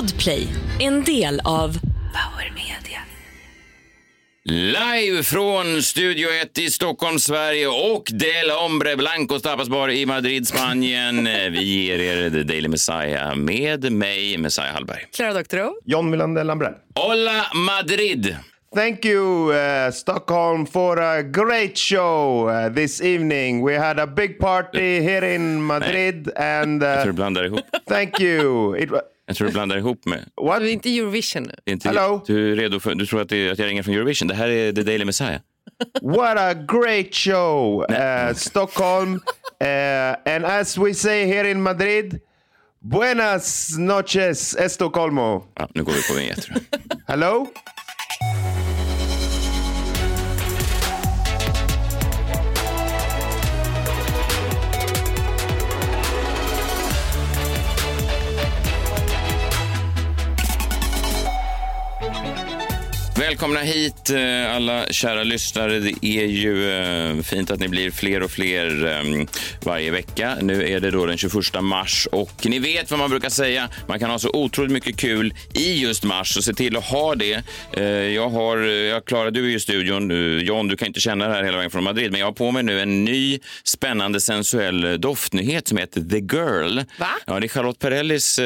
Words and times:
Podplay, 0.00 0.48
en 0.78 1.04
del 1.04 1.40
av 1.44 1.72
Power 2.12 2.52
Media. 2.54 3.00
Live 4.44 5.22
från 5.22 5.82
Studio 5.82 6.28
1 6.42 6.58
i 6.58 6.70
Stockholm, 6.70 7.18
Sverige 7.18 7.66
och 7.68 8.04
Del 8.12 8.50
Hombre 8.50 8.96
Blancos 8.96 9.42
Tapasbar 9.42 9.90
i 9.90 10.06
Madrid, 10.06 10.48
Spanien. 10.48 11.24
Vi 11.52 11.86
ger 11.86 11.98
er 12.00 12.30
The 12.30 12.42
Daily 12.42 12.68
Messiah 12.68 13.36
med 13.36 13.92
mig, 13.92 14.38
Messiah 14.38 14.72
Hallberg. 14.72 15.06
Clara 15.16 15.32
Doktorow. 15.32 15.72
John 15.84 16.10
Wilander 16.10 16.44
Lambrell. 16.44 16.74
Hola 16.94 17.44
Madrid! 17.54 18.36
Thank 18.74 19.04
you, 19.04 19.52
uh, 19.52 19.90
Stockholm, 19.92 20.66
for 20.66 20.98
a 21.00 21.22
great 21.22 21.78
show 21.78 22.48
uh, 22.48 22.74
this 22.74 23.02
evening. 23.02 23.64
We 23.64 23.78
had 23.78 23.98
a 23.98 24.06
big 24.06 24.38
party 24.38 25.00
here 25.00 25.34
in 25.34 25.66
Madrid, 25.66 26.30
and 26.36 26.82
Jag 26.82 26.92
tror 26.94 27.00
uh, 27.00 27.06
du 27.06 27.12
blandar 27.12 27.44
ihop. 27.44 27.60
thank 27.88 28.20
you. 28.20 28.76
It 28.76 28.90
wa- 28.90 29.00
Jag 29.30 29.36
tror 29.36 29.46
du 29.46 29.52
blandar 29.52 29.76
ihop 29.76 30.06
med... 30.06 30.24
what? 30.42 30.60
Du 30.60 30.68
är 30.68 30.72
inte 30.72 30.98
Eurovision 30.98 31.42
nu. 31.42 31.54
Det 31.64 31.70
är 31.70 31.72
Inte, 31.72 31.88
Hello? 31.88 32.24
Du 32.26 32.52
är 32.52 32.56
redo 32.56 32.80
för... 32.80 32.94
Du 32.94 33.06
tror 33.06 33.20
att, 33.20 33.28
det, 33.28 33.50
att 33.50 33.58
jag 33.58 33.66
ringer 33.66 33.82
från 33.82 33.94
Eurovision? 33.94 34.28
Det 34.28 34.34
här 34.34 34.48
är 34.48 34.72
The 34.72 34.82
Daily 34.82 35.04
Messiah. 35.04 35.40
What 36.02 36.38
a 36.38 36.54
great 36.54 37.14
show, 37.14 37.84
uh, 37.90 38.34
Stockholm. 38.34 39.14
Uh, 39.14 40.34
and 40.34 40.44
as 40.44 40.78
we 40.78 40.94
say 40.94 41.26
here 41.26 41.50
in 41.50 41.62
Madrid, 41.62 42.20
buenas 42.80 43.78
noches, 43.78 44.56
Estocolmo. 44.56 45.44
Ja, 45.54 45.68
nu 45.74 45.84
går 45.84 45.92
vi 45.92 46.02
på 46.02 46.20
jag. 46.20 46.62
Hello? 47.06 47.46
Välkomna 63.30 63.60
hit 63.60 64.10
eh, 64.10 64.56
alla 64.56 64.86
kära 64.90 65.22
lyssnare. 65.22 65.78
Det 65.78 66.06
är 66.06 66.26
ju 66.26 66.70
eh, 66.72 67.22
fint 67.22 67.50
att 67.50 67.60
ni 67.60 67.68
blir 67.68 67.90
fler 67.90 68.22
och 68.22 68.30
fler 68.30 68.86
eh, 68.86 69.26
varje 69.62 69.90
vecka. 69.90 70.36
Nu 70.42 70.68
är 70.68 70.80
det 70.80 70.90
då 70.90 71.06
den 71.06 71.18
21 71.18 71.34
mars 71.60 72.08
och 72.12 72.32
ni 72.44 72.58
vet 72.58 72.90
vad 72.90 72.98
man 72.98 73.10
brukar 73.10 73.28
säga. 73.28 73.68
Man 73.88 73.98
kan 73.98 74.10
ha 74.10 74.18
så 74.18 74.30
otroligt 74.32 74.72
mycket 74.72 74.96
kul 74.96 75.34
i 75.54 75.80
just 75.80 76.04
mars 76.04 76.34
så 76.34 76.42
se 76.42 76.54
till 76.54 76.76
att 76.76 76.84
ha 76.84 77.14
det. 77.14 77.42
Jag 78.14 78.28
har, 78.30 78.56
jag 78.56 79.04
Klara, 79.04 79.30
du 79.30 79.52
är 79.52 79.56
i 79.56 79.60
studion. 79.60 80.10
John, 80.40 80.68
du 80.68 80.76
kan 80.76 80.88
inte 80.88 81.00
känna 81.00 81.28
det 81.28 81.34
här 81.34 81.42
hela 81.42 81.56
vägen 81.56 81.70
från 81.70 81.84
Madrid, 81.84 82.10
men 82.10 82.20
jag 82.20 82.26
har 82.26 82.32
på 82.32 82.50
mig 82.50 82.62
nu 82.62 82.80
en 82.80 83.04
ny 83.04 83.38
spännande 83.64 84.20
sensuell 84.20 85.00
doftnyhet 85.00 85.68
som 85.68 85.78
heter 85.78 86.00
The 86.00 86.36
Girl. 86.36 86.80
Va? 86.98 87.08
Ja, 87.26 87.40
det 87.40 87.46
är 87.46 87.48
Charlotte 87.48 87.78
Perrellis 87.78 88.36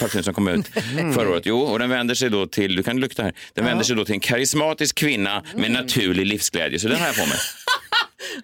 parfym 0.00 0.22
som 0.22 0.34
kom 0.34 0.48
ut 0.48 0.66
förra 1.14 1.30
året. 1.30 1.46
Jo, 1.46 1.60
och 1.60 1.78
den 1.78 1.90
vänder 1.90 2.14
sig 2.14 2.30
då 2.30 2.46
till, 2.46 2.76
du 2.76 2.82
kan 2.82 3.00
lukta 3.00 3.22
här, 3.22 3.32
den 3.54 3.64
vänder 3.64 3.84
sig 3.84 3.96
då 3.96 4.04
till 4.08 4.14
en 4.14 4.20
karismatisk 4.20 4.94
kvinna 4.94 5.42
med 5.56 5.70
naturlig 5.70 6.26
livsglädje. 6.26 6.78
Så 6.78 6.88
den 6.88 6.98
har 6.98 7.06
jag 7.06 7.16
på 7.16 7.26
mig. 7.26 7.38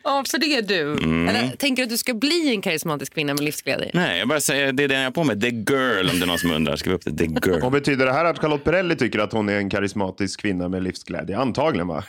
Ja, 0.04 0.24
för 0.30 0.38
det 0.38 0.56
är 0.56 0.62
du. 0.62 0.92
Mm. 0.92 1.28
Eller 1.28 1.56
tänker 1.56 1.82
du 1.82 1.84
att 1.84 1.90
du 1.90 1.96
ska 1.96 2.14
bli 2.14 2.50
en 2.50 2.62
karismatisk 2.62 3.14
kvinna 3.14 3.34
med 3.34 3.44
livsglädje? 3.44 3.90
Nej, 3.94 4.18
jag 4.18 4.28
bara 4.28 4.40
säger 4.40 4.72
det 4.72 4.84
är 4.84 4.88
den 4.88 4.98
jag 4.98 5.06
har 5.06 5.10
på 5.10 5.24
mig. 5.24 5.40
The 5.40 5.48
Girl, 5.48 6.10
om 6.10 6.18
det 6.18 6.24
är 6.24 6.26
någon 6.26 6.38
som 6.38 6.50
undrar. 6.50 6.76
Skriv 6.76 6.94
upp 6.94 7.04
det. 7.04 7.16
The 7.16 7.24
Girl. 7.24 7.62
Och 7.62 7.72
betyder 7.72 8.06
det 8.06 8.12
här 8.12 8.24
att 8.24 8.38
Charlotte 8.38 8.64
Perrelli 8.64 8.96
tycker 8.96 9.18
att 9.18 9.32
hon 9.32 9.48
är 9.48 9.56
en 9.56 9.70
karismatisk 9.70 10.40
kvinna 10.40 10.68
med 10.68 10.82
livsglädje? 10.82 11.38
Antagligen 11.38 11.86
va? 11.88 12.04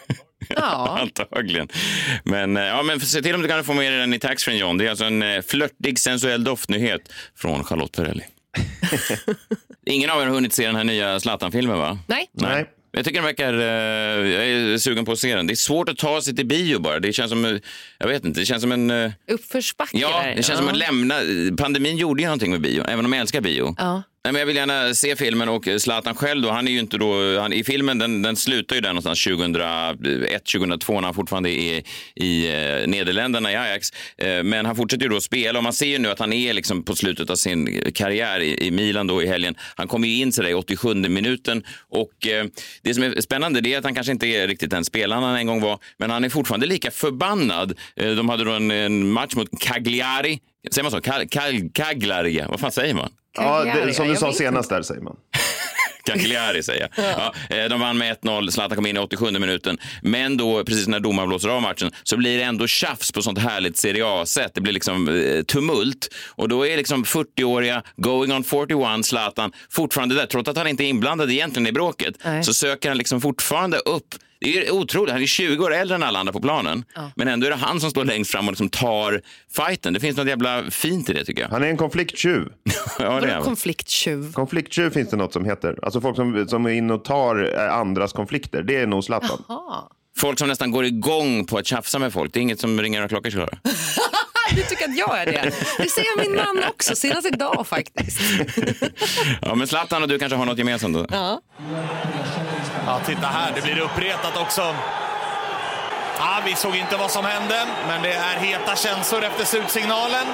Ja. 0.49 0.97
Antagligen. 1.01 1.67
Men, 2.23 2.57
eh, 2.57 2.63
ja, 2.63 2.83
men 2.83 2.99
se 2.99 3.21
till 3.21 3.35
om 3.35 3.41
du 3.41 3.47
kan 3.47 3.63
få 3.63 3.73
med 3.73 3.91
dig 3.91 3.99
den 3.99 4.13
i 4.13 4.19
taxfree 4.19 4.57
John. 4.57 4.77
Det 4.77 4.85
är 4.85 4.89
alltså 4.89 5.05
en 5.05 5.21
eh, 5.21 5.41
flörtig 5.41 5.99
sensuell 5.99 6.43
doftnyhet 6.43 7.01
från 7.35 7.63
Charlotte 7.63 7.95
Perrelli. 7.95 8.23
Ingen 9.85 10.09
av 10.09 10.21
er 10.21 10.25
har 10.25 10.33
hunnit 10.33 10.53
se 10.53 10.65
den 10.65 10.75
här 10.75 10.83
nya 10.83 11.19
Zlatan-filmen 11.19 11.77
va? 11.77 11.99
Nej? 12.07 12.29
Nej. 12.33 12.65
Jag 12.95 13.05
tycker 13.05 13.17
den 13.21 13.25
verkar... 13.25 13.53
eh, 13.53 14.31
jag 14.31 14.45
är 14.47 14.77
sugen 14.77 15.05
på 15.05 15.11
att 15.11 15.19
se 15.19 15.35
den. 15.35 15.47
Det 15.47 15.53
är 15.53 15.55
svårt 15.55 15.89
att 15.89 15.97
ta 15.97 16.21
sig 16.21 16.35
till 16.35 16.45
bio 16.45 16.79
bara. 16.79 16.99
Det 16.99 17.13
känns 17.13 17.29
som... 17.29 17.45
eh, 17.45 17.51
Jag 17.97 18.07
vet 18.07 18.25
inte. 18.25 18.39
Det 18.39 18.45
känns 18.45 18.61
som 18.61 18.71
en... 18.71 18.91
eh, 18.91 19.11
Uppförsbacke 19.31 19.97
Ja, 19.97 20.23
det 20.35 20.43
känns 20.43 20.59
som 20.59 20.67
att 20.67 20.77
lämna... 20.77 21.15
Pandemin 21.57 21.97
gjorde 21.97 22.21
ju 22.21 22.27
någonting 22.27 22.51
med 22.51 22.61
bio, 22.61 22.83
även 22.87 23.05
om 23.05 23.13
jag 23.13 23.21
älskar 23.21 23.41
bio. 23.41 23.75
Ja. 23.77 24.03
Nej, 24.25 24.31
men 24.31 24.39
jag 24.39 24.45
vill 24.45 24.55
gärna 24.55 24.93
se 24.93 25.15
filmen 25.15 25.49
och 25.49 25.67
Zlatan 25.77 26.15
själv 26.15 26.41
då, 26.41 26.49
han 26.51 26.67
är 26.67 26.71
ju 26.71 26.79
inte 26.79 26.97
då, 26.97 27.39
han, 27.39 27.53
i 27.53 27.63
filmen 27.63 27.97
den, 27.97 28.21
den 28.21 28.35
slutar 28.35 28.75
ju 28.75 28.81
där 28.81 28.89
någonstans 28.89 29.23
2001, 29.23 30.45
2002 30.45 30.93
när 30.93 31.01
han 31.01 31.13
fortfarande 31.13 31.49
är 31.49 31.83
i 32.15 32.47
eh, 32.47 32.87
Nederländerna 32.87 33.51
i 33.51 33.55
Ajax. 33.55 33.89
Eh, 34.17 34.43
men 34.43 34.65
han 34.65 34.75
fortsätter 34.75 35.03
ju 35.03 35.09
då 35.09 35.21
spela 35.21 35.59
och 35.59 35.63
man 35.63 35.73
ser 35.73 35.85
ju 35.85 35.97
nu 35.97 36.09
att 36.09 36.19
han 36.19 36.33
är 36.33 36.53
liksom 36.53 36.83
på 36.83 36.95
slutet 36.95 37.29
av 37.29 37.35
sin 37.35 37.91
karriär 37.93 38.39
i, 38.39 38.67
i 38.67 38.71
Milan 38.71 39.07
då 39.07 39.23
i 39.23 39.27
helgen. 39.27 39.55
Han 39.75 39.87
kommer 39.87 40.07
ju 40.07 40.17
in 40.17 40.31
sådär 40.31 40.49
i 40.49 40.53
87 40.53 40.93
minuten 40.93 41.63
och 41.89 42.27
eh, 42.27 42.45
det 42.81 42.93
som 42.93 43.03
är 43.03 43.21
spännande 43.21 43.61
det 43.61 43.73
är 43.73 43.77
att 43.77 43.83
han 43.83 43.95
kanske 43.95 44.11
inte 44.11 44.27
är 44.27 44.47
riktigt 44.47 44.69
den 44.69 44.85
spelaren 44.85 45.23
han 45.23 45.35
en 45.35 45.47
gång 45.47 45.61
var, 45.61 45.79
men 45.97 46.09
han 46.09 46.23
är 46.23 46.29
fortfarande 46.29 46.65
lika 46.65 46.91
förbannad. 46.91 47.77
Eh, 47.95 48.11
de 48.11 48.29
hade 48.29 48.43
då 48.43 48.51
en, 48.51 48.71
en 48.71 49.11
match 49.11 49.35
mot 49.35 49.59
Cagliari. 49.59 50.39
Säger 50.71 50.83
man 50.83 50.91
så? 50.91 51.01
Kal, 51.29 51.69
Cagliari? 51.73 52.43
Vad 52.49 52.59
fan 52.59 52.71
säger 52.71 52.93
man? 52.93 53.09
Ja, 53.35 53.63
det, 53.63 53.93
som 53.93 54.05
du 54.05 54.11
jag 54.11 54.19
sa 54.19 54.33
senast 54.33 54.69
där 54.69 54.81
säger 54.81 55.01
man. 55.01 55.15
Cagliari 56.05 56.63
säger 56.63 56.89
jag. 56.95 57.05
Ja, 57.17 57.55
eh, 57.57 57.69
de 57.69 57.79
vann 57.79 57.97
med 57.97 58.17
1-0, 58.17 58.49
Zlatan 58.49 58.75
kom 58.75 58.85
in 58.85 58.97
i 58.97 58.99
87 58.99 59.31
minuten. 59.31 59.77
Men 60.01 60.37
då, 60.37 60.63
precis 60.63 60.87
när 60.87 60.99
domaren 60.99 61.29
blåser 61.29 61.49
av 61.49 61.61
matchen, 61.61 61.91
så 62.03 62.17
blir 62.17 62.37
det 62.37 62.43
ändå 62.43 62.67
tjafs 62.67 63.11
på 63.11 63.21
sånt 63.21 63.39
härligt 63.39 63.77
Serie 63.77 64.05
A-sätt. 64.05 64.51
Det 64.55 64.61
blir 64.61 64.73
liksom 64.73 65.09
eh, 65.09 65.41
tumult. 65.41 66.07
Och 66.27 66.49
då 66.49 66.67
är 66.67 66.77
liksom 66.77 67.03
40-åriga, 67.03 67.83
going 67.95 68.31
on 68.31 68.43
41, 68.43 69.05
Zlatan 69.05 69.51
fortfarande 69.69 70.15
där. 70.15 70.25
Trots 70.25 70.49
att 70.49 70.57
han 70.57 70.67
inte 70.67 70.83
är 70.83 70.89
inblandad 70.89 71.31
egentligen 71.31 71.67
i 71.67 71.71
bråket, 71.71 72.15
Nej. 72.25 72.43
så 72.43 72.53
söker 72.53 72.89
han 72.89 72.97
liksom 72.97 73.21
fortfarande 73.21 73.77
upp 73.77 74.15
det 74.39 74.67
är 74.67 74.71
otroligt. 74.71 75.11
Han 75.13 75.21
är 75.21 75.25
20 75.25 75.63
år 75.65 75.73
äldre 75.73 75.95
än 75.95 76.03
alla 76.03 76.19
andra 76.19 76.33
på 76.33 76.39
planen. 76.41 76.85
Men 77.15 77.27
ändå 77.27 77.45
är 77.47 77.51
det 77.51 77.55
han 77.55 77.79
som 77.79 77.89
står 77.89 78.05
längst 78.05 78.31
fram 78.31 78.47
och 78.47 78.51
liksom 78.51 78.69
tar 78.69 79.21
fighten. 79.55 79.93
Det 79.93 79.99
finns 79.99 80.17
något 80.17 80.27
jävla 80.27 80.63
fint 80.71 81.09
i 81.09 81.13
det 81.13 81.25
tycker 81.25 81.41
jag. 81.41 81.49
Han 81.49 81.63
är 81.63 81.67
en 81.67 81.77
konflikttjuv. 81.77 82.47
Ja, 82.99 83.05
det 83.05 83.05
är 83.05 83.19
Vadå 83.21 83.33
han. 83.33 83.43
konflikttjuv? 83.43 84.33
Konflikttjuv 84.33 84.89
finns 84.89 85.09
det 85.09 85.17
något 85.17 85.33
som 85.33 85.45
heter. 85.45 85.79
Alltså 85.83 86.01
folk 86.01 86.15
som, 86.15 86.47
som 86.47 86.65
är 86.65 86.69
inne 86.69 86.93
och 86.93 87.03
tar 87.05 87.53
eh, 87.65 87.73
andras 87.73 88.13
konflikter. 88.13 88.63
Det 88.63 88.75
är 88.75 88.87
nog 88.87 89.03
Zlatan. 89.03 89.43
Ja. 89.47 89.89
Folk 90.17 90.39
som 90.39 90.47
nästan 90.47 90.71
går 90.71 90.85
igång 90.85 91.45
på 91.45 91.57
att 91.57 91.65
tjafsa 91.67 91.99
med 91.99 92.13
folk. 92.13 92.33
Det 92.33 92.39
är 92.39 92.41
inget 92.41 92.59
som 92.59 92.81
ringer 92.81 92.99
några 92.99 93.09
klockor, 93.09 93.29
Klara. 93.29 93.49
Du 94.55 94.61
tycker 94.63 94.85
att 94.85 94.97
jag 94.97 95.21
är 95.21 95.25
det? 95.25 95.51
Det 95.77 95.89
säger 95.89 96.19
min 96.21 96.35
man 96.35 96.63
också, 96.69 96.95
senast 96.95 97.27
idag 97.27 97.67
faktiskt. 97.67 98.19
Ja, 99.41 99.55
men 99.55 99.67
Zlatan 99.67 100.01
och 100.03 100.07
du 100.09 100.19
kanske 100.19 100.35
har 100.35 100.45
något 100.45 100.57
gemensamt 100.57 100.93
då? 100.93 101.05
Ja. 101.11 101.41
Ja, 102.95 103.01
titta 103.05 103.27
här, 103.27 103.51
det 103.55 103.61
blir 103.61 103.79
uppretat 103.79 104.37
också. 104.37 104.75
Ja, 106.17 106.37
vi 106.45 106.55
såg 106.55 106.75
inte 106.75 106.97
vad 106.97 107.11
som 107.11 107.25
hände, 107.25 107.65
men 107.87 108.01
det 108.01 108.13
är 108.13 108.37
heta 108.37 108.75
känslor 108.75 109.23
efter 109.23 109.45
slutsignalen. 109.45 110.27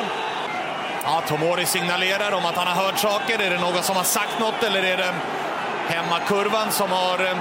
Ja, 1.03 1.21
Tomori 1.27 1.65
signalerar 1.65 2.31
om 2.31 2.45
att 2.45 2.55
han 2.55 2.67
har 2.67 2.83
hört 2.83 2.99
saker. 2.99 3.41
Är 3.41 3.49
det 3.49 3.59
någon 3.59 3.83
som 3.83 3.95
har 3.95 4.03
sagt 4.03 4.39
något 4.39 4.63
eller 4.63 4.83
är 4.83 4.97
det 4.97 5.13
hemmakurvan 5.87 6.71
som 6.71 6.91
har 6.91 7.25
eh, 7.25 7.37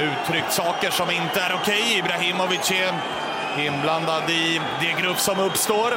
uttryckt 0.00 0.52
saker 0.52 0.90
som 0.90 1.10
inte 1.10 1.40
är 1.40 1.54
okej? 1.54 1.98
Ibrahimovic 1.98 2.70
är 2.70 2.94
inblandad 3.58 4.30
i 4.30 4.60
det 4.80 5.02
grupp 5.02 5.20
som 5.20 5.38
uppstår. 5.38 5.94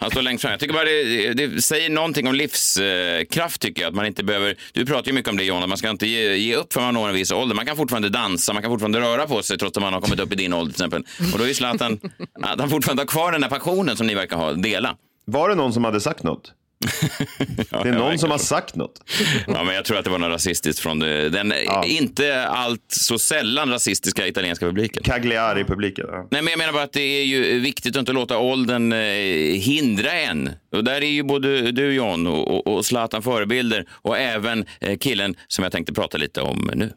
Han 0.00 0.10
står 0.10 0.22
längst 0.22 0.42
fram. 0.42 0.50
Jag 0.50 0.60
tycker 0.60 0.74
bara 0.74 0.84
det, 0.84 1.34
det 1.34 1.62
säger 1.62 1.90
någonting 1.90 2.28
om 2.28 2.34
livskraft 2.34 3.60
tycker 3.60 3.82
jag. 3.82 3.88
Att 3.88 3.94
man 3.94 4.06
inte 4.06 4.24
behöver, 4.24 4.56
du 4.72 4.86
pratar 4.86 5.06
ju 5.06 5.12
mycket 5.12 5.30
om 5.30 5.36
det 5.36 5.44
John, 5.44 5.62
att 5.62 5.68
man 5.68 5.78
ska 5.78 5.90
inte 5.90 6.06
ge, 6.06 6.34
ge 6.36 6.56
upp 6.56 6.72
för 6.72 6.80
man 6.80 6.94
når 6.94 7.08
en 7.08 7.14
viss 7.14 7.32
ålder. 7.32 7.54
Man 7.54 7.66
kan 7.66 7.76
fortfarande 7.76 8.08
dansa, 8.08 8.52
man 8.52 8.62
kan 8.62 8.70
fortfarande 8.70 9.00
röra 9.00 9.26
på 9.26 9.42
sig 9.42 9.58
trots 9.58 9.76
att 9.76 9.82
man 9.82 9.92
har 9.92 10.00
kommit 10.00 10.20
upp 10.20 10.32
i 10.32 10.36
din 10.36 10.52
ålder 10.52 10.72
till 10.72 10.84
exempel. 10.84 11.04
Och 11.32 11.38
då 11.38 11.44
är 11.44 11.48
ju 11.48 11.54
Zlatan, 11.54 12.00
att 12.42 12.60
han 12.60 12.70
fortfarande 12.70 13.02
har 13.02 13.06
kvar 13.06 13.32
den 13.32 13.40
där 13.40 13.48
passionen 13.48 13.96
som 13.96 14.06
ni 14.06 14.14
verkar 14.14 14.36
ha, 14.36 14.52
dela. 14.52 14.96
Var 15.24 15.48
det 15.48 15.54
någon 15.54 15.72
som 15.72 15.84
hade 15.84 16.00
sagt 16.00 16.22
något? 16.22 16.52
Ja, 17.70 17.82
Det 17.82 17.88
är 17.88 17.92
någon 17.92 18.18
som 18.18 18.30
har 18.30 18.38
sagt 18.38 18.76
något. 18.76 19.00
Ja, 19.46 19.64
men 19.64 19.74
jag 19.74 19.84
tror 19.84 19.98
att 19.98 20.04
det 20.04 20.10
var 20.10 20.18
något 20.18 20.30
rasistiskt 20.30 20.80
från 20.82 20.98
den 20.98 21.52
inte 21.84 22.44
allt 22.46 22.84
så 22.88 23.18
sällan 23.18 23.70
rasistiska 23.70 24.26
italienska 24.26 24.66
publiken. 24.66 25.02
Cagliari-publiken. 25.02 26.06
Ja. 26.08 26.28
Nej, 26.30 26.42
men 26.42 26.50
jag 26.50 26.58
menar 26.58 26.72
bara 26.72 26.82
att 26.82 26.92
det 26.92 27.00
är 27.20 27.24
ju 27.24 27.60
viktigt 27.60 27.96
att 27.96 28.00
inte 28.00 28.12
låta 28.12 28.38
åldern 28.38 28.92
eh, 28.92 28.98
hindra 29.60 30.12
en. 30.12 30.50
Och 30.72 30.84
där 30.84 31.02
är 31.02 31.10
ju 31.10 31.22
både 31.22 31.72
du 31.72 31.92
John 31.92 32.26
och, 32.26 32.48
och, 32.48 32.76
och 32.76 32.86
Zlatan 32.86 33.22
förebilder 33.22 33.84
och 33.90 34.18
även 34.18 34.64
eh, 34.80 34.98
killen 34.98 35.34
som 35.48 35.62
jag 35.62 35.72
tänkte 35.72 35.92
prata 35.92 36.18
lite 36.18 36.40
om 36.40 36.70
nu. 36.74 36.90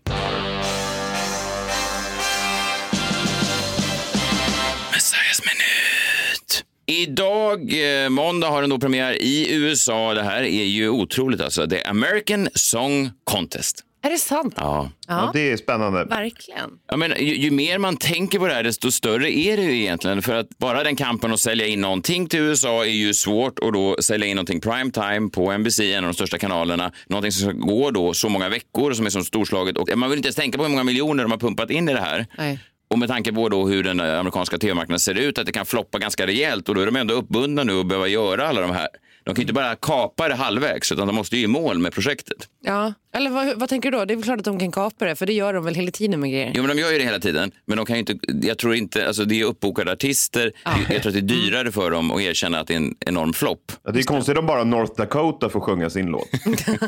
Idag, 7.02 7.60
eh, 8.04 8.10
måndag, 8.10 8.50
har 8.50 8.62
den 8.62 8.70
då 8.70 8.80
premiär 8.80 9.22
i 9.22 9.54
USA. 9.56 10.14
Det 10.14 10.24
här 10.24 10.42
är 10.42 10.64
ju 10.64 10.90
otroligt 10.90 11.42
alltså. 11.42 11.68
The 11.68 11.84
American 11.84 12.50
Song 12.54 13.12
Contest. 13.24 13.84
Är 14.06 14.10
det 14.10 14.18
sant? 14.18 14.54
Ja. 14.58 14.90
Ja, 15.08 15.32
det 15.34 15.52
är 15.52 15.58
spännande. 15.58 16.06
Verkligen. 16.06 16.70
Ja, 16.92 16.98
men 16.98 17.14
ju, 17.20 17.36
ju 17.36 17.52
mer 17.52 17.78
man 17.78 17.98
tänker 17.98 18.40
på 18.40 18.48
det 18.48 18.54
här, 18.54 18.64
desto 18.64 18.92
större 18.92 19.38
är 19.38 19.58
det 19.58 19.64
ju 19.64 19.78
egentligen. 19.78 20.22
För 20.22 20.36
att 20.36 20.50
bara 20.58 20.84
den 20.84 20.96
kampen 20.96 21.34
att 21.34 21.40
sälja 21.40 21.68
in 21.68 21.82
någonting 21.82 22.28
till 22.28 22.40
USA 22.40 22.86
är 22.86 22.90
ju 22.90 23.14
svårt 23.14 23.60
och 23.60 23.72
då 23.72 23.96
sälja 24.02 24.28
in 24.28 24.36
någonting 24.36 24.62
primetime 24.62 25.30
på 25.30 25.58
NBC, 25.58 25.80
en 25.80 26.04
av 26.04 26.10
de 26.10 26.14
största 26.14 26.38
kanalerna. 26.38 26.92
Någonting 27.08 27.32
som 27.32 27.50
ska 27.50 27.60
gå 27.60 27.92
då 27.92 28.14
så 28.14 28.30
många 28.30 28.50
veckor 28.50 28.94
som 28.94 29.06
är 29.06 29.10
så 29.10 29.24
storslaget. 29.24 29.78
Och 29.78 29.90
man 29.98 30.10
vill 30.10 30.18
inte 30.18 30.28
ens 30.28 30.36
tänka 30.36 30.58
på 30.58 30.64
hur 30.64 30.72
många 30.72 30.84
miljoner 30.84 31.24
de 31.24 31.32
har 31.32 31.40
pumpat 31.40 31.70
in 31.70 31.90
i 31.90 31.94
det 31.94 32.02
här. 32.02 32.26
Nej. 32.38 32.60
Och 32.94 33.00
med 33.00 33.10
tanke 33.10 33.34
på 33.34 33.50
då 33.50 33.68
hur 33.68 33.84
den 33.84 34.00
amerikanska 34.00 34.58
tv-marknaden 34.58 35.00
ser 35.00 35.16
ut, 35.16 35.38
att 35.38 35.46
det 35.46 35.52
kan 35.52 35.66
floppa 35.66 36.00
ganska 36.00 36.28
rejält 36.28 36.70
och 36.70 36.76
då 36.76 36.82
är 36.82 36.86
de 36.86 36.96
ändå 36.96 37.14
uppbundna 37.14 37.64
nu 37.64 37.74
och 37.74 37.86
behöva 37.86 38.08
göra 38.08 38.48
alla 38.48 38.62
de 38.62 38.72
här. 38.72 38.88
De 39.24 39.36
kan 39.36 39.42
ju 39.42 39.42
inte 39.42 39.54
bara 39.54 39.76
kapa 39.76 40.28
det 40.28 40.36
halvvägs, 40.36 40.92
utan 40.92 41.08
de 41.08 41.16
måste 41.16 41.38
ju 41.38 41.44
i 41.44 41.48
mål 41.48 41.80
med 41.80 41.94
projektet. 41.94 42.38
Ja. 42.64 42.94
Eller 43.16 43.30
vad, 43.30 43.60
vad 43.60 43.70
tänker 43.70 43.92
du 43.92 43.98
då? 43.98 44.06
Det 44.06 44.14
är 44.14 44.16
väl 44.16 44.24
klart 44.24 44.40
att 44.40 44.46
de 44.46 44.60
kan 44.60 44.72
kapa 44.72 45.06
det, 45.06 45.16
för 45.16 45.26
det 45.26 45.34
gör 45.34 45.54
de 45.54 45.66
väl 45.66 45.76
hela 45.76 45.92
tiden 45.92 46.20
med 46.20 46.32
grejer. 46.32 46.52
Jo, 46.56 46.64
men 46.64 46.76
de 46.76 46.82
gör 46.82 46.92
ju 46.92 46.98
det 46.98 47.04
hela 47.04 47.20
tiden. 47.20 47.52
Men 47.66 47.78
de 47.78 47.86
kan 47.86 47.96
ju 47.96 48.00
inte, 48.00 48.18
jag 48.48 48.58
tror 48.58 48.76
inte, 48.76 49.08
alltså 49.08 49.26
det 49.26 49.42
är 49.42 49.46
uppbokade 49.46 49.92
artister. 49.92 50.52
Jag 50.90 51.02
tror 51.02 51.08
att 51.08 51.14
det 51.14 51.20
är 51.20 51.22
dyrare 51.22 51.72
för 51.72 51.92
dem 51.92 52.12
att 52.12 52.22
erkänna 52.22 52.60
att 52.60 52.68
det 52.68 52.74
är 52.74 52.78
en 52.78 52.96
enorm 53.00 53.34
flopp. 53.34 53.72
Ja, 53.84 53.92
det 53.92 54.00
är 54.00 54.04
konstigt 54.04 54.38
om 54.38 54.46
bara 54.46 54.64
North 54.64 54.94
Dakota 54.98 55.50
får 55.50 55.60
sjunga 55.60 55.90
sin 55.90 56.06
låt. 56.06 56.30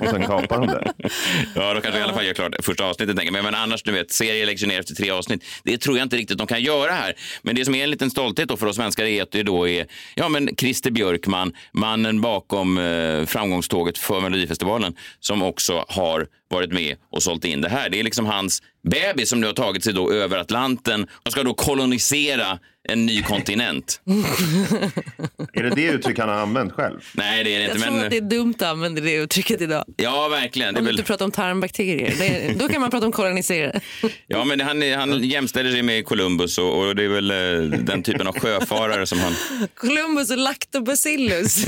Och 0.02 0.10
sen 0.10 0.22
kapar 0.22 0.60
de 0.60 0.68
det. 0.68 0.94
Ja, 1.56 1.74
då 1.74 1.82
kanske 1.82 2.00
i 2.00 2.04
alla 2.04 2.14
fall 2.14 2.26
gör 2.26 2.34
klart 2.34 2.56
första 2.64 2.86
avsnittet. 2.86 3.16
Men, 3.16 3.44
men 3.44 3.56
annars, 3.56 3.84
du 3.84 3.92
vet, 3.92 4.12
serier 4.12 4.46
läggs 4.46 4.64
ner 4.64 4.80
efter 4.80 4.96
tre 4.96 5.12
avsnitt. 5.12 5.44
Det 5.64 5.78
tror 5.78 5.98
jag 5.98 6.06
inte 6.06 6.18
riktigt 6.18 6.38
de 6.38 6.48
kan 6.48 6.64
göra 6.64 6.92
här. 6.92 7.14
Men 7.42 7.56
det 7.56 7.66
som 7.66 7.76
är 7.76 7.84
en 7.84 7.92
liten 7.92 8.12
stolthet 8.12 8.50
då 8.50 8.58
för 8.58 8.68
oss 8.68 8.76
svenskar 8.76 9.06
är 9.06 9.24
att 9.24 9.32
det 9.32 9.44
då 9.44 9.70
är 9.70 9.86
ja, 10.16 10.30
men 10.30 10.50
Christer 10.58 10.92
Björkman, 10.92 11.54
mannen 11.72 12.22
bakom 12.22 12.78
eh, 12.78 13.26
framgångståget 13.26 13.98
för 13.98 14.22
Melodifestivalen, 14.22 14.96
som 15.20 15.44
också 15.44 15.86
har 15.88 16.15
varit 16.50 16.72
med 16.72 16.96
och 17.12 17.24
sålt 17.24 17.46
in 17.46 17.62
det 17.62 17.70
här. 17.70 17.90
Det 17.90 18.00
är 18.00 18.04
liksom 18.04 18.26
hans 18.26 18.62
bebis 18.90 19.30
som 19.30 19.42
nu 19.42 19.48
har 19.48 19.54
tagit 19.54 19.84
sig 19.84 19.94
då 19.94 20.12
över 20.12 20.38
Atlanten 20.38 21.08
och 21.26 21.32
ska 21.32 21.44
då 21.44 21.54
kolonisera 21.54 22.60
en 22.90 23.06
ny 23.06 23.24
kontinent. 23.24 24.02
Är 25.54 25.64
det 25.64 25.70
det 25.70 25.84
uttryck 25.84 26.20
han 26.20 26.30
har 26.30 26.36
använt 26.36 26.74
själv? 26.74 27.00
Nej, 27.14 27.44
det 27.44 27.56
är 27.56 27.60
det 27.60 27.66
Jag 27.66 27.76
inte. 27.76 27.88
tror 27.88 27.96
Men... 27.96 28.06
att 28.06 28.12
det 28.12 28.18
är 28.18 28.22
dumt 28.22 28.54
att 28.58 28.62
använda 28.62 29.02
det 29.02 29.14
uttrycket 29.14 29.62
idag. 29.62 29.86
Ja, 29.98 30.28
verkligen. 30.28 30.74
Det 30.74 30.78
är 30.78 30.80
Om 30.80 30.86
du 30.86 30.92
väl... 30.92 31.00
inte 31.00 31.08
pratar 31.08 31.26
om 31.26 31.32
tarmbakterier. 31.32 32.14
Det, 32.20 32.60
då 32.60 32.68
kan 32.68 32.82
man 32.82 32.92
prata 32.92 33.06
om 33.06 33.12
kolonisera. 33.12 33.80
Ja, 34.28 34.44
men 34.44 34.62
han, 34.62 34.82
han 34.92 35.24
jämställer 35.24 35.72
sig 35.72 35.82
med 35.82 36.06
Columbus 36.06 36.58
och, 36.58 36.80
och 36.80 36.96
det 36.96 37.04
är 37.04 37.08
väl 37.08 37.32
eh, 37.32 37.80
den 37.80 38.04
typen 38.04 38.28
av 38.28 38.40
sjöfarare 38.40 39.06
som 39.06 39.20
han... 39.20 39.34
Columbus 39.76 40.32
och 40.32 40.38
lactobacillus. 40.38 41.66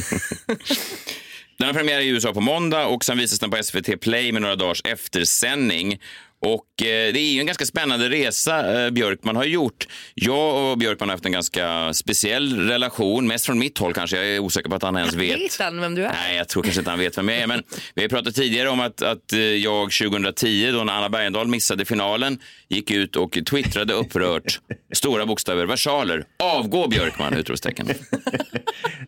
Den 1.57 1.67
har 1.67 1.73
premiär 1.73 1.99
i 1.99 2.07
USA 2.07 2.33
på 2.33 2.41
måndag 2.41 2.85
och 2.85 3.05
sen 3.05 3.17
visas 3.17 3.39
den 3.39 3.51
på 3.51 3.63
SVT 3.63 4.01
Play 4.01 4.31
med 4.31 4.41
några 4.41 4.55
dagars 4.55 4.81
eftersändning. 4.85 5.99
Och 6.39 6.81
eh, 6.81 7.13
det 7.13 7.19
är 7.19 7.33
ju 7.33 7.39
en 7.39 7.45
ganska 7.45 7.65
spännande 7.65 8.09
resa 8.09 8.85
eh, 8.85 8.89
Björkman 8.89 9.35
har 9.35 9.43
gjort. 9.43 9.87
Jag 10.13 10.71
och 10.71 10.77
Björkman 10.77 11.09
har 11.09 11.13
haft 11.13 11.25
en 11.25 11.31
ganska 11.31 11.93
speciell 11.93 12.67
relation, 12.67 13.27
mest 13.27 13.45
från 13.45 13.59
mitt 13.59 13.77
håll 13.77 13.93
kanske. 13.93 14.17
Jag 14.17 14.25
är 14.25 14.39
osäker 14.39 14.69
på 14.69 14.75
att 14.75 14.83
han 14.83 14.97
ens 14.97 15.13
vet. 15.13 15.39
Vet 15.39 15.59
han 15.59 15.81
vem 15.81 15.95
du 15.95 16.05
är? 16.05 16.11
Nej, 16.11 16.37
jag 16.37 16.47
tror 16.47 16.63
kanske 16.63 16.81
inte 16.81 16.89
han 16.89 16.99
vet 16.99 17.17
vem 17.17 17.29
jag 17.29 17.37
är. 17.37 17.47
Men 17.47 17.63
vi 17.95 18.01
har 18.01 18.09
pratat 18.09 18.35
tidigare 18.35 18.69
om 18.69 18.79
att, 18.79 19.01
att 19.01 19.33
eh, 19.33 19.39
jag 19.39 19.91
2010, 19.91 20.71
då 20.71 20.83
när 20.83 20.93
Anna 20.93 21.09
Bergendahl 21.09 21.47
missade 21.47 21.85
finalen, 21.85 22.39
gick 22.69 22.91
ut 22.91 23.15
och 23.15 23.37
twittrade 23.49 23.93
upprört, 23.93 24.59
stora 24.93 25.25
bokstäver, 25.25 25.65
versaler. 25.65 26.25
Avgå 26.39 26.87
Björkman! 26.87 27.33
Utropstecken. 27.33 27.87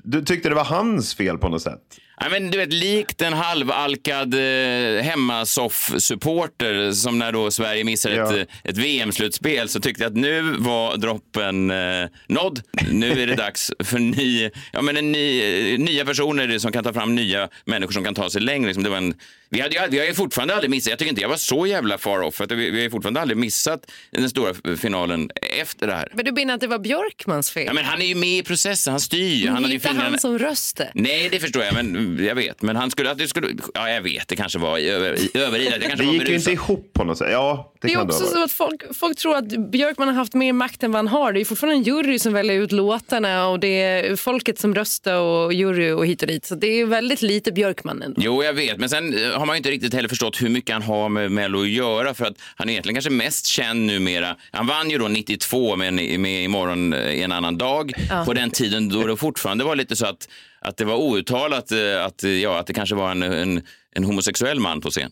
Du 0.04 0.22
tyckte 0.22 0.50
det 0.50 0.56
var 0.56 0.64
hans 0.64 1.16
fel 1.16 1.38
på 1.38 1.50
något 1.50 1.62
sätt? 1.62 1.82
Ja, 2.22 2.30
men 2.30 2.52
du 2.52 2.58
vet, 2.58 2.74
likt 2.74 3.22
en 3.22 3.34
halvalkad 3.34 4.34
eh, 4.34 5.04
hemmasoff-supporter 5.04 6.92
som 6.92 7.20
när 7.20 7.32
då 7.32 7.52
Sverige 7.52 7.84
missar 7.84 8.10
Ja. 8.10 8.36
ett, 8.38 8.50
ett 8.64 8.78
VM-slutspel 8.78 9.70
så 9.70 9.80
tyckte 9.80 10.04
jag 10.04 10.10
att 10.10 10.18
nu 10.18 10.42
var 10.42 10.98
droppen 10.98 11.72
eh, 11.72 12.08
nådd. 12.28 12.62
Nu 12.92 13.12
är 13.22 13.28
det 13.28 13.36
dags 13.36 13.72
för 13.84 14.00
ny, 14.00 14.50
ja, 14.74 14.82
men 14.82 14.98
en 14.98 15.12
ny, 15.12 15.42
eh, 15.74 15.80
nya 15.80 16.06
personer 16.06 16.60
som 16.60 16.72
kan 16.72 16.84
ta 16.84 16.94
fram 16.94 17.16
nya 17.16 17.50
människor 17.66 17.92
som 17.92 18.04
kan 18.04 18.16
ta 18.16 18.30
sig 18.30 18.42
längre. 18.42 18.68
Liksom 18.68 18.84
det 18.84 18.90
var 18.90 18.98
en, 18.98 19.14
vi, 19.50 19.62
hade, 19.62 19.88
vi 19.90 20.00
har 20.00 20.06
ju 20.06 20.14
fortfarande 20.14 20.54
aldrig 20.54 20.70
missat, 20.70 20.90
jag 20.90 21.00
tycker 21.00 21.10
inte 21.10 21.22
jag 21.22 21.30
var 21.30 21.38
så 21.38 21.68
jävla 21.68 21.98
far 21.98 22.22
off, 22.22 22.42
att 22.42 22.52
vi, 22.52 22.56
vi 22.56 22.78
har 22.78 22.84
ju 22.84 22.90
fortfarande 22.90 23.22
aldrig 23.22 23.38
missat 23.38 23.92
den 24.12 24.30
stora 24.30 24.54
finalen 24.78 25.30
efter 25.60 25.88
det 25.88 25.94
här. 25.94 26.12
Men 26.14 26.26
du 26.26 26.32
menar 26.32 26.54
att 26.54 26.62
det 26.62 26.68
var 26.68 26.80
Björkmans 26.80 27.52
fel? 27.52 27.64
Ja, 27.66 27.74
men 27.74 27.86
han 27.86 28.02
är 28.02 28.06
ju 28.06 28.16
med 28.16 28.38
i 28.38 28.44
processen, 28.44 28.92
han 28.92 29.00
styr. 29.00 29.46
Men 29.46 29.54
Han 29.54 29.64
det 29.64 29.70
är 29.70 29.74
inte 29.74 29.90
han 29.90 30.20
som 30.20 30.40
röster. 30.40 30.92
Nej, 30.94 31.30
det 31.32 31.40
förstår 31.40 31.64
jag, 31.64 31.74
men 31.74 31.96
jag 32.20 32.36
vet. 32.36 32.62
Men 32.62 32.76
han 32.76 32.92
skulle, 32.92 33.12
att 33.12 33.18
det 33.18 33.28
skulle, 33.28 33.48
ja 33.74 33.90
jag 33.90 34.02
vet, 34.02 34.28
det 34.28 34.36
kanske 34.36 34.60
var 34.60 34.80
över, 34.80 35.18
överilat. 35.34 35.74
Det 35.80 35.88
kanske 35.88 36.04
Det 36.04 36.06
var 36.06 36.14
gick 36.14 36.30
ju 36.30 36.36
inte 36.36 36.52
ihop 36.52 36.92
på 36.94 37.04
något 37.04 37.18
sätt. 37.18 37.28
Ja, 37.32 37.74
det, 37.82 37.88
Det 37.88 37.94
är 37.94 38.02
också 38.02 38.26
så 38.26 38.44
att 38.44 38.52
folk, 38.52 38.96
folk 38.96 39.18
tror 39.18 39.36
att 39.36 39.72
Björkman 39.72 40.08
har 40.08 40.16
haft 40.16 40.34
mer 40.34 40.54
makt 40.54 40.84
än 40.84 40.92
vad 40.92 40.98
han 40.98 41.08
har. 41.08 41.34
Det 41.34 41.42
är 41.42 41.46
fortfarande 41.46 41.76
en 41.76 41.84
jury 41.84 42.20
som 42.20 42.34
väljer 42.34 42.62
ut 42.62 42.72
låtarna 42.72 43.48
och 43.48 43.60
det 43.60 43.82
är 43.82 44.16
folket 44.16 44.60
som 44.60 44.76
röstar 44.76 45.16
och 45.16 45.54
jury 45.54 45.92
och 45.92 46.06
hit 46.06 46.22
och 46.22 46.28
dit. 46.28 46.46
Så 46.46 46.56
det 46.56 46.68
är 46.68 46.86
väldigt 46.86 47.22
lite 47.22 47.52
Björkman 47.52 48.02
ändå. 48.02 48.22
Jo, 48.24 48.44
jag 48.44 48.54
vet, 48.54 48.78
men 48.78 48.90
sen 48.90 49.14
eh, 49.14 49.40
har 49.40 49.46
man 49.46 49.56
ju 49.56 49.58
inte 49.58 49.72
riktigt 49.72 49.94
heller 49.94 50.10
förstått 50.10 50.42
hur 50.42 50.50
mycket 50.50 50.74
han 50.74 50.82
har 50.82 51.10
med 51.10 51.32
Mello 51.32 51.62
att 51.62 51.70
göra 51.70 52.14
för 52.14 52.26
att 52.26 52.36
han 52.56 52.70
är 52.70 52.74
egentligen 52.74 52.96
kanske 52.96 53.12
mest 53.12 53.46
känd 53.46 53.86
numera. 53.86 54.36
Han 54.52 54.68
vann 54.68 54.90
ju 54.90 54.98
då 54.98 55.08
92 55.08 55.76
med, 55.76 56.20
med 56.20 56.44
Imorgon 56.44 56.94
eh, 56.94 57.12
i 57.12 57.22
en 57.22 57.32
annan 57.32 57.58
dag 57.58 57.94
på 58.26 58.34
den 58.34 58.52
tiden 58.52 58.90
då 58.90 59.04
det 59.08 59.18
fortfarande 59.18 59.64
var 59.64 59.76
lite 59.76 59.96
så 59.96 60.06
att, 60.06 60.30
att 60.62 60.78
det 60.78 60.86
var 60.86 60.96
outtalat 60.96 61.72
eh, 61.72 62.06
att, 62.06 62.24
eh, 62.24 62.30
ja, 62.32 62.60
att 62.60 62.68
det 62.68 62.74
kanske 62.74 62.96
var 62.96 63.12
en, 63.12 63.24
en, 63.24 63.62
en 63.96 64.04
homosexuell 64.04 64.60
man 64.60 64.82
på 64.82 64.90
scen. 64.90 65.12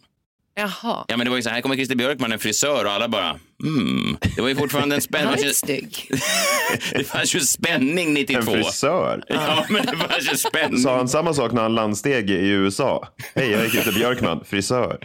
Jaha. 0.60 1.06
Ja, 1.08 1.18
men 1.18 1.20
det 1.20 1.30
var 1.30 1.38
ju 1.38 1.44
så 1.44 1.50
här, 1.50 1.56
här 1.56 1.62
kommer 1.62 1.76
Christer 1.76 1.96
Björkman, 1.96 2.32
en 2.32 2.40
frisör 2.40 2.86
och 2.86 2.92
alla 2.92 3.08
bara, 3.08 3.40
mm. 3.64 4.18
Det 4.36 4.42
var 4.42 4.50
ju 4.50 4.56
fortfarande 4.56 4.96
en 4.96 4.98
Han 4.98 5.02
spänning. 5.02 5.34
är 5.34 5.38
inte 5.38 5.54
snygg. 5.54 6.12
Det 6.92 7.04
fanns 7.04 7.36
ju 7.36 7.40
spänning 7.40 8.08
En 8.08 8.14
92. 8.14 8.52
frisör. 8.52 9.24
Ja, 9.28 9.66
men 9.70 9.86
det 9.86 9.98
fanns 9.98 10.32
ju 10.32 10.38
spänning. 10.38 10.80
Sa 10.80 10.98
han 10.98 11.08
samma 11.08 11.34
sak 11.34 11.52
när 11.52 11.62
han 11.62 11.76
landsteg 11.76 12.30
i 12.30 12.50
USA? 12.50 13.08
Hej, 13.36 13.50
jag 13.52 13.66
är 13.66 13.70
Christer 13.70 13.92
Björkman, 13.92 14.44
frisör. 14.46 14.98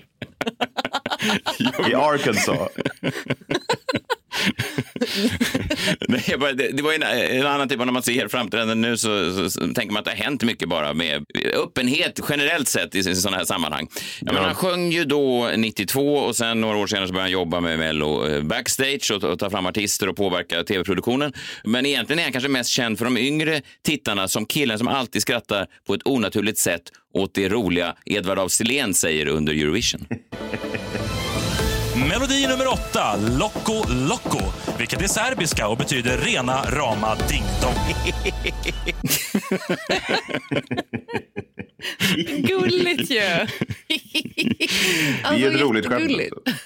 I 1.89 1.95
Arkansas. 1.95 2.69
Nej, 6.09 6.37
bara, 6.39 6.53
det, 6.53 6.69
det 6.69 6.83
var 6.83 6.93
en, 6.93 7.03
en 7.03 7.47
annan 7.47 7.69
typ 7.69 7.81
av 7.81 7.87
när 7.87 7.93
man 7.93 8.03
ser 8.03 8.29
framträdanden 8.29 8.81
nu 8.81 8.97
så, 8.97 9.35
så, 9.35 9.51
så 9.51 9.61
tänker 9.61 9.93
man 9.93 9.97
att 9.97 10.05
det 10.05 10.11
har 10.11 10.25
hänt 10.25 10.43
mycket 10.43 10.69
bara 10.69 10.95
med 10.95 11.25
öppenhet 11.55 12.21
generellt 12.29 12.69
sett 12.69 12.95
i, 12.95 12.99
i 12.99 13.15
sådana 13.15 13.37
här 13.37 13.45
sammanhang. 13.45 13.89
Ja, 14.21 14.33
men 14.33 14.45
han 14.45 14.55
sjöng 14.55 14.91
ju 14.91 15.05
då 15.05 15.51
92 15.57 16.15
och 16.17 16.37
sen 16.37 16.61
några 16.61 16.79
år 16.79 16.87
senare 16.87 17.07
så 17.07 17.13
började 17.13 17.25
han 17.25 17.33
jobba 17.33 17.61
med 17.61 17.79
Mello 17.79 18.29
eh, 18.29 18.43
backstage 18.43 19.13
och, 19.15 19.25
och 19.25 19.39
ta 19.39 19.51
fram 19.51 19.67
artister 19.67 20.09
och 20.09 20.17
påverka 20.17 20.65
tv-produktionen. 20.65 21.33
Men 21.65 21.87
egentligen 21.87 22.19
är 22.19 22.23
han 22.23 22.33
kanske 22.33 22.49
mest 22.51 22.71
känd 22.71 22.99
för 22.99 23.05
de 23.05 23.19
yngre 23.19 23.61
tittarna 23.83 24.29
som 24.29 24.47
killen 24.47 24.79
som 24.79 24.89
alltid 24.89 25.23
skrattar 25.23 25.67
på 25.87 25.95
ett 25.95 26.07
onaturligt 26.07 26.59
sätt 26.59 26.83
åt 27.15 27.35
det 27.35 27.49
roliga 27.49 27.95
Edvard 28.07 28.39
af 28.39 28.51
Sillén 28.53 28.95
säger 28.95 29.27
under 29.27 29.53
Eurovision. 29.53 30.07
Melodi 31.97 32.47
nummer 32.47 32.73
åtta, 32.73 33.17
Loco 33.17 33.85
Loco, 33.89 34.41
vilket 34.79 35.03
är 35.03 35.07
serbiska 35.07 35.69
och 35.69 35.77
betyder 35.77 36.19
rena 36.19 36.63
rama 36.63 37.17
ding 37.29 37.45
dong. 37.63 37.75
Gulligt 42.43 43.11
ju. 43.11 43.21
Det 44.37 45.29
Alltså, 45.29 45.47
är 45.47 45.55
ett 45.55 45.61
roligt 45.61 45.87
skämt. 45.87 46.13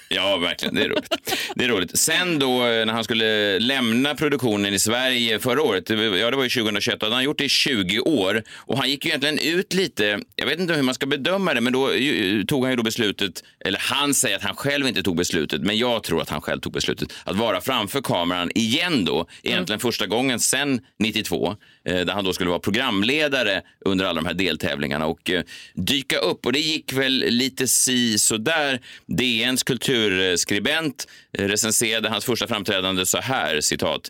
Ja, 0.09 0.37
verkligen. 0.37 0.75
Det 0.75 0.81
är 0.83 0.89
roligt. 0.89 1.13
Det 1.55 1.63
är 1.65 1.69
roligt. 1.69 1.97
Sen 1.99 2.39
då 2.39 2.65
eh, 2.67 2.85
när 2.85 2.93
han 2.93 3.03
skulle 3.03 3.59
lämna 3.59 4.15
produktionen 4.15 4.73
i 4.73 4.79
Sverige 4.79 5.39
förra 5.39 5.61
året, 5.61 5.85
det 5.85 5.95
var- 5.95 6.17
ja 6.17 6.31
det 6.31 6.37
var 6.37 6.43
ju 6.43 6.49
2021, 6.49 6.99
då 6.99 7.05
hade 7.05 7.15
han 7.15 7.23
gjort 7.23 7.37
det 7.37 7.45
i 7.45 7.49
20 7.49 7.99
år 7.99 8.43
och 8.55 8.77
han 8.77 8.89
gick 8.89 9.05
ju 9.05 9.09
egentligen 9.09 9.39
ut 9.39 9.73
lite, 9.73 10.19
jag 10.35 10.45
vet 10.45 10.59
inte 10.59 10.73
hur 10.73 10.81
man 10.83 10.95
ska 10.95 11.05
bedöma 11.05 11.53
det, 11.53 11.61
men 11.61 11.73
då 11.73 11.95
ju, 11.95 12.43
tog 12.43 12.63
han 12.63 12.71
ju 12.71 12.75
då 12.77 12.83
beslutet, 12.83 13.43
eller 13.65 13.79
han 13.79 14.13
säger 14.13 14.35
att 14.35 14.43
han 14.43 14.55
själv 14.55 14.87
inte 14.87 15.03
tog 15.03 15.17
beslutet, 15.17 15.61
men 15.61 15.77
jag 15.77 16.03
tror 16.03 16.21
att 16.21 16.29
han 16.29 16.41
själv 16.41 16.59
tog 16.61 16.73
beslutet, 16.73 17.13
att 17.23 17.35
vara 17.35 17.61
framför 17.61 18.01
kameran 18.01 18.51
igen 18.55 19.05
då, 19.05 19.27
egentligen 19.43 19.79
första 19.79 20.05
gången 20.07 20.39
sen 20.39 20.81
92, 20.99 21.55
eh, 21.85 21.95
där 21.95 22.13
han 22.13 22.23
då 22.25 22.33
skulle 22.33 22.49
vara 22.49 22.59
programledare 22.59 23.61
under 23.85 24.05
alla 24.05 24.21
de 24.21 24.25
här 24.27 24.33
deltävlingarna 24.33 25.05
och 25.05 25.29
eh, 25.29 25.41
dyka 25.75 26.17
upp. 26.17 26.45
Och 26.45 26.53
det 26.53 26.59
gick 26.59 26.93
väl 26.93 27.23
lite 27.37 27.67
si 27.67 28.17
så 28.17 28.37
där. 28.37 28.81
DNs 29.05 29.63
kulturskribent 29.63 31.07
recenserade 31.33 32.09
hans 32.09 32.25
första 32.25 32.47
framträdande 32.47 33.05
så 33.05 33.17
här, 33.17 33.61
citat. 33.61 34.09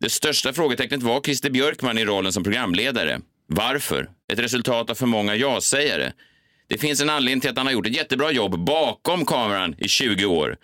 Det 0.00 0.10
största 0.10 0.52
frågetecknet 0.52 1.02
var 1.02 1.20
Christer 1.20 1.50
Björkman 1.50 1.98
i 1.98 2.04
rollen 2.04 2.32
som 2.32 2.44
programledare. 2.44 3.20
Varför? 3.46 4.10
Ett 4.32 4.38
resultat 4.38 4.90
av 4.90 4.94
för 4.94 5.06
många 5.06 5.36
ja-sägare. 5.36 6.12
Det 6.68 6.78
finns 6.78 7.00
en 7.00 7.10
anledning 7.10 7.40
till 7.40 7.50
att 7.50 7.56
han 7.56 7.66
har 7.66 7.72
gjort 7.72 7.86
ett 7.86 7.96
jättebra 7.96 8.32
jobb 8.32 8.64
bakom 8.64 9.26
kameran 9.26 9.74
i 9.78 9.88
20 9.88 10.24
år. 10.24 10.56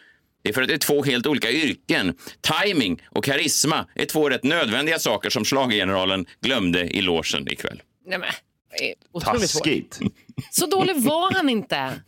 Det 0.43 0.49
är 0.49 0.53
för 0.53 0.63
att 0.63 0.69
det 0.69 0.75
är 0.75 0.79
två 0.79 1.03
helt 1.03 1.27
olika 1.27 1.51
yrken. 1.51 2.15
Timing 2.41 3.03
och 3.11 3.25
karisma 3.25 3.87
är 3.95 4.05
två 4.05 4.31
rätt 4.31 4.45
nödvändiga 4.45 4.99
saker 4.99 5.31
som 5.31 5.45
schlagergeneralen 5.45 6.27
glömde 6.41 6.81
i 6.81 7.01
logen 7.01 7.49
ikväll. 7.53 7.83
Nej, 8.07 8.19
men 8.19 8.29
otroligt. 9.13 9.53
Taskigt. 9.53 10.01
Så 10.51 10.67
dålig 10.67 10.97
var 10.97 11.33
han 11.35 11.49
inte. 11.49 11.93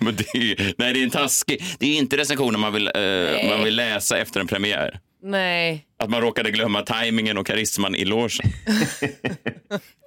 Ja, 0.00 0.12
det 0.12 0.38
är, 0.38 0.74
nej, 0.78 0.92
det 0.94 1.00
är 1.00 1.04
en 1.04 1.10
taskig. 1.10 1.64
Det 1.78 1.86
är 1.86 1.98
inte 1.98 2.16
recensioner 2.16 2.58
man 2.58 2.72
vill, 2.72 2.86
eh, 2.86 3.50
man 3.50 3.64
vill 3.64 3.76
läsa 3.76 4.18
efter 4.18 4.40
en 4.40 4.46
premiär. 4.46 5.00
Nej. 5.22 5.86
Att 5.98 6.10
man 6.10 6.20
råkade 6.20 6.50
glömma 6.50 6.82
tajmingen 6.82 7.38
och 7.38 7.46
karisman 7.46 7.94
i 7.94 8.04
logen. 8.04 8.30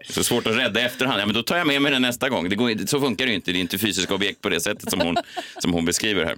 Så 0.10 0.24
svårt 0.24 0.48
att 0.48 0.58
rädda 0.58 0.82
efterhand. 0.82 1.22
Ja, 1.22 1.26
men 1.26 1.36
då 1.36 1.44
tar 1.44 1.58
jag 1.58 1.68
med 1.68 1.82
mig 1.82 1.92
den 1.92 2.02
nästa 2.02 2.30
gång. 2.30 2.50
Det 2.50 2.56
går, 2.56 2.88
så 2.88 3.00
funkar 3.00 3.26
det 3.26 3.30
ju 3.30 3.36
inte. 3.36 3.52
Det 3.52 3.58
är 3.58 3.62
inte 3.62 3.78
fysiska 3.78 4.14
objekt 4.14 4.42
på 4.42 4.50
det 4.50 4.62
sättet 4.62 4.90
som 4.90 5.02
hon, 5.02 5.18
som 5.62 5.74
hon 5.74 5.86
beskriver 5.86 6.26
här. 6.26 6.38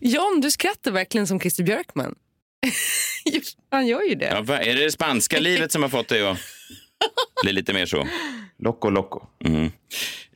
John, 0.00 0.40
du 0.40 0.50
skrattar 0.50 0.90
verkligen 0.90 1.26
som 1.26 1.40
Christer 1.40 1.64
Björkman. 1.64 2.14
han 3.70 3.86
gör 3.86 4.02
ju 4.02 4.14
det. 4.14 4.44
Ja, 4.46 4.54
är 4.54 4.74
det 4.74 4.84
det 4.84 4.92
spanska 4.92 5.40
livet 5.40 5.72
som 5.72 5.82
har 5.82 5.90
fått 5.90 6.08
dig 6.08 6.26
att 6.26 6.38
bli 7.42 7.52
lite 7.52 7.72
mer 7.72 7.86
så? 7.86 8.06
Loco, 8.56 8.90
loco. 8.90 9.26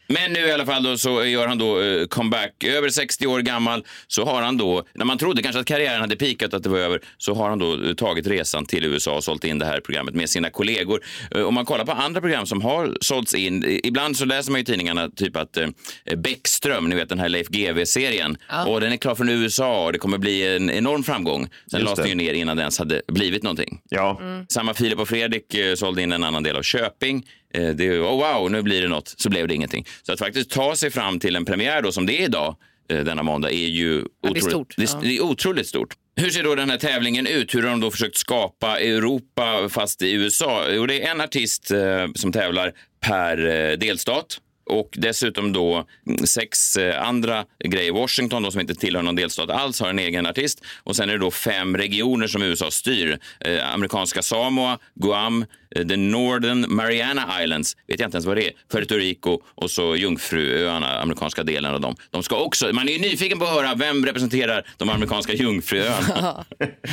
Men 0.09 0.33
nu 0.33 0.41
i 0.41 0.53
alla 0.53 0.67
fall 0.67 0.83
då, 0.83 0.97
så 0.97 1.25
gör 1.25 1.47
han 1.47 1.59
då 1.59 1.81
eh, 1.83 2.07
comeback. 2.07 2.65
Över 2.65 2.89
60 2.89 3.27
år 3.27 3.41
gammal 3.41 3.85
så 4.07 4.25
har 4.25 4.43
han 4.43 4.57
då, 4.57 4.83
när 4.95 5.05
man 5.05 5.19
trodde 5.19 5.43
kanske 5.43 5.61
att 5.61 5.67
karriären 5.67 6.01
hade 6.01 6.17
pikat 6.17 6.55
att 6.55 6.63
det 6.63 6.69
var 6.69 6.79
över, 6.79 7.01
så 7.19 7.35
har 7.35 7.49
han 7.49 7.59
då 7.59 7.85
eh, 7.85 7.95
tagit 7.95 8.27
resan 8.27 8.67
till 8.67 8.85
USA 8.85 9.17
och 9.17 9.25
sålt 9.25 9.45
in 9.45 9.59
det 9.59 9.67
här 9.67 9.81
programmet 9.81 10.15
med 10.15 10.31
sina 10.31 10.51
kollegor. 10.51 11.01
Eh, 11.35 11.43
Om 11.43 11.55
man 11.55 11.65
kollar 11.65 11.85
på 11.85 11.93
andra 11.93 12.21
program 12.21 12.47
som 12.47 12.63
har 12.63 12.97
sålts 13.01 13.35
in, 13.35 13.65
eh, 13.65 13.79
ibland 13.85 14.17
så 14.17 14.25
läser 14.25 14.53
man 14.53 14.61
i 14.61 14.65
tidningarna 14.65 15.09
typ 15.09 15.37
att 15.37 15.57
eh, 15.57 15.69
Bäckström, 16.17 16.89
ni 16.89 16.95
vet 16.95 17.09
den 17.09 17.19
här 17.19 17.29
Leif 17.29 17.49
GW-serien, 17.49 18.37
och 18.67 18.81
den 18.81 18.93
är 18.93 18.97
klar 18.97 19.15
från 19.15 19.29
USA 19.29 19.85
och 19.87 19.93
det 19.93 19.99
kommer 19.99 20.19
bli 20.19 20.57
en 20.57 20.71
enorm 20.71 21.03
framgång. 21.03 21.49
Sen 21.71 21.81
Just 21.81 21.85
lades 21.91 21.99
den 21.99 22.09
ju 22.09 22.15
ner 22.15 22.35
innan 22.35 22.57
det 22.57 22.61
ens 22.61 22.79
hade 22.79 23.03
blivit 23.09 23.43
någonting. 23.43 23.81
Ja, 23.89 24.21
Samma 24.49 24.75
Filip 24.75 24.99
och 24.99 25.09
Fredrik 25.09 25.55
eh, 25.55 25.75
sålde 25.75 26.03
in 26.03 26.13
en 26.13 26.25
annan 26.25 26.43
del 26.43 26.57
av 26.57 26.63
Köping. 26.63 27.27
Eh, 27.55 27.69
det, 27.69 27.99
oh 27.99 28.17
wow, 28.17 28.51
nu 28.51 28.63
blir 28.63 28.83
det 28.83 28.89
något. 28.89 29.15
Så 29.17 29.31
blev 29.31 29.49
det 29.49 29.55
ingenting. 29.55 29.87
Så 30.03 30.13
att 30.13 30.19
faktiskt 30.19 30.51
ta 30.51 30.77
sig 30.77 30.91
fram 30.91 31.21
till 31.21 31.37
en 31.37 31.45
premiär 31.45 31.83
då, 31.83 31.93
som 31.93 32.07
det 32.07 32.21
är 32.21 32.25
idag, 32.25 32.57
eh, 32.91 33.05
denna 33.05 33.23
måndag, 33.23 33.51
är 33.51 33.69
ju 33.69 33.93
det 33.93 34.29
är 34.29 34.31
otroligt, 34.31 34.45
stort, 34.45 34.75
det, 34.77 34.93
ja. 34.93 35.01
det 35.03 35.17
är 35.17 35.21
otroligt 35.21 35.67
stort. 35.67 35.95
Hur 36.17 36.31
ser 36.31 36.43
då 36.43 36.55
den 36.55 36.71
här 36.71 36.79
tävlingen 36.79 37.27
ut? 37.27 37.55
Hur 37.55 37.63
har 37.63 37.71
de 37.71 37.81
då 37.81 37.91
försökt 37.91 38.17
skapa 38.17 38.81
Europa 38.81 39.69
fast 39.69 40.03
i 40.03 40.13
USA? 40.13 40.65
Jo, 40.71 40.87
det 40.87 41.03
är 41.03 41.11
en 41.11 41.21
artist 41.21 41.71
eh, 41.71 42.07
som 42.15 42.33
tävlar 42.33 42.73
per 43.01 43.47
eh, 43.47 43.79
delstat. 43.79 44.39
Och 44.73 44.89
dessutom 44.93 45.53
då 45.53 45.87
mm, 46.07 46.27
sex 46.27 46.77
eh, 46.77 47.09
andra 47.09 47.45
grejer. 47.65 47.93
Washington 47.93 48.43
då, 48.43 48.51
som 48.51 48.61
inte 48.61 48.75
tillhör 48.75 49.03
någon 49.03 49.17
delstat 49.17 49.51
alls 49.51 49.81
har 49.81 49.89
en 49.89 49.99
egen 49.99 50.27
artist. 50.27 50.65
Och 50.85 50.97
sen 50.97 51.09
är 51.09 51.13
det 51.13 51.19
då 51.19 51.31
fem 51.31 51.77
regioner 51.77 52.27
som 52.27 52.43
USA 52.43 52.71
styr. 52.71 53.19
Eh, 53.41 53.75
amerikanska 53.75 54.23
Samoa, 54.23 54.79
Guam, 54.95 55.45
eh, 55.77 55.87
the 55.87 55.97
Northern 55.97 56.65
Mariana 56.69 57.43
Islands, 57.43 57.77
vet 57.87 58.01
jag 58.01 58.07
inte 58.07 58.17
ens 58.17 58.27
vad 58.27 58.37
det 58.37 58.47
är, 58.47 58.53
Puerto 58.73 58.95
Rico 58.95 59.39
och 59.55 59.71
så 59.71 59.97
Jungfruöarna, 59.97 61.01
amerikanska 61.01 61.43
delen 61.43 61.75
av 61.75 61.81
dem. 61.81 61.97
De 62.11 62.23
ska 62.23 62.37
också, 62.37 62.73
man 62.73 62.89
är 62.89 62.93
ju 62.93 62.99
nyfiken 62.99 63.39
på 63.39 63.45
att 63.45 63.51
höra 63.51 63.75
vem 63.75 64.07
representerar 64.07 64.67
de 64.77 64.91
amerikanska 64.91 65.33
Jungfruöarna. 65.33 66.45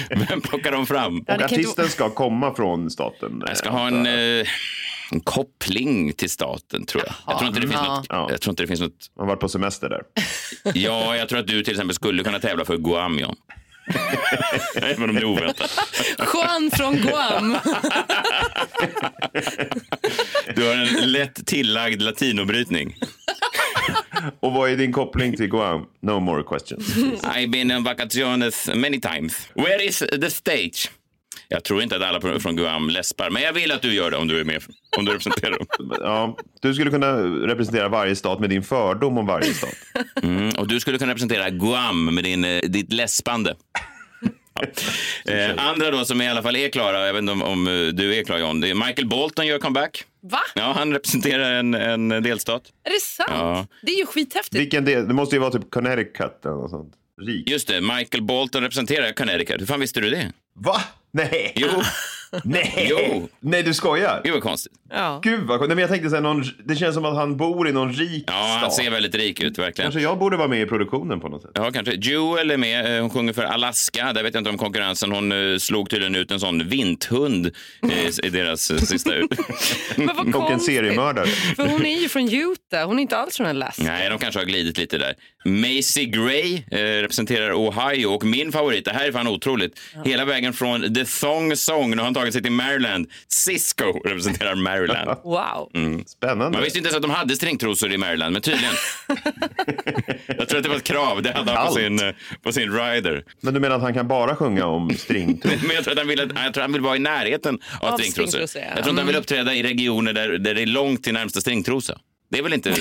vem 0.29 0.41
plockar 0.41 0.71
de 0.71 0.87
fram? 0.87 1.19
Och 1.19 1.41
artisten 1.41 1.89
ska 1.89 2.09
komma 2.09 2.55
från 2.55 2.89
staten. 2.89 3.43
Jag 3.47 3.57
ska 3.57 3.69
ha 3.69 3.87
en, 3.87 4.05
eh, 4.05 4.47
en 5.11 5.19
koppling 5.19 6.13
till 6.13 6.29
staten, 6.29 6.85
tror 6.85 7.03
jag. 7.05 7.13
Jag 7.27 7.37
tror, 7.39 7.47
inte 7.47 7.59
det 7.59 7.67
finns 7.67 7.81
Ja. 7.85 7.95
något, 7.97 8.05
Ja. 8.09 8.27
jag 8.31 8.41
tror 8.41 8.51
inte 8.51 8.63
det 8.63 8.67
finns 8.67 8.79
något... 8.79 9.11
Man 9.17 9.27
har 9.27 9.35
varit 9.35 9.39
på 9.41 9.49
semester 9.49 9.89
där. 9.89 10.01
Ja, 10.73 11.15
jag 11.15 11.29
tror 11.29 11.39
att 11.39 11.47
du 11.47 11.63
till 11.63 11.73
exempel 11.73 11.95
skulle 11.95 12.23
kunna 12.23 12.39
tävla 12.39 12.65
för 12.65 12.77
Guam, 12.77 13.19
John. 13.19 13.35
Även 14.75 15.09
om 15.09 15.15
det 15.15 15.21
är 15.21 15.25
oväntat. 15.25 15.71
Juan 16.33 16.71
från 16.73 16.95
Guam. 16.95 17.57
Du 20.55 20.63
har 20.67 20.73
en 20.73 21.11
lätt 21.11 21.45
tillagd 21.45 22.01
latinobrytning. 22.01 22.95
Och 24.39 24.53
vad 24.53 24.69
är 24.71 24.77
din 24.77 24.93
koppling 24.93 25.35
till 25.37 25.47
Guam? 25.49 25.85
No 26.01 26.19
more 26.19 26.43
questions. 26.43 26.95
I've 27.23 27.49
been 27.51 27.71
on 27.71 27.83
vacaciones 27.83 28.69
many 28.75 29.01
times. 29.01 29.47
Where 29.53 29.85
is 29.85 29.97
the 30.21 30.29
stage? 30.29 30.89
Jag 31.51 31.63
tror 31.63 31.83
inte 31.83 31.95
att 31.95 32.01
alla 32.01 32.39
från 32.39 32.55
Guam 32.55 32.89
läspar, 32.89 33.29
men 33.29 33.41
jag 33.41 33.53
vill 33.53 33.71
att 33.71 33.81
du 33.81 33.93
gör 33.93 34.11
det 34.11 34.17
om 34.17 34.27
du 34.27 34.39
är 34.39 34.43
med, 34.43 34.63
om 34.97 35.05
du 35.05 35.11
representerar 35.11 35.57
dem. 35.57 35.67
Ja, 36.01 36.37
du 36.61 36.73
skulle 36.73 36.91
kunna 36.91 37.17
representera 37.23 37.89
varje 37.89 38.15
stat 38.15 38.39
med 38.39 38.49
din 38.49 38.63
fördom 38.63 39.17
om 39.17 39.25
varje 39.25 39.53
stat. 39.53 39.73
Mm, 40.23 40.49
och 40.49 40.67
du 40.67 40.79
skulle 40.79 40.97
kunna 40.97 41.11
representera 41.11 41.49
Guam 41.49 42.15
med 42.15 42.23
din, 42.23 42.45
eh, 42.45 42.59
ditt 42.59 42.93
läspande. 42.93 43.55
Eh, 45.25 45.65
andra 45.67 45.91
då 45.91 46.05
som 46.05 46.21
i 46.21 46.27
alla 46.27 46.41
fall 46.41 46.55
är 46.55 46.69
klara, 46.69 47.05
jag 47.05 47.13
vet 47.13 47.19
inte 47.19 47.31
om, 47.31 47.41
om 47.41 47.67
eh, 47.67 47.73
du 47.73 48.15
är 48.15 48.23
klar 48.23 48.37
John, 48.37 48.61
det 48.61 48.69
är 48.69 48.73
Michael 48.73 49.07
Bolton 49.07 49.47
gör 49.47 49.59
comeback. 49.59 50.03
Va? 50.21 50.39
Ja, 50.55 50.73
han 50.77 50.93
representerar 50.93 51.53
en, 51.53 51.73
en 51.73 52.09
delstat. 52.09 52.63
Är 52.83 52.89
det 52.89 53.01
sant? 53.01 53.29
Ja. 53.33 53.67
Det 53.81 53.91
är 53.91 53.97
ju 53.97 54.05
skithäftigt. 54.05 54.61
Vilken 54.61 54.85
del? 54.85 55.07
Det 55.07 55.13
måste 55.13 55.35
ju 55.35 55.39
vara 55.39 55.51
typ 55.51 55.71
Connecticut 55.71 56.45
eller 56.45 56.55
något 56.55 56.71
sånt. 56.71 56.93
Rik. 57.21 57.49
Just 57.49 57.67
det, 57.67 57.81
Michael 57.81 58.23
Bolton 58.23 58.63
representerar 58.63 59.11
Connecticut. 59.11 59.61
Hur 59.61 59.65
fan 59.65 59.79
visste 59.79 60.01
du 60.01 60.09
det? 60.09 60.31
Va? 60.59 60.81
Nej! 61.11 61.53
Jo, 61.55 61.67
Nej! 62.43 62.87
Jo. 62.89 63.29
Nej, 63.39 63.63
du 63.63 63.73
skojar? 63.73 64.21
det 64.23 64.31
var 64.31 64.39
konstigt. 64.39 64.73
Ja. 64.89 65.19
Gud 65.23 65.43
vad 65.47 65.59
Nej, 65.59 65.67
men 65.69 65.77
jag 65.77 65.89
tänkte 65.89 66.09
säga 66.09 66.21
någon, 66.21 66.43
det 66.65 66.75
känns 66.75 66.95
som 66.95 67.05
att 67.05 67.15
han 67.15 67.37
bor 67.37 67.69
i 67.69 67.71
någon 67.71 67.93
rik 67.93 68.23
Ja, 68.27 68.33
han 68.33 68.59
stat. 68.71 68.73
ser 68.85 68.91
väldigt 68.91 69.15
rik 69.15 69.43
ut 69.43 69.57
verkligen. 69.59 69.85
Kanske 69.91 70.01
jag 70.01 70.19
borde 70.19 70.37
vara 70.37 70.47
med 70.47 70.61
i 70.61 70.65
produktionen 70.65 71.19
på 71.19 71.29
något 71.29 71.41
sätt. 71.41 71.51
Ja, 71.53 71.71
kanske. 71.71 71.93
Jewel 71.93 72.51
är 72.51 72.57
med. 72.57 72.95
Eh, 72.95 73.01
Hon 73.01 73.09
sjunger 73.09 73.33
för 73.33 73.43
Alaska. 73.43 74.13
Där 74.13 74.23
vet 74.23 74.33
jag 74.33 74.41
inte 74.41 74.49
om 74.49 74.57
konkurrensen. 74.57 75.11
Hon 75.11 75.31
eh, 75.31 75.57
slog 75.57 75.89
tydligen 75.89 76.15
ut 76.15 76.31
en 76.31 76.39
sån 76.39 76.67
vinthund 76.67 77.45
eh, 77.83 78.25
i 78.25 78.29
deras 78.29 78.61
sista 78.61 79.13
ut. 79.15 79.31
Men 79.95 80.07
vad 80.07 80.19
Och 80.19 80.25
en 80.25 80.31
konstigt. 80.31 80.75
seriemördare. 80.75 81.27
För 81.27 81.67
hon 81.67 81.85
är 81.85 81.99
ju 82.01 82.09
från 82.09 82.29
Utah. 82.33 82.85
Hon 82.87 82.97
är 82.99 83.01
inte 83.01 83.17
alls 83.17 83.37
från 83.37 83.47
Alaska. 83.47 83.83
Nej, 83.83 84.09
de 84.09 84.19
kanske 84.19 84.39
har 84.39 84.45
glidit 84.45 84.77
lite 84.77 84.97
där. 84.97 85.13
Macy 85.45 86.05
Gray 86.05 86.63
eh, 86.71 86.77
representerar 86.79 87.51
Ohio 87.53 88.05
och 88.07 88.23
min 88.23 88.51
favorit, 88.51 88.85
det 88.85 88.91
här 88.91 89.07
är 89.07 89.11
fan 89.11 89.27
otroligt, 89.27 89.79
hela 90.05 90.25
vägen 90.25 90.53
från 90.53 90.93
The 90.93 91.05
Thong 91.05 91.55
Song, 91.55 91.89
nu 91.91 91.97
har 91.97 92.03
han 92.03 92.13
tagit 92.13 92.33
sig 92.33 92.43
till 92.43 92.51
Maryland. 92.51 93.07
Cisco 93.27 93.85
representerar 94.05 94.55
Maryland. 94.55 95.09
Wow. 95.23 95.71
Spännande. 96.07 96.51
Man 96.57 96.63
visste 96.63 96.79
inte 96.79 96.87
ens 96.87 96.95
att 96.95 97.01
de 97.01 97.11
hade 97.11 97.35
stringtrosor 97.35 97.91
i 97.91 97.97
Maryland, 97.97 98.33
men 98.33 98.41
tydligen. 98.41 98.73
jag 100.27 100.49
tror 100.49 100.57
att 100.57 100.63
det 100.63 100.69
var 100.69 100.75
ett 100.75 100.83
krav, 100.83 101.21
det 101.21 101.31
hade 101.31 101.51
han 101.51 101.67
på 101.67 101.73
sin, 101.73 101.99
eh, 102.07 102.13
på 102.43 102.51
sin 102.51 102.71
rider. 102.71 103.23
Men 103.41 103.53
du 103.53 103.59
menar 103.59 103.75
att 103.75 103.81
han 103.81 103.93
kan 103.93 104.07
bara 104.07 104.35
sjunga 104.35 104.65
om 104.65 104.89
stringtrosor? 104.97 105.57
Men 105.67 105.75
jag 105.75 105.83
tror 105.83 105.91
att 105.93 105.99
han 105.99 106.07
vill, 106.07 106.19
att, 106.21 106.29
jag 106.35 106.53
tror 106.53 106.61
han 106.61 106.71
vill 106.73 106.81
vara 106.81 106.95
i 106.95 106.99
närheten 106.99 107.59
av, 107.81 107.93
Av 107.93 107.97
stringtrosor. 107.97 108.27
stringtrosor, 108.27 108.61
ja. 108.61 108.67
Jag 108.75 108.83
tror 108.83 108.89
inte 108.89 108.99
han 109.01 109.07
vill 109.07 109.15
uppträda 109.15 109.53
i 109.55 109.63
regioner 109.63 110.13
där, 110.13 110.29
där 110.29 110.53
det 110.53 110.61
är 110.61 110.65
långt 110.65 111.03
till 111.03 111.13
närmsta 111.13 111.41
stringtrosa. 111.41 111.99
Det 112.31 112.37
är 112.39 112.43
väl 112.43 112.53
inte... 112.53 112.73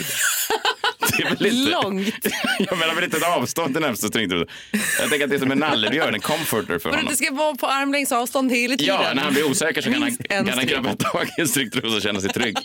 Det 1.19 1.23
är 1.23 1.37
väl 1.37 1.47
inte 1.47 1.71
Långt. 1.71 2.15
Jag 2.59 2.79
menar 2.79 2.95
väl 2.95 3.05
inte 3.05 3.17
ett 3.17 3.37
avstånd 3.37 3.75
till 3.75 3.83
närmsta 3.83 4.09
stringtrosa. 4.09 4.47
Jag 5.01 5.11
tänker 5.11 5.25
att 5.25 5.31
det 5.31 5.37
är 5.37 5.41
som 5.41 5.53
en 5.53 5.59
nallebjörn, 5.59 6.15
en 6.15 6.21
comforter 6.21 6.79
för 6.79 6.89
Men 6.89 6.99
honom. 6.99 7.11
det 7.11 7.17
ska 7.17 7.35
vara 7.35 7.55
på 7.55 7.67
armlängds 7.67 8.13
avstånd 8.13 8.53
hela 8.53 8.77
tiden. 8.77 8.95
Ja, 9.03 9.15
när 9.15 9.23
han 9.23 9.33
blir 9.33 9.51
osäker 9.51 9.81
så 9.83 9.93
kan 9.93 10.03
han, 10.03 10.17
kan 10.17 10.49
han 10.49 10.67
grabba 10.67 10.95
tag 10.95 11.27
i 11.39 11.41
en 11.41 11.49
stringtrosa 11.49 11.97
och 11.97 12.03
känna 12.03 12.21
sig 12.21 12.31
trygg. 12.31 12.57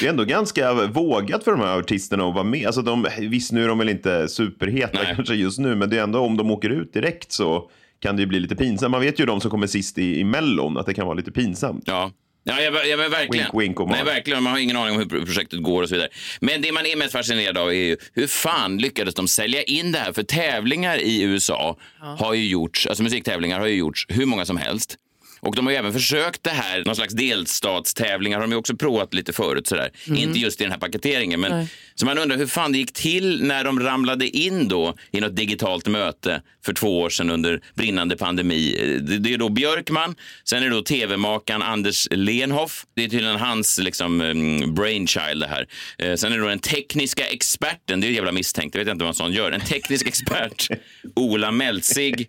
Det 0.00 0.06
är 0.06 0.10
ändå 0.10 0.24
ganska 0.24 0.74
vågat 0.86 1.44
för 1.44 1.50
de 1.50 1.60
här 1.60 1.78
artisterna 1.78 2.24
att 2.28 2.34
vara 2.34 2.44
med. 2.44 2.66
Alltså 2.66 2.82
de, 2.82 3.06
visst, 3.18 3.52
nu 3.52 3.64
är 3.64 3.68
de 3.68 3.78
väl 3.78 3.88
inte 3.88 4.28
superheta 4.28 4.98
Nej. 5.02 5.12
kanske 5.16 5.34
just 5.34 5.58
nu, 5.58 5.74
men 5.74 5.90
det 5.90 5.98
är 5.98 6.02
ändå 6.02 6.18
om 6.20 6.36
de 6.36 6.50
åker 6.50 6.70
ut 6.70 6.92
direkt 6.92 7.32
så 7.32 7.70
kan 8.02 8.16
det 8.16 8.20
ju 8.22 8.26
bli 8.26 8.40
lite 8.40 8.56
pinsamt. 8.56 8.90
Man 8.90 9.00
vet 9.00 9.20
ju 9.20 9.26
de 9.26 9.40
som 9.40 9.50
kommer 9.50 9.66
sist 9.66 9.98
i, 9.98 10.20
i 10.20 10.24
Mellon, 10.24 10.78
att 10.78 10.86
det 10.86 10.94
kan 10.94 11.06
vara 11.06 11.14
lite 11.14 11.32
pinsamt. 11.32 11.84
Ja. 11.86 12.10
Ja, 12.44 12.60
ja, 12.60 12.84
ja 12.84 12.96
men 12.96 13.10
verkligen. 13.10 13.46
Wink, 13.52 13.62
wink 13.62 13.80
och 13.80 13.88
Nej, 13.88 14.04
verkligen. 14.04 14.42
Man 14.42 14.52
har 14.52 14.60
ingen 14.60 14.76
aning 14.76 14.94
om 14.94 14.98
hur 14.98 15.24
projektet 15.24 15.62
går 15.62 15.82
och 15.82 15.88
så 15.88 15.94
vidare. 15.94 16.08
Men 16.40 16.62
det 16.62 16.72
man 16.72 16.86
är 16.86 16.96
mest 16.96 17.12
fascinerad 17.12 17.58
av 17.58 17.68
är 17.68 17.72
ju 17.72 17.96
hur 18.14 18.26
fan 18.26 18.78
lyckades 18.78 19.14
de 19.14 19.28
sälja 19.28 19.62
in 19.62 19.92
det 19.92 19.98
här? 19.98 20.12
För 20.12 20.22
tävlingar 20.22 20.98
i 20.98 21.22
USA 21.22 21.76
har 22.18 22.34
ju 22.34 22.48
gjorts, 22.48 22.86
alltså 22.86 23.02
musiktävlingar 23.02 23.60
har 23.60 23.66
ju 23.66 23.74
gjorts 23.74 24.06
hur 24.08 24.26
många 24.26 24.44
som 24.44 24.56
helst. 24.56 24.96
Och 25.40 25.56
de 25.56 25.66
har 25.66 25.72
ju 25.72 25.78
även 25.78 25.92
försökt 25.92 26.42
det 26.42 26.50
här, 26.50 26.84
någon 26.84 26.96
slags 26.96 27.14
delstatstävlingar 27.14 28.38
har 28.38 28.42
de 28.46 28.50
ju 28.50 28.56
också 28.58 28.76
provat 28.76 29.14
lite 29.14 29.32
förut 29.32 29.66
sådär. 29.66 29.90
Inte 30.06 30.38
just 30.38 30.60
i 30.60 30.64
den 30.64 30.72
här 30.72 30.78
paketeringen. 30.78 31.40
Men, 31.40 31.66
så 31.94 32.06
man 32.06 32.18
undrar 32.18 32.36
hur 32.36 32.46
fan 32.46 32.72
det 32.72 32.78
gick 32.78 32.92
till 32.92 33.42
när 33.44 33.64
de 33.64 33.80
ramlade 33.80 34.28
in 34.28 34.68
då 34.68 34.94
i 35.10 35.20
något 35.20 35.36
digitalt 35.36 35.88
möte 35.88 36.42
för 36.64 36.72
två 36.72 37.00
år 37.00 37.10
sedan 37.10 37.30
under 37.30 37.60
brinnande 37.74 38.16
pandemi. 38.16 38.76
Det, 39.20 39.34
är 39.34 39.38
då 39.38 39.48
Björkman, 39.48 40.14
sen 40.44 40.62
är 40.62 40.70
det 40.70 40.76
då 40.76 40.82
tv-makaren 40.82 41.62
Anders 41.62 42.08
Lenhoff. 42.10 42.86
Det 42.96 43.04
är 43.04 43.08
tydligen 43.08 43.36
hans 43.36 43.78
liksom, 43.78 44.20
mm, 44.20 44.74
brainchild 44.74 45.40
det 45.40 45.46
här. 45.46 45.66
Eh, 45.98 46.14
sen 46.14 46.32
är 46.32 46.36
det 46.36 46.42
då 46.42 46.48
den 46.48 46.58
tekniska 46.58 47.26
experten, 47.26 48.00
det 48.00 48.06
är 48.06 48.08
ju 48.08 48.14
jävla 48.14 48.32
misstänkt, 48.32 48.74
jag 48.74 48.84
vet 48.84 48.92
inte 48.92 49.04
vad 49.04 49.10
en 49.10 49.14
sån 49.14 49.32
gör. 49.32 49.52
En 49.52 49.60
teknisk 49.60 50.06
expert, 50.06 50.68
Ola 51.14 51.50
Meltzig. 51.50 52.28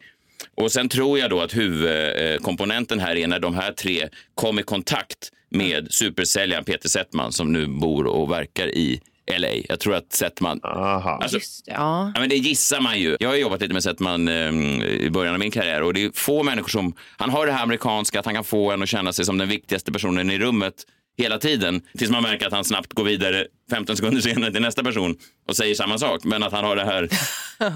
Och 0.58 0.72
sen 0.72 0.89
tror 0.89 1.20
jag 1.20 1.29
då 1.29 1.41
att 1.41 1.55
huvudkomponenten 1.55 3.00
här 3.00 3.15
är 3.15 3.27
när 3.27 3.39
de 3.39 3.55
här 3.55 3.72
tre 3.72 4.10
kom 4.36 4.60
i 4.60 4.63
kontakt 4.63 5.31
med 5.50 5.88
supersäljaren 5.91 6.63
Peter 6.63 6.89
Settman 6.89 7.31
som 7.31 7.53
nu 7.53 7.67
bor 7.67 8.08
och 8.08 8.31
verkar 8.31 8.67
i 8.67 9.01
LA. 9.38 9.48
Jag 9.70 9.79
tror 9.79 9.96
att 9.96 10.13
Settman... 10.13 10.60
Aha. 10.63 11.20
Alltså, 11.22 11.38
Just 11.38 11.65
det, 11.65 11.72
ja. 11.72 12.12
Ja, 12.15 12.20
men 12.20 12.29
det 12.29 12.36
gissar 12.36 12.81
man 12.81 13.00
ju. 13.00 13.17
Jag 13.20 13.29
har 13.29 13.36
jobbat 13.36 13.62
lite 13.62 13.74
med 13.74 13.84
Settman 13.84 14.27
eh, 14.27 14.51
i 14.84 15.10
början 15.10 15.34
av 15.34 15.39
min 15.39 15.51
karriär 15.51 15.81
och 15.81 15.93
det 15.93 16.03
är 16.03 16.12
få 16.13 16.43
människor 16.43 16.70
som... 16.70 16.93
Han 17.17 17.29
har 17.29 17.46
det 17.46 17.51
här 17.51 17.63
amerikanska, 17.63 18.20
att 18.20 18.25
han 18.25 18.36
kan 18.36 18.43
få 18.43 18.72
en 18.72 18.84
att 18.84 18.89
känna 18.89 19.13
sig 19.13 19.25
som 19.25 19.38
den 19.38 19.50
viktigaste 19.50 19.91
personen 19.91 20.31
i 20.31 20.39
rummet 20.39 20.74
hela 21.18 21.38
tiden 21.38 21.82
tills 21.98 22.12
man 22.12 22.24
märker 22.24 22.48
att 22.48 22.53
han 22.53 22.63
snabbt 22.63 22.94
går 22.94 23.03
vidare 23.03 23.48
15 23.72 23.98
sekunder 23.98 24.22
senare 24.22 24.51
till 24.51 24.62
nästa 24.62 24.84
person 24.84 25.18
och 25.48 25.56
säger 25.56 25.75
samma 25.75 25.98
sak. 25.98 26.24
Men 26.24 26.44
att 26.44 26.51
han 26.51 26.65
har 26.65 26.75
det 26.75 26.86
här... 26.86 27.10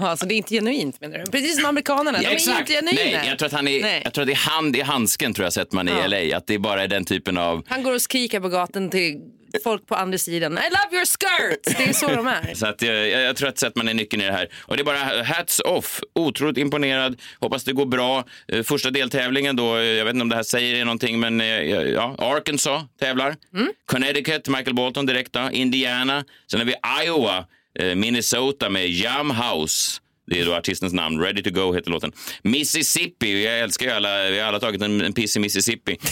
Alltså 0.00 0.26
det 0.26 0.34
är 0.34 0.36
inte 0.36 0.54
genuint 0.54 1.00
menar 1.00 1.18
du? 1.18 1.24
Precis 1.24 1.56
som 1.56 1.64
amerikanerna, 1.64 2.18
de 2.18 2.26
är 2.26 2.32
inte 2.32 2.72
genuina. 2.72 3.00
Nej, 3.04 3.26
jag 3.28 3.38
tror 3.38 3.46
att, 3.46 3.52
han 3.52 3.68
är, 3.68 3.82
Nej. 3.82 4.00
jag 4.04 4.12
tror 4.14 4.22
att 4.22 4.26
det 4.26 4.32
är 4.32 4.50
hand 4.50 4.76
i 4.76 4.80
handsken 4.80 5.34
tror 5.34 5.44
jag 5.46 5.52
Settman 5.52 5.88
i 5.88 5.92
Ja. 5.92 6.06
LA. 6.06 6.36
Att 6.36 6.46
det 6.46 6.58
bara 6.58 6.82
är 6.82 6.88
den 6.88 7.04
typen 7.04 7.36
av... 7.38 7.62
Han 7.68 7.82
går 7.82 7.94
och 7.94 8.02
skriker 8.02 8.40
på 8.40 8.48
gatan 8.48 8.90
till 8.90 9.20
folk 9.64 9.86
på 9.86 9.94
andra 9.94 10.18
sidan. 10.18 10.52
I 10.52 10.70
love 10.70 10.96
your 10.96 11.04
skirt! 11.06 11.78
Det 11.78 11.88
är 11.88 11.92
så 11.92 12.08
de 12.08 12.26
är. 12.26 12.54
Så 12.54 12.66
att 12.66 12.82
jag, 12.82 13.08
jag, 13.08 13.22
jag 13.22 13.36
tror 13.36 13.48
att 13.48 13.58
Settman 13.58 13.88
är 13.88 13.94
nyckeln 13.94 14.22
i 14.22 14.26
det 14.26 14.32
här. 14.32 14.48
Och 14.62 14.76
det 14.76 14.82
är 14.82 14.84
bara 14.84 15.22
hats 15.22 15.60
off. 15.60 16.00
Otroligt 16.14 16.58
imponerad. 16.58 17.20
Hoppas 17.40 17.64
det 17.64 17.72
går 17.72 17.86
bra. 17.86 18.24
Eh, 18.48 18.62
Första 18.62 18.90
deltävlingen 18.90 19.56
då, 19.56 19.76
eh, 19.76 19.82
jag 19.84 20.04
vet 20.04 20.14
inte 20.14 20.22
om 20.22 20.28
det 20.28 20.36
här 20.36 20.42
säger 20.42 20.74
er 20.74 20.84
någonting, 20.84 21.20
men 21.20 21.40
eh, 21.40 21.46
ja, 21.46 22.14
Arkansas 22.18 22.82
tävlar. 23.00 23.36
Connecticut, 23.86 24.48
Michael 24.48 24.74
Bolton 24.74 25.06
direkt 25.06 25.32
då. 25.32 25.48
Indiana. 25.52 26.24
Sen 26.50 26.60
har 26.60 26.66
vi 26.66 26.74
Iowa, 27.06 27.44
eh, 27.78 27.94
Minnesota 27.94 28.68
med 28.70 28.90
Jam 28.90 29.30
House. 29.30 30.00
Det 30.26 30.40
är 30.40 30.46
då 30.46 30.54
artistens 30.54 30.92
namn. 30.92 31.20
Ready 31.20 31.42
to 31.42 31.50
go 31.50 31.74
heter 31.74 31.90
låten. 31.90 32.12
Mississippi. 32.42 33.44
Jag 33.44 33.58
älskar 33.58 33.86
ju 33.86 33.92
alla. 33.92 34.30
Vi 34.30 34.38
har 34.38 34.48
alla 34.48 34.60
tagit 34.60 34.82
en, 34.82 35.00
en 35.00 35.12
piss 35.12 35.36
i 35.36 35.40
Mississippi. 35.40 35.98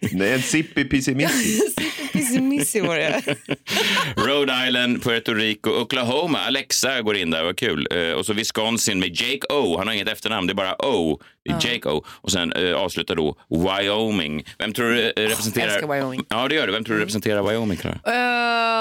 Nej, 0.12 0.32
en 0.32 0.42
sippi 0.42 0.84
pissimissi. 0.84 1.60
Pissimissig 2.12 2.84
var 2.84 2.96
det. 2.96 3.22
Rhode 4.16 4.66
Island, 4.66 5.02
Puerto 5.02 5.34
Rico, 5.34 5.70
Oklahoma. 5.70 6.38
Alexa 6.38 7.02
går 7.02 7.16
in 7.16 7.30
där, 7.30 7.44
vad 7.44 7.56
kul. 7.56 7.86
Eh, 7.90 8.12
och 8.12 8.26
så 8.26 8.32
Wisconsin 8.32 9.00
med 9.00 9.20
Jake 9.20 9.46
O. 9.50 9.78
Han 9.78 9.86
har 9.86 9.94
inget 9.94 10.08
efternamn, 10.08 10.46
det 10.46 10.52
är 10.52 10.54
bara 10.54 10.86
O. 10.86 11.20
Det 11.44 11.50
är 11.50 11.72
Jake 11.72 11.88
O. 11.88 12.04
Och 12.06 12.32
sen 12.32 12.52
eh, 12.52 12.74
avslutar 12.74 13.16
då 13.16 13.36
Wyoming. 13.48 14.44
Vem 14.58 14.72
tror 14.72 14.90
du 14.90 15.06
eh, 15.06 15.12
representerar... 15.16 15.66
älskar 15.66 15.94
Wyoming. 15.94 16.24
Ja, 16.28 16.48
det 16.48 16.54
gör 16.54 16.66
du. 16.66 16.72
Vem 16.72 16.84
tror 16.84 16.94
du 16.94 17.00
representerar 17.00 17.42
Wyoming, 17.42 17.76
Clara? 17.76 17.98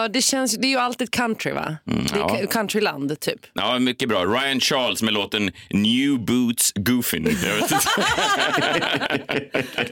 Eh, 0.03 0.09
det, 0.11 0.21
känns, 0.21 0.57
det 0.57 0.67
är 0.67 0.69
ju 0.69 0.77
alltid 0.77 1.11
country 1.11 1.51
va? 1.51 1.77
det 1.83 2.15
är 2.15 2.19
ja. 2.19 2.47
countryland 2.51 3.19
typ. 3.19 3.39
Ja, 3.53 3.79
mycket 3.79 4.09
bra. 4.09 4.25
Ryan 4.25 4.59
Charles 4.59 5.01
med 5.01 5.13
låten 5.13 5.51
New 5.69 6.19
Boots 6.19 6.71
Goofin. 6.75 7.23
Jag. 7.43 7.79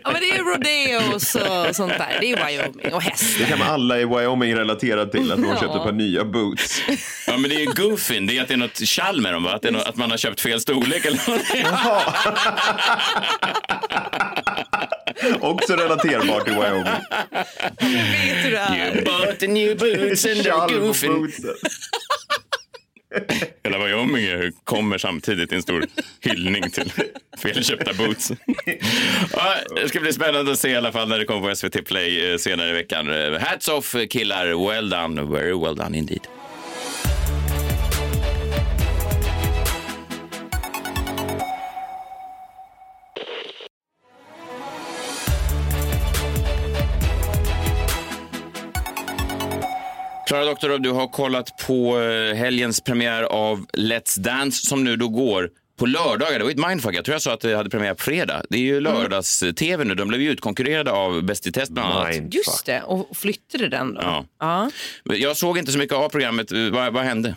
Ja 0.03 0.11
men 0.11 0.21
det 0.21 0.29
är 0.29 0.43
rodeos 0.43 1.35
och 1.35 1.75
sånt 1.75 1.93
där. 1.97 2.17
Det 2.21 2.31
är 2.31 2.47
Wyoming 2.47 2.93
och 2.93 3.01
hästar. 3.01 3.45
Det 3.45 3.45
kan 3.45 3.61
alla 3.61 3.99
i 3.99 4.05
Wyoming 4.05 4.55
relatera 4.55 5.05
till, 5.05 5.31
att 5.31 5.37
de 5.37 5.47
har 5.47 5.55
köpt 5.55 5.75
ett 5.75 5.83
par 5.83 5.91
nya 5.91 6.25
boots. 6.25 6.81
Ja, 7.27 7.37
men 7.37 7.49
det 7.49 7.55
är 7.55 7.59
ju 7.59 7.65
Goofin. 7.73 8.27
Det 8.27 8.37
är 8.37 8.41
att 8.41 8.47
det 8.47 8.53
är 8.53 8.57
något 8.57 8.87
tjall 8.87 9.21
med 9.21 9.33
dem, 9.33 9.43
va? 9.43 9.51
Att, 9.53 9.61
det 9.61 9.67
är 9.67 9.71
något, 9.71 9.87
att 9.87 9.95
man 9.95 10.11
har 10.11 10.17
köpt 10.17 10.41
fel 10.41 10.61
storlek 10.61 11.05
eller 11.05 11.21
någonting. 11.27 11.65
Också 15.41 15.73
relaterbart 15.75 16.45
till 16.45 16.53
Wyoming. 16.53 16.83
Vet 16.83 18.43
du 18.43 18.51
det 18.51 18.57
här? 18.59 18.95
You 18.95 19.03
bought 19.05 19.39
the 19.39 19.47
new 19.47 19.77
boots 19.77 20.25
and 20.25 20.35
they're 20.35 20.79
goofin. 20.79 21.31
Hela 23.63 23.77
Wyoming 23.85 24.25
är- 24.25 24.51
kommer 24.63 24.97
samtidigt 24.97 25.51
i 25.51 25.55
en 25.55 25.61
stor 25.61 25.85
hyllning 26.21 26.69
till 26.69 26.91
felköpta 27.41 27.93
boots. 27.93 28.31
Ja, 29.33 29.55
det 29.75 29.89
ska 29.89 29.99
bli 29.99 30.13
spännande 30.13 30.51
att 30.51 30.59
se 30.59 30.69
i 30.69 30.75
alla 30.75 30.91
fall 30.91 31.07
när 31.09 31.19
det 31.19 31.25
kommer 31.25 31.49
på 31.49 31.55
SVT 31.55 31.85
Play 31.85 32.31
eh, 32.31 32.37
senare 32.37 32.69
i 32.69 32.73
veckan. 32.73 33.07
Hats 33.41 33.67
off 33.67 33.95
killar, 34.09 34.67
well 34.69 34.89
done, 34.89 35.21
very 35.23 35.59
well 35.63 35.75
done 35.75 35.97
indeed. 35.97 36.27
Klara 50.27 50.45
Doktorov, 50.45 50.81
du 50.81 50.91
har 50.91 51.07
kollat 51.07 51.57
på 51.67 52.01
eh, 52.01 52.35
helgens 52.35 52.81
premiär 52.81 53.23
av 53.23 53.65
Let's 53.67 54.19
Dance 54.19 54.67
som 54.67 54.83
nu 54.83 54.95
då 54.95 55.09
går 55.09 55.49
på 55.79 55.85
lördagar. 55.85 56.39
Det 56.39 56.43
var 56.43 56.51
ett 56.51 56.67
mindfuck. 56.69 56.95
Jag 56.95 57.05
tror 57.05 57.15
jag 57.15 57.21
sa 57.21 57.33
att 57.33 57.39
det 57.39 57.55
hade 57.55 57.69
premiär 57.69 57.93
på 57.93 58.03
fredag. 58.03 58.43
Det 58.49 58.57
är 58.57 58.61
ju 58.61 58.79
lördags-tv 58.79 59.83
nu. 59.83 59.95
De 59.95 60.07
blev 60.07 60.21
ju 60.21 60.31
utkonkurrerade 60.31 60.91
av 60.91 61.23
Bäst 61.23 61.47
i 61.47 61.51
test 61.51 61.71
bland 61.71 61.93
annat. 61.93 62.09
Mindfuck. 62.09 62.35
Just 62.35 62.65
det, 62.65 62.81
och 62.81 63.17
flyttade 63.17 63.69
den 63.69 63.93
då? 63.93 64.01
Ja. 64.01 64.25
ja. 64.39 65.15
Jag 65.15 65.37
såg 65.37 65.57
inte 65.57 65.71
så 65.71 65.77
mycket 65.77 65.95
av 65.95 66.09
programmet. 66.09 66.51
Vad, 66.51 66.93
vad 66.93 67.03
hände? 67.03 67.35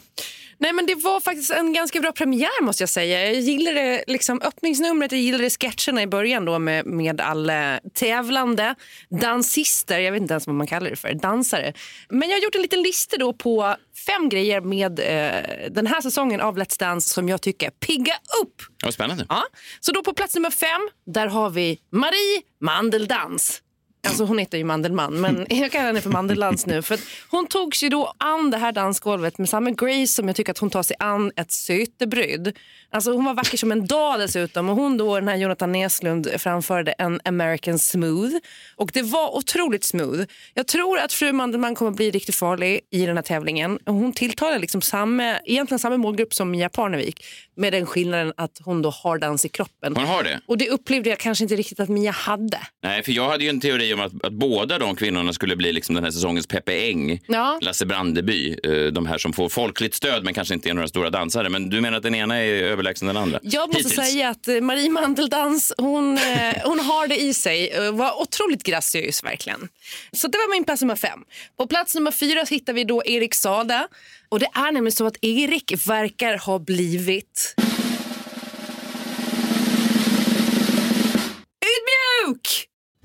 Nej 0.61 0.73
men 0.73 0.87
det 0.87 0.94
var 0.94 1.20
faktiskt 1.20 1.51
en 1.51 1.73
ganska 1.73 2.01
bra 2.01 2.12
premiär 2.12 2.62
måste 2.62 2.83
jag 2.83 2.88
säga. 2.88 3.27
Jag 3.27 3.35
gillade 3.35 4.05
liksom 4.07 4.40
öppningsnumret, 4.42 5.12
jag 5.12 5.20
gillade 5.20 5.51
sketcherna 5.51 6.03
i 6.03 6.07
början 6.07 6.44
då 6.44 6.59
med, 6.59 6.87
med 6.87 7.20
alla 7.20 7.81
tävlande 7.94 8.75
dansister, 9.20 9.99
jag 9.99 10.12
vet 10.12 10.23
inte 10.23 10.35
ens 10.35 10.46
vad 10.46 10.57
man 10.57 10.66
kallar 10.66 10.90
det 10.90 10.96
för, 10.96 11.14
dansare. 11.14 11.73
Men 12.09 12.29
jag 12.29 12.37
har 12.37 12.42
gjort 12.42 12.55
en 12.55 12.62
liten 12.62 12.83
lista 12.83 13.16
då 13.16 13.33
på 13.33 13.77
fem 14.07 14.29
grejer 14.29 14.61
med 14.61 14.99
eh, 15.01 15.70
den 15.70 15.87
här 15.87 16.01
säsongen 16.01 16.40
av 16.40 16.59
Let's 16.59 16.79
Dance 16.79 17.09
som 17.09 17.29
jag 17.29 17.42
tycker 17.42 17.70
pigga 17.70 18.14
upp. 18.42 18.62
Vad 18.85 18.94
spännande. 18.94 19.27
Ja. 19.29 19.42
Så 19.81 19.92
då 19.92 20.03
på 20.03 20.12
plats 20.12 20.35
nummer 20.35 20.51
fem, 20.51 20.88
där 21.07 21.27
har 21.27 21.51
vi 21.51 21.79
Marie 21.92 22.42
Mandeldans. 22.61 23.62
Alltså 24.07 24.25
hon 24.25 24.39
heter 24.39 24.59
ju 24.59 24.65
Mandelmann, 24.65 25.21
men 25.21 25.47
jag 25.49 25.73
kallar 25.73 25.87
henne 25.87 26.01
för 26.01 26.11
Mandeldans 26.11 26.67
nu. 26.67 26.83
För 26.83 27.01
hon 27.31 27.47
tog 27.47 27.77
sig 27.77 27.89
då 27.89 28.13
an 28.19 28.51
det 28.51 28.57
här 28.57 28.73
dansgolvet 28.73 29.39
med 29.39 29.49
samma 29.49 29.71
grace 29.71 30.07
som 30.07 30.27
jag 30.27 30.37
tycker 30.37 30.53
att 30.53 30.59
hon 30.59 30.71
tar 30.71 30.83
sig 30.83 30.97
an 30.99 31.33
ett 31.37 31.53
sötebröd. 31.53 32.57
Alltså 32.92 33.12
hon 33.12 33.24
var 33.24 33.35
vacker 33.35 33.57
som 33.57 33.72
en 33.72 33.87
dag 33.87 34.18
dessutom. 34.20 34.68
Och 34.68 34.76
hon 34.76 34.96
då, 34.96 35.14
den 35.20 35.29
här 35.29 35.37
Jonathan 35.37 35.72
Näslund, 35.72 36.29
framförde 36.38 36.92
en 36.92 37.20
American 37.24 37.79
smooth. 37.79 38.35
Och 38.76 38.90
det 38.94 39.03
var 39.03 39.37
otroligt 39.37 39.85
smooth. 39.85 40.20
Jag 40.55 40.66
tror 40.66 40.98
att 40.98 41.12
fru 41.12 41.33
Mandelmann 41.33 41.74
kommer 41.74 41.90
bli 41.90 42.11
riktigt 42.11 42.35
farlig 42.35 42.81
i 42.90 43.07
den 43.07 43.16
här 43.16 43.22
tävlingen. 43.22 43.79
Hon 43.87 44.12
tilltalar 44.12 44.59
liksom 44.59 44.83
samma, 44.83 45.38
egentligen 45.44 45.79
samma 45.79 45.96
målgrupp 45.96 46.35
som 46.35 46.50
Mia 46.50 46.68
Parnevik. 46.68 47.24
Med 47.57 47.72
den 47.72 47.87
skillnaden 47.87 48.33
att 48.37 48.59
hon 48.64 48.83
då 48.83 48.90
har 48.90 49.18
dans 49.18 49.44
i 49.44 49.48
kroppen. 49.48 49.96
Hon 49.96 50.05
har 50.07 50.22
det? 50.22 50.40
Och 50.46 50.59
det 50.59 50.68
upplevde 50.70 51.11
jag 51.11 51.18
kanske 51.18 51.44
inte 51.44 51.57
riktigt 51.57 51.81
att 51.81 51.88
Mia 51.88 52.11
hade. 52.11 52.59
Nej, 52.83 53.03
för 53.03 53.12
jag 53.12 53.29
hade 53.29 53.44
ju 53.44 53.50
en 53.50 53.61
teori 53.61 53.94
om 53.94 54.00
att, 54.00 54.24
att 54.24 54.33
båda 54.33 54.79
de 54.79 54.96
kvinnorna 54.96 55.33
skulle 55.33 55.57
bli 55.57 55.72
liksom 55.72 55.94
den 55.94 56.05
här 56.05 56.11
säsongens 56.11 56.46
Peppe 56.46 56.72
Eng, 56.88 57.20
Ja. 57.26 57.59
Lasse 57.62 57.87
Brandeby, 57.87 58.57
eh, 58.64 58.72
de 58.87 59.07
här 59.07 59.18
som 59.18 59.33
får 59.33 59.48
folkligt 59.48 59.94
stöd 59.94 60.24
men 60.24 60.35
kanske 60.35 60.55
inte 60.55 60.70
är 60.70 60.74
några 60.74 60.88
stora 60.88 61.11
dansare. 61.11 61.48
Men 61.48 61.70
du 61.70 61.81
menar 61.81 61.96
att 61.96 62.03
den 62.03 62.14
ena 62.14 62.37
är 62.37 62.76
överlägsen 62.81 63.07
den 63.09 63.16
andra? 63.16 63.38
Jag 63.43 63.69
måste 63.69 63.88
Hittills. 63.88 63.95
säga 64.11 64.29
att 64.29 64.49
eh, 64.49 64.61
Marie 64.61 64.90
Mandeldans, 64.90 65.73
hon, 65.79 66.19
eh, 66.19 66.55
hon 66.64 66.81
har 66.81 67.07
det 67.09 67.21
i 67.21 67.35
sig. 67.35 67.69
Eh, 67.71 67.93
Var 67.93 68.21
otroligt 68.23 68.62
graciös 68.62 69.25
verkligen. 69.25 69.69
Så 70.12 70.29
det 70.29 70.38
var 70.38 70.51
min 70.57 70.64
plats 70.64 70.83
nummer 70.83 70.97
fem. 70.97 71.21
På 71.57 71.66
plats 71.66 71.95
nummer 71.95 72.11
fyra 72.11 72.45
hittar 72.51 72.73
vi 72.73 72.85
då 72.85 73.03
Erik 73.05 73.35
Sade. 73.35 73.87
Och 74.29 74.38
det 74.38 74.49
är 74.55 74.73
nämligen 74.73 74.93
så 74.93 75.07
att 75.07 75.16
Erik 75.25 75.87
verkar 75.87 76.38
ha 76.38 76.59
blivit 76.59 77.55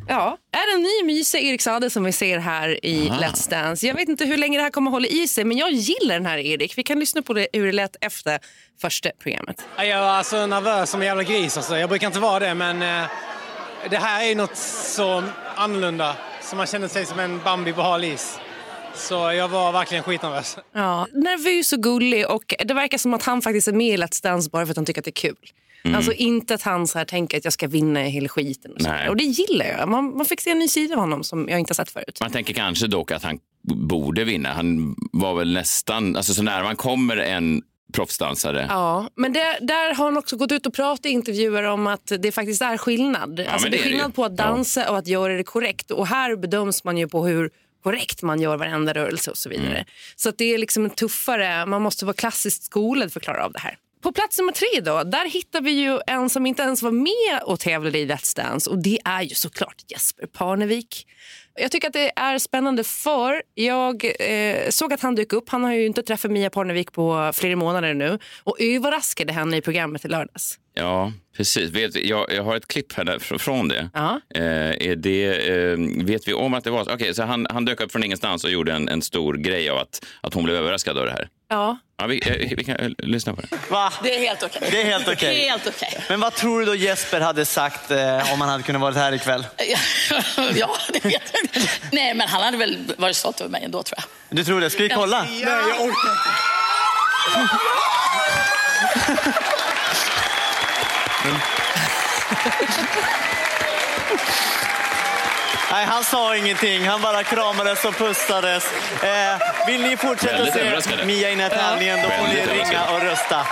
Ja, 0.07 0.37
är 0.51 0.75
en 0.75 0.81
ny 0.81 1.13
mysig 1.13 1.43
Erik 1.43 1.61
Sade 1.61 1.89
som 1.89 2.03
vi 2.03 2.11
ser 2.11 2.39
här 2.39 2.85
i 2.85 3.09
Let's 3.09 3.49
Dance. 3.49 3.87
Jag 3.87 3.95
vet 3.95 4.09
inte 4.09 4.25
hur 4.25 4.37
länge 4.37 4.57
det 4.57 4.63
här 4.63 4.69
kommer 4.69 4.91
hålla 4.91 5.07
i 5.07 5.27
sig, 5.27 5.43
men 5.45 5.57
jag 5.57 5.71
gillar 5.71 6.15
den 6.15 6.25
här 6.25 6.37
Erik. 6.37 6.77
Vi 6.77 6.83
kan 6.83 6.99
lyssna 6.99 7.21
på 7.21 7.33
det, 7.33 7.47
hur 7.53 7.65
det 7.65 7.71
lät 7.71 7.95
efter 8.01 8.39
första 8.81 9.09
programmet. 9.19 9.65
Ja, 9.77 9.85
Jag 9.85 10.01
var 10.01 10.07
alltså 10.07 10.45
nervös 10.45 10.89
som 10.89 11.01
en 11.01 11.07
jävla 11.07 11.23
gris. 11.23 11.57
Alltså. 11.57 11.77
Jag 11.77 11.89
brukar 11.89 12.07
inte 12.07 12.19
vara 12.19 12.39
det, 12.39 12.53
men 12.53 12.81
eh, 12.81 13.09
det 13.89 13.97
här 13.97 14.23
är 14.25 14.35
något 14.35 14.57
så 14.57 15.23
annorlunda. 15.55 16.15
Så 16.41 16.55
man 16.55 16.67
känner 16.67 16.87
sig 16.87 17.05
som 17.05 17.19
en 17.19 17.39
Bambi 17.43 17.73
på 17.73 17.81
hal 17.81 18.03
is. 18.03 18.39
Så 18.95 19.13
jag 19.13 19.47
var 19.47 19.71
verkligen 19.71 20.03
skitnervös. 20.03 20.57
Ja, 20.73 21.07
nervös 21.13 21.73
och 21.73 21.83
gullig 21.83 22.29
och 22.29 22.53
det 22.65 22.73
verkar 22.73 22.97
som 22.97 23.13
att 23.13 23.23
han 23.23 23.41
faktiskt 23.41 23.67
är 23.67 23.73
med 23.73 23.87
i 23.93 23.97
Let's 23.97 24.23
Dance 24.23 24.49
bara 24.49 24.65
för 24.65 24.71
att 24.71 24.77
han 24.77 24.85
tycker 24.85 25.01
att 25.01 25.05
det 25.05 25.09
är 25.09 25.29
kul. 25.29 25.35
Alltså 25.93 26.13
inte 26.13 26.53
att 26.53 26.61
han 26.61 26.87
så 26.87 26.97
här 26.97 27.05
tänker 27.05 27.37
att 27.37 27.43
jag 27.43 27.53
ska 27.53 27.67
vinna 27.67 27.99
hela 27.99 28.29
skiten. 28.29 28.71
Och, 28.71 28.81
så 28.81 28.91
och 29.09 29.17
det 29.17 29.23
gillar 29.23 29.65
jag. 29.65 29.89
Man, 29.89 30.17
man 30.17 30.25
fick 30.25 30.41
se 30.41 30.49
en 30.49 30.59
ny 30.59 30.67
sida 30.67 30.93
av 30.93 30.99
honom 30.99 31.23
som 31.23 31.49
jag 31.49 31.59
inte 31.59 31.71
har 31.71 31.75
sett 31.75 31.89
förut. 31.89 32.17
Man 32.21 32.31
tänker 32.31 32.53
kanske 32.53 32.87
dock 32.87 33.11
att 33.11 33.23
han 33.23 33.39
borde 33.63 34.23
vinna. 34.23 34.53
Han 34.53 34.95
var 35.11 35.35
väl 35.35 35.53
nästan, 35.53 36.15
alltså 36.15 36.33
så 36.33 36.43
nära 36.43 36.63
man 36.63 36.75
kommer 36.75 37.17
en 37.17 37.61
proffsdansare. 37.93 38.65
Ja, 38.69 39.09
men 39.15 39.33
det, 39.33 39.57
där 39.61 39.93
har 39.93 40.05
han 40.05 40.17
också 40.17 40.37
gått 40.37 40.51
ut 40.51 40.65
och 40.65 40.73
pratat 40.73 41.05
i 41.05 41.09
intervjuer 41.09 41.63
om 41.63 41.87
att 41.87 42.11
det 42.19 42.31
faktiskt 42.31 42.61
är 42.61 42.77
skillnad. 42.77 43.39
alltså, 43.39 43.65
men 43.65 43.71
det 43.71 43.77
det 43.77 43.77
är 43.77 43.83
det 43.83 43.89
skillnad 43.89 44.09
ju. 44.09 44.13
på 44.13 44.25
att 44.25 44.37
dansa 44.37 44.91
och 44.91 44.97
att 44.97 45.07
göra 45.07 45.33
det 45.33 45.43
korrekt. 45.43 45.91
Och 45.91 46.07
här 46.07 46.35
bedöms 46.35 46.83
man 46.83 46.97
ju 46.97 47.07
på 47.07 47.25
hur 47.27 47.49
korrekt 47.83 48.21
man 48.21 48.41
gör 48.41 48.57
varenda 48.57 48.93
rörelse 48.93 49.31
och 49.31 49.37
så 49.37 49.49
vidare. 49.49 49.73
Mm. 49.73 49.85
Så 50.15 50.29
att 50.29 50.37
det 50.37 50.53
är 50.53 50.57
liksom 50.57 50.85
en 50.85 50.89
tuffare, 50.89 51.65
man 51.65 51.81
måste 51.81 52.05
vara 52.05 52.13
klassiskt 52.13 52.63
skolad 52.63 53.13
för 53.13 53.19
att 53.19 53.23
klara 53.23 53.45
av 53.45 53.51
det 53.51 53.59
här. 53.59 53.77
På 54.05 54.11
plats 54.11 54.37
nummer 54.37 54.51
tre 54.51 54.81
då, 54.81 55.03
där 55.03 55.29
hittar 55.29 55.61
vi 55.61 55.71
ju 55.71 55.99
en 56.07 56.29
som 56.29 56.45
inte 56.45 56.63
ens 56.63 56.81
var 56.81 56.91
med 56.91 57.43
och 57.43 57.59
tävlade 57.59 57.99
i 57.99 58.05
Let's 58.05 58.35
Dance 58.35 58.69
och 58.69 58.77
det 58.77 58.99
är 59.05 59.21
ju 59.21 59.35
såklart 59.35 59.75
Jesper 59.87 60.27
Parnevik. 60.27 61.07
Jag 61.55 61.71
tycker 61.71 61.87
att 61.87 61.93
det 61.93 62.11
är 62.15 62.37
spännande 62.39 62.83
för 62.83 63.43
jag 63.53 64.05
eh, 64.19 64.69
såg 64.69 64.93
att 64.93 65.01
han 65.01 65.15
dök 65.15 65.33
upp. 65.33 65.49
Han 65.49 65.63
har 65.63 65.73
ju 65.73 65.85
inte 65.85 66.03
träffat 66.03 66.31
Mia 66.31 66.49
Parnevik 66.49 66.91
på 66.91 67.31
flera 67.33 67.55
månader 67.55 67.93
nu 67.93 68.19
och 68.43 68.61
överraskade 68.61 69.33
henne 69.33 69.57
i 69.57 69.61
programmet 69.61 70.05
i 70.05 70.07
lördags. 70.07 70.59
Ja, 70.77 71.11
precis. 71.37 71.69
Vet, 71.71 71.95
jag, 71.95 72.31
jag 72.33 72.43
har 72.43 72.55
ett 72.55 72.67
klipp 72.67 72.93
här 72.93 73.03
där, 73.03 73.19
fr- 73.19 73.37
från 73.37 73.67
det. 73.67 73.89
Ja. 73.93 74.19
Eh, 74.35 74.43
är 74.89 74.95
det 74.95 75.25
eh, 75.47 75.77
vet 76.05 76.27
vi 76.27 76.33
om 76.33 76.53
att 76.53 76.63
det 76.63 76.69
var? 76.71 76.93
Okej, 76.93 77.13
så 77.15 77.23
han, 77.23 77.47
han 77.49 77.65
dök 77.65 77.81
upp 77.81 77.91
från 77.91 78.03
ingenstans 78.03 78.43
och 78.43 78.49
gjorde 78.51 78.73
en, 78.73 78.89
en 78.89 79.01
stor 79.01 79.33
grej 79.33 79.69
av 79.69 79.77
att, 79.77 80.05
att 80.21 80.33
hon 80.33 80.43
blev 80.43 80.55
överraskad 80.55 80.97
av 80.97 81.05
det 81.05 81.11
här. 81.11 81.27
Ja. 81.49 81.77
Ja, 81.97 82.07
vi, 82.07 82.21
eh, 82.29 82.57
vi 82.57 82.63
kan 82.63 82.75
eh, 82.75 82.89
lyssna 82.97 83.33
på 83.35 83.41
det. 83.41 83.47
Va? 83.69 83.93
Det 84.03 84.15
är 84.15 84.19
helt 84.19 84.43
okej. 84.43 84.67
Det 84.71 84.81
är 84.81 84.85
helt 84.85 85.07
okej. 85.07 85.35
Helt 85.49 85.67
okej. 85.67 86.03
Men 86.09 86.19
vad 86.19 86.33
tror 86.33 86.59
du 86.59 86.65
då 86.65 86.75
Jesper 86.75 87.21
hade 87.21 87.45
sagt 87.45 87.91
eh, 87.91 88.33
om 88.33 88.41
han 88.41 88.49
hade 88.49 88.63
kunnat 88.63 88.81
vara 88.81 88.93
här 88.93 89.11
ikväll? 89.13 89.45
ja, 90.55 90.75
det 90.93 91.05
vet 91.05 91.21
jag 91.33 91.41
inte. 91.43 91.69
Nej, 91.91 92.13
men 92.13 92.27
han 92.27 92.41
hade 92.43 92.57
väl 92.57 92.77
varit 92.97 93.15
stolt 93.15 93.41
över 93.41 93.51
mig 93.51 93.63
ändå 93.63 93.83
tror 93.83 93.99
jag. 94.29 94.37
Du 94.37 94.43
tror 94.43 94.61
det? 94.61 94.69
Ska 94.69 94.83
vi 94.83 94.89
kolla? 94.89 95.23
Nej, 95.23 95.41
jag 95.41 95.81
orkar 95.81 96.15
Nej, 105.71 105.85
han 105.85 106.03
sa 106.03 106.35
ingenting. 106.35 106.87
Han 106.87 107.01
bara 107.01 107.23
kramades 107.23 107.85
och 107.85 107.97
pussades. 107.97 108.65
Eh, 109.03 109.67
vill 109.67 109.81
ni 109.81 109.97
fortsätta 109.97 110.45
se. 110.45 111.05
Mia 111.05 111.29
i 111.29 111.35
den 111.35 111.39
här 111.39 111.49
tävlingen, 111.49 111.99
då 112.03 112.09
får 112.09 112.27
ni 112.27 112.45
ringa 112.45 112.85
och 112.85 113.01
rösta. 113.01 113.47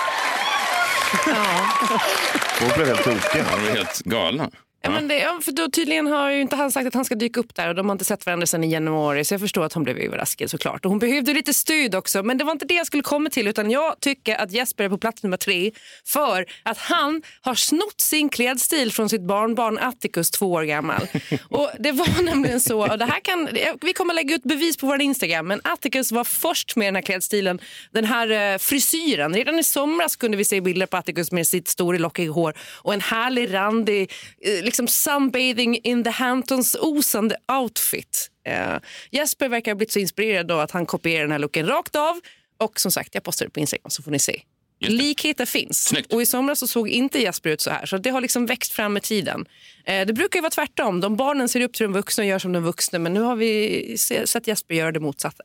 Hon 2.60 2.70
blev 2.76 2.88
helt 2.88 3.04
tokig. 3.04 3.44
De 3.52 3.68
är 3.68 3.76
helt 3.76 4.00
galna. 4.00 4.50
Ja, 4.86 4.90
men 4.90 5.08
det, 5.08 5.40
för 5.42 5.52
då 5.52 5.70
tydligen 5.70 6.08
har 6.08 6.32
ju 6.32 6.42
inte 6.42 6.56
han 6.56 6.72
sagt 6.72 6.88
att 6.88 6.94
han 6.94 7.06
ska 7.06 7.16
dyka 7.16 7.40
upp 7.40 7.56
där 7.56 7.70
och 7.70 7.76
de 7.76 7.90
har 7.90 7.92
inte 7.92 8.06
sett 8.06 8.26
varandra 8.26 8.48
sedan 8.48 8.64
i 8.64 8.72
januari 8.72 9.26
så 9.26 9.34
jag 9.34 9.42
förstår 9.42 9.66
att 9.66 9.74
hon 9.74 9.84
blev 9.84 9.98
överraskad 9.98 10.50
såklart. 10.50 10.86
Och 10.86 10.92
hon 10.92 11.00
behövde 11.00 11.34
lite 11.34 11.54
stöd 11.54 11.96
också 11.96 12.24
men 12.24 12.38
det 12.38 12.44
var 12.44 12.52
inte 12.52 12.66
det 12.66 12.74
jag 12.74 12.88
skulle 12.88 13.04
komma 13.04 13.30
till 13.30 13.48
utan 13.48 13.72
jag 13.72 14.00
tycker 14.00 14.36
att 14.36 14.52
Jesper 14.52 14.84
är 14.84 14.90
på 14.90 14.98
plats 14.98 15.24
nummer 15.24 15.38
tre 15.38 15.72
för 16.06 16.46
att 16.64 16.78
han 16.78 17.22
har 17.42 17.56
snott 17.56 18.02
sin 18.02 18.30
klädstil 18.30 18.92
från 18.92 19.10
sitt 19.10 19.22
barnbarn 19.22 19.78
Atticus 19.78 20.32
två 20.32 20.52
år 20.52 20.64
gammal. 20.64 21.08
Och 21.50 21.70
det 21.80 21.92
var 21.92 22.24
nämligen 22.24 22.60
så, 22.60 22.92
och 22.92 22.98
det 22.98 23.06
här 23.06 23.20
kan, 23.20 23.50
vi 23.82 23.94
kommer 23.94 24.14
lägga 24.14 24.36
ut 24.36 24.44
bevis 24.44 24.78
på 24.78 24.88
vår 24.88 25.02
Instagram 25.02 25.48
men 25.48 25.62
Atticus 25.64 26.12
var 26.12 26.24
först 26.24 26.76
med 26.76 26.88
den 26.88 26.96
här 26.96 27.02
klädstilen, 27.02 27.60
den 27.92 28.06
här 28.06 28.54
eh, 28.54 28.58
frisyren. 28.58 29.34
Redan 29.34 29.60
i 29.60 29.64
somras 29.64 30.16
kunde 30.16 30.38
vi 30.38 30.46
se 30.46 30.62
bilder 30.62 30.86
på 30.86 30.98
Atticus 30.98 31.32
med 31.32 31.48
sitt 31.48 31.68
stora 31.68 31.98
lockiga 31.98 32.32
hår 32.32 32.54
och 32.82 32.94
en 32.94 33.02
härlig 33.02 33.54
randig 33.54 34.12
eh, 34.42 34.73
liksom 34.74 34.88
sunbathing 34.88 35.80
in 35.84 36.04
the 36.04 36.10
Hamptons 36.10 36.76
osande 36.80 37.36
outfit. 37.48 38.30
Eh, 38.48 38.78
Jesper 39.12 39.50
verkar 39.50 39.72
ha 39.72 39.76
blivit 39.76 39.92
så 39.92 40.00
inspirerad 40.00 40.48
då 40.48 40.60
att 40.60 40.72
han 40.72 40.86
kopierar 40.86 41.22
den 41.22 41.32
här 41.32 41.40
looken 41.40 41.68
rakt 41.68 41.96
av. 41.96 42.20
Och 42.58 42.80
som 42.80 42.92
sagt, 42.92 43.10
jag 43.16 43.24
postar 43.24 43.46
det 43.46 43.50
på 43.52 43.60
Instagram 43.60 43.90
så 43.90 44.04
får 44.04 44.12
ni 44.12 44.20
se. 44.20 44.42
Likheter 44.80 45.46
finns. 45.46 45.84
Snyggt. 45.86 46.14
Och 46.14 46.22
I 46.22 46.26
somras 46.26 46.60
så 46.60 46.68
såg 46.68 46.90
inte 46.90 47.20
Jesper 47.20 47.50
ut 47.50 47.62
så 47.62 47.70
här. 47.70 47.86
Så 47.86 47.98
det 47.98 48.10
har 48.10 48.22
liksom 48.22 48.46
växt 48.46 48.74
fram 48.74 48.94
med 48.94 49.04
tiden. 49.04 49.46
Eh, 49.86 50.06
det 50.06 50.14
brukar 50.14 50.38
ju 50.38 50.42
vara 50.42 50.52
tvärtom. 50.52 51.02
De 51.02 51.16
barnen 51.16 51.50
ser 51.50 51.62
upp 51.62 51.74
till 51.74 51.84
de 51.84 51.94
vuxna 51.94 52.22
och 52.24 52.28
gör 52.30 52.40
som 52.40 52.52
de 52.54 52.64
vuxna. 52.64 53.00
Men 53.00 53.14
nu 53.14 53.22
har 53.22 53.36
vi 53.36 53.96
se- 53.98 54.28
sett 54.28 54.48
Jesper 54.48 54.76
göra 54.76 54.92
det 54.92 55.00
motsatta. 55.00 55.44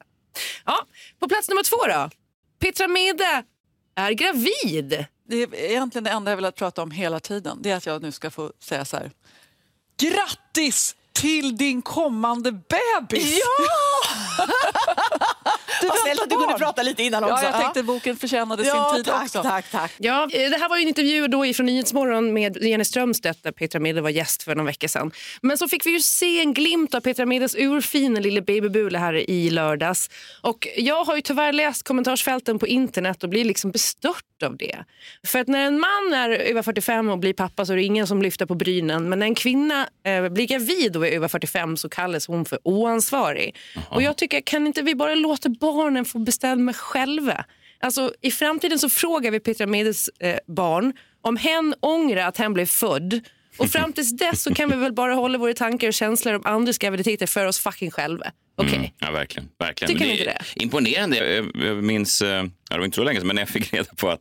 Ja, 0.65 0.87
på 1.21 1.29
plats 1.29 1.49
nummer 1.49 1.63
två 1.63 1.77
då. 1.77 2.11
Petra 2.61 2.89
Mede 2.89 3.43
är 3.97 4.13
gravid. 4.13 5.05
Det 5.29 5.43
är 5.43 5.55
egentligen 5.55 6.05
det 6.05 6.11
enda 6.11 6.31
jag 6.31 6.37
velat 6.37 6.55
prata 6.57 6.83
om 6.83 6.91
hela 6.91 7.21
tiden. 7.21 7.59
Det 7.63 7.71
är 7.71 7.77
att 7.77 7.87
jag 7.87 8.03
nu 8.03 8.13
ska 8.13 8.31
få 8.31 8.53
säga 8.61 8.85
så 8.85 8.97
här. 8.97 9.11
Grattis 10.03 10.97
till 11.13 11.57
din 11.57 11.83
kommande 11.83 12.53
bebis! 12.53 13.39
Ja! 13.39 14.47
Du 15.81 15.89
Vad 15.89 15.99
snällt 15.99 16.21
att 16.21 16.31
du 16.31 16.37
kunde 16.37 16.55
prata 16.59 16.83
lite 16.83 17.03
innan 17.03 17.25
också. 17.25 17.37
Ja, 17.37 17.43
jag 17.43 17.55
Ja. 17.55 17.61
tänkte 17.61 17.83
boken 17.83 18.17
förtjänade 18.17 18.65
Ja, 18.67 18.89
sin 18.91 18.97
tid 18.97 19.13
tack, 19.13 19.23
också. 19.25 19.43
tack, 19.43 19.71
tack. 19.71 19.93
Ja, 19.99 20.23
eh, 20.33 20.51
det 20.51 20.57
här 20.57 20.69
var 20.69 20.77
ju 20.77 20.83
en 20.83 20.89
intervju 20.89 21.29
då 21.29 21.53
från 21.53 21.67
Nyhetsmorgon 21.67 22.33
med 22.33 22.57
Jenny 22.57 22.85
Strömstedt 22.85 23.43
där 23.43 23.53
Petra 23.53 23.79
Mede 23.81 24.01
var 24.01 24.11
gäst 24.11 24.43
för 24.43 24.55
någon 24.55 24.67
vecka 24.67 24.89
sedan. 24.89 25.11
Men 25.43 25.59
så 25.59 25.69
fick 25.69 25.87
vi 25.87 25.91
ju 25.91 26.01
se 26.01 26.41
en 26.41 26.55
glimt 26.55 26.95
av 26.95 27.01
Petra 27.01 27.27
Medes 27.27 27.55
urfina 27.55 28.21
lille 28.21 28.41
babybule 28.43 28.99
här 28.99 29.31
i 29.31 29.51
lördags. 29.51 30.11
Och 30.43 30.69
jag 30.77 31.05
har 31.05 31.17
ju 31.17 31.23
tyvärr 31.23 31.53
läst 31.53 31.83
kommentarsfälten 31.83 32.59
på 32.59 32.67
internet 32.67 33.23
och 33.23 33.29
blir 33.29 33.45
liksom 33.45 33.71
bestört 33.71 34.25
av 34.43 34.57
det. 34.57 34.85
För 35.27 35.39
att 35.39 35.49
när 35.49 35.67
en 35.67 35.81
man 35.81 36.15
är 36.15 36.31
över 36.31 36.63
45 36.63 37.09
och 37.09 37.19
blir 37.19 37.33
pappa 37.33 37.67
så 37.67 37.73
är 37.73 37.77
det 37.77 37.83
ingen 37.83 38.07
som 38.07 38.23
lyfter 38.23 38.47
på 38.47 38.55
brynen. 38.55 39.09
Men 39.09 39.19
när 39.19 39.27
en 39.27 39.35
kvinna 39.35 39.89
eh, 40.05 40.29
blir 40.29 40.47
gravid 40.47 40.97
och 40.97 41.07
är 41.07 41.13
över 41.13 41.29
45 41.29 41.77
så 41.77 41.89
kallas 41.89 42.27
hon 42.27 42.45
för 42.45 42.59
oansvarig. 42.63 43.57
Och 43.91 44.03
jag 44.03 44.17
tycker, 44.17 44.41
kan 44.41 44.67
inte 44.67 44.83
vi 44.83 44.95
bara 44.95 45.15
låta 45.15 45.49
barnen 45.49 46.05
få 46.05 46.19
bestämma 46.19 46.73
själva? 46.73 47.45
Alltså, 47.81 48.13
I 48.21 48.31
framtiden 48.31 48.79
så 48.79 48.89
frågar 48.89 49.31
vi 49.31 49.41
Petra 49.41 49.67
Medes 49.67 50.09
eh, 50.09 50.39
barn 50.47 50.93
om 51.23 51.37
hen 51.37 51.75
ångrar 51.81 52.27
att 52.29 52.37
hen 52.37 52.55
blev 52.55 52.67
född. 52.67 53.21
Och 53.59 53.71
fram 53.71 53.93
tills 53.93 54.17
dess 54.17 54.43
så 54.43 54.55
kan 54.55 54.71
vi 54.71 54.77
väl 54.77 54.93
bara 54.93 55.15
hålla 55.15 55.39
våra 55.39 55.55
tankar 55.55 55.89
och 55.89 55.95
känslor 55.95 56.35
om 56.35 56.43
andras 56.45 56.79
graviditeter 56.79 57.27
för 57.27 57.47
oss 57.47 57.59
fucking 57.59 57.91
själva. 57.91 58.33
Okej? 58.61 58.77
Mm, 58.77 58.91
ja, 58.99 59.11
verkligen. 59.11 59.49
verkligen. 59.59 59.93
Tycker 59.93 60.07
ni 60.07 60.19
inte 60.19 60.31
är 60.31 60.63
Imponerande. 60.63 61.17
Jag, 61.17 61.51
jag 61.67 61.85
minns, 61.85 62.23
eh, 62.23 62.29
ja, 62.29 62.45
det 62.69 62.79
var 62.79 62.85
inte 62.85 62.95
så 62.95 63.05
länge 63.05 63.21
sedan, 63.21 63.27
men 63.27 63.37
när 63.37 63.43
jag 63.43 63.49
fick 63.49 63.73
reda 63.73 63.95
på 63.97 64.11
att, 64.11 64.21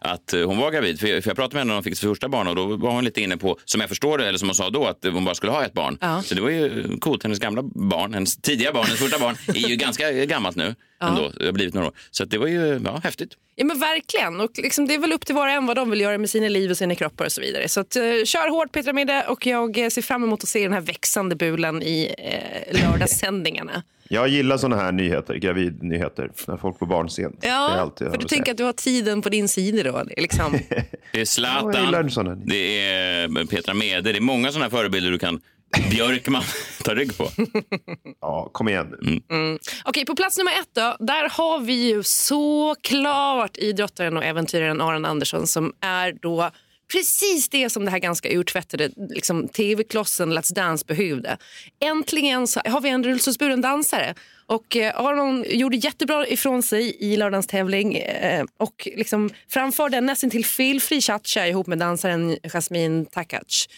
att 0.00 0.32
eh, 0.32 0.46
hon 0.46 0.58
var 0.58 0.70
gravid. 0.70 1.00
För 1.00 1.06
jag, 1.06 1.22
för 1.22 1.30
jag 1.30 1.36
pratade 1.36 1.54
med 1.54 1.60
henne 1.60 1.68
när 1.68 1.74
hon 1.74 1.84
fick 1.84 1.96
sitt 1.96 2.08
första 2.08 2.28
barn 2.28 2.48
och 2.48 2.56
då 2.56 2.76
var 2.76 2.92
hon 2.92 3.04
lite 3.04 3.20
inne 3.20 3.36
på, 3.36 3.58
som 3.64 3.80
jag 3.80 3.88
förstår 3.88 4.18
det, 4.18 4.28
eller 4.28 4.38
som 4.38 4.48
hon 4.48 4.54
sa 4.54 4.70
då, 4.70 4.86
att 4.86 5.04
hon 5.12 5.24
bara 5.24 5.34
skulle 5.34 5.52
ha 5.52 5.64
ett 5.64 5.72
barn. 5.72 5.98
Ja. 6.00 6.22
Så 6.22 6.34
det 6.34 6.40
var 6.40 6.50
ju 6.50 6.98
coolt. 6.98 7.22
Hennes 7.22 7.38
gamla 7.38 7.62
barn, 7.62 8.14
hennes 8.14 8.36
tidiga 8.36 8.72
barn, 8.72 8.84
hennes 8.84 9.00
första 9.00 9.18
barn, 9.18 9.36
är 9.48 9.68
ju 9.68 9.76
ganska 9.86 10.12
gammalt 10.12 10.56
nu. 10.56 10.74
Ändå. 11.02 11.32
Det 11.38 11.44
har 11.44 11.52
blivit 11.52 11.74
några 11.74 11.86
år. 11.86 11.94
Så 12.10 12.24
det 12.24 12.38
var 12.38 12.46
ju 12.46 12.80
ja, 12.84 13.00
häftigt. 13.04 13.32
Ja, 13.54 13.64
men 13.64 13.78
verkligen. 13.78 14.40
Och 14.40 14.50
liksom, 14.54 14.86
det 14.86 14.94
är 14.94 14.98
väl 14.98 15.12
upp 15.12 15.26
till 15.26 15.34
var 15.34 15.46
och 15.46 15.52
en 15.52 15.66
vad 15.66 15.76
de 15.76 15.90
vill 15.90 16.00
göra 16.00 16.18
med 16.18 16.30
sina 16.30 16.48
liv 16.48 16.70
och 16.70 16.76
sina 16.76 16.94
kroppar 16.94 17.24
och 17.24 17.32
så 17.32 17.40
vidare. 17.40 17.68
Så 17.68 17.80
att, 17.80 17.96
eh, 17.96 18.02
kör 18.24 18.50
hårt 18.50 18.72
Petra 18.72 18.92
Mede 18.92 19.24
och 19.28 19.46
jag 19.46 19.78
eh, 19.78 19.88
ser 19.88 20.02
fram 20.02 20.22
emot 20.22 20.42
att 20.42 20.48
se 20.48 20.62
den 20.62 20.72
här 20.72 20.80
växande 20.80 21.36
bulan 21.36 21.82
i 21.82 22.14
eh, 22.18 22.82
lördagssändningarna. 22.82 23.82
Jag 24.08 24.28
gillar 24.28 24.56
såna 24.56 24.76
här 24.76 24.92
nyheter, 24.92 25.34
gravidnyheter, 25.34 26.30
när 26.46 26.56
folk 26.56 26.78
får 26.78 26.86
barn 26.86 27.10
sent. 27.10 27.38
Ja, 27.40 27.92
för 27.98 28.18
du 28.18 28.26
tänker 28.26 28.52
att 28.52 28.58
du 28.58 28.64
har 28.64 28.72
tiden 28.72 29.22
på 29.22 29.28
din 29.28 29.48
sida 29.48 29.82
då. 29.82 30.02
Det 30.04 30.18
är 30.18 30.22
liksom... 30.22 30.58
Det 31.12 31.20
är 31.20 31.24
Zlatan, 31.24 32.40
det 32.44 32.80
är 32.80 33.46
Petra 33.46 33.74
Mede, 33.74 34.12
det 34.12 34.18
är 34.18 34.20
många 34.20 34.52
sådana 34.52 34.70
förebilder 34.70 35.10
du 35.10 35.18
kan 35.18 35.40
Björkman 35.90 36.42
ta 36.84 36.94
rygg 36.94 37.16
på. 37.16 37.28
Ja, 38.20 38.50
kom 38.52 38.68
igen 38.68 38.94
nu. 39.00 39.20
Mm. 39.30 39.58
Okej, 39.84 40.04
på 40.04 40.16
plats 40.16 40.38
nummer 40.38 40.52
ett 40.52 40.68
då, 40.72 40.96
där 40.98 41.28
har 41.28 41.60
vi 41.60 41.72
ju 41.72 42.02
såklart 42.02 43.56
idrottaren 43.56 44.16
och 44.16 44.24
äventyraren 44.24 44.80
Aron 44.80 45.04
Andersson 45.04 45.46
som 45.46 45.72
är 45.80 46.12
då 46.12 46.50
precis 46.92 47.48
det 47.48 47.70
som 47.70 47.84
det 47.84 47.90
här 47.90 47.98
ganska 47.98 48.28
urtvättade 48.28 48.90
liksom, 49.10 49.48
tv-klossen 49.48 50.38
Let's 50.38 50.54
Dance 50.54 50.84
behövde. 50.86 51.36
Äntligen 51.80 52.46
så 52.46 52.60
har 52.64 52.80
vi 52.80 52.88
en 52.88 53.04
rullstolsburen 53.04 53.60
dansare. 53.60 54.14
Och 54.46 54.76
eh, 54.76 55.00
Aron 55.00 55.44
gjorde 55.48 55.76
jättebra 55.76 56.26
ifrån 56.26 56.62
sig 56.62 56.96
i 57.00 57.16
lördagens 57.16 57.46
tävling 57.46 57.96
eh, 57.96 58.44
och 58.58 58.88
liksom 58.96 59.30
framförde 59.48 59.96
en 59.96 60.06
nästan 60.06 60.30
till 60.30 60.44
felfri 60.44 61.00
cha-cha 61.00 61.46
ihop 61.46 61.66
med 61.66 61.78
dansaren 61.78 62.36
Jasmine 62.42 63.04
Takac. 63.04 63.68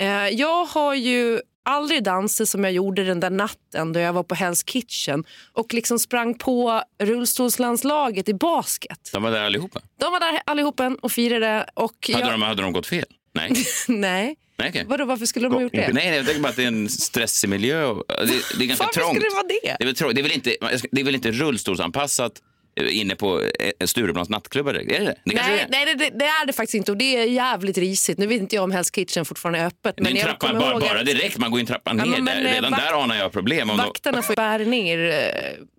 Eh, 0.00 0.28
jag 0.28 0.64
har 0.64 0.94
ju 0.94 1.40
aldrig 1.64 2.04
dansat 2.04 2.48
som 2.48 2.64
jag 2.64 2.72
gjorde 2.72 3.04
den 3.04 3.20
där 3.20 3.30
natten 3.30 3.92
då 3.92 4.00
jag 4.00 4.12
var 4.12 4.22
på 4.22 4.34
Hell's 4.34 4.64
Kitchen 4.70 5.24
och 5.52 5.74
liksom 5.74 5.98
sprang 5.98 6.38
på 6.38 6.82
rullstolslandslaget 7.02 8.28
i 8.28 8.34
basket. 8.34 9.10
De 9.12 9.22
var 9.22 9.30
där 9.30 9.42
allihopa. 9.44 9.80
De 10.00 10.12
var 10.12 10.20
där 10.20 10.40
allihopa 10.46 10.96
och 11.02 11.12
firade. 11.12 11.66
Och 11.74 12.10
Hade, 12.12 12.24
jag... 12.24 12.32
de, 12.34 12.42
hade 12.42 12.62
de 12.62 12.72
gått 12.72 12.86
fel? 12.86 13.04
Nej. 13.34 13.52
Nej. 13.88 14.36
Nej, 14.58 14.68
okej. 14.68 14.84
Vadå, 14.88 15.04
varför 15.04 15.26
skulle 15.26 15.46
de 15.48 15.54
ha 15.54 15.62
gjort 15.62 15.72
det? 15.72 15.90
Nej, 15.92 16.16
jag 16.16 16.26
tänker 16.26 16.42
bara 16.42 16.48
att 16.48 16.56
det 16.56 16.62
är 16.62 16.68
en 16.68 16.88
stressig 16.88 17.48
miljö. 17.48 17.84
och- 17.84 18.04
Det, 18.08 18.26
det 18.58 18.64
är 18.64 18.66
ganska 18.68 18.84
Varför 18.84 19.00
trångt. 19.00 19.14
skulle 19.16 19.28
det 19.28 19.34
vara 19.34 19.46
det? 19.48 19.76
Det 19.78 19.82
är, 19.82 19.86
väl 19.86 19.94
trångt. 19.94 20.14
det, 20.14 20.20
är 20.20 20.22
väl 20.22 20.32
inte, 20.32 20.56
det 20.92 21.00
är 21.00 21.04
väl 21.04 21.14
inte 21.14 21.30
rullstolsanpassat 21.32 22.32
inne 22.88 23.14
på 23.16 23.42
eh, 23.42 23.86
Stureplans 23.86 24.28
nattklubbar? 24.28 24.74
Är 24.74 24.78
det 24.78 24.84
det? 24.88 24.94
kanske 24.94 25.14
Nej, 25.24 25.66
det 25.68 25.76
är. 25.76 25.84
nej 25.86 25.94
det, 25.94 26.18
det 26.18 26.24
är 26.24 26.46
det 26.46 26.52
faktiskt 26.52 26.74
inte 26.74 26.92
och 26.92 26.96
det 26.98 27.16
är 27.16 27.24
jävligt 27.24 27.78
risigt. 27.78 28.18
Nu 28.18 28.26
vet 28.26 28.40
inte 28.40 28.54
jag 28.56 28.64
om 28.64 28.72
Hell's 28.72 28.94
Kitchen 28.94 29.24
fortfarande 29.24 29.58
är 29.58 29.66
öppet. 29.66 29.94
Det 29.96 30.02
är 30.02 30.06
en 30.10 30.16
jag 30.16 30.24
trappa, 30.24 30.46
kommer 30.46 30.60
bara, 30.60 30.70
ihåg 30.72 30.80
bara 30.80 31.00
att 31.00 31.06
direkt, 31.06 31.38
man 31.38 31.50
går 31.50 31.58
ju 31.58 31.62
en 31.62 31.66
trappa 31.66 31.92
ner. 31.92 32.06
men, 32.06 32.24
där. 32.24 32.44
eh, 32.44 32.52
Redan 32.52 32.72
där 32.72 33.02
anar 33.02 33.16
jag 33.16 33.32
problem. 33.32 33.70
Om 33.70 33.76
vakterna 33.76 34.22
får 34.22 34.34
bära 34.34 34.58
ner 34.64 34.98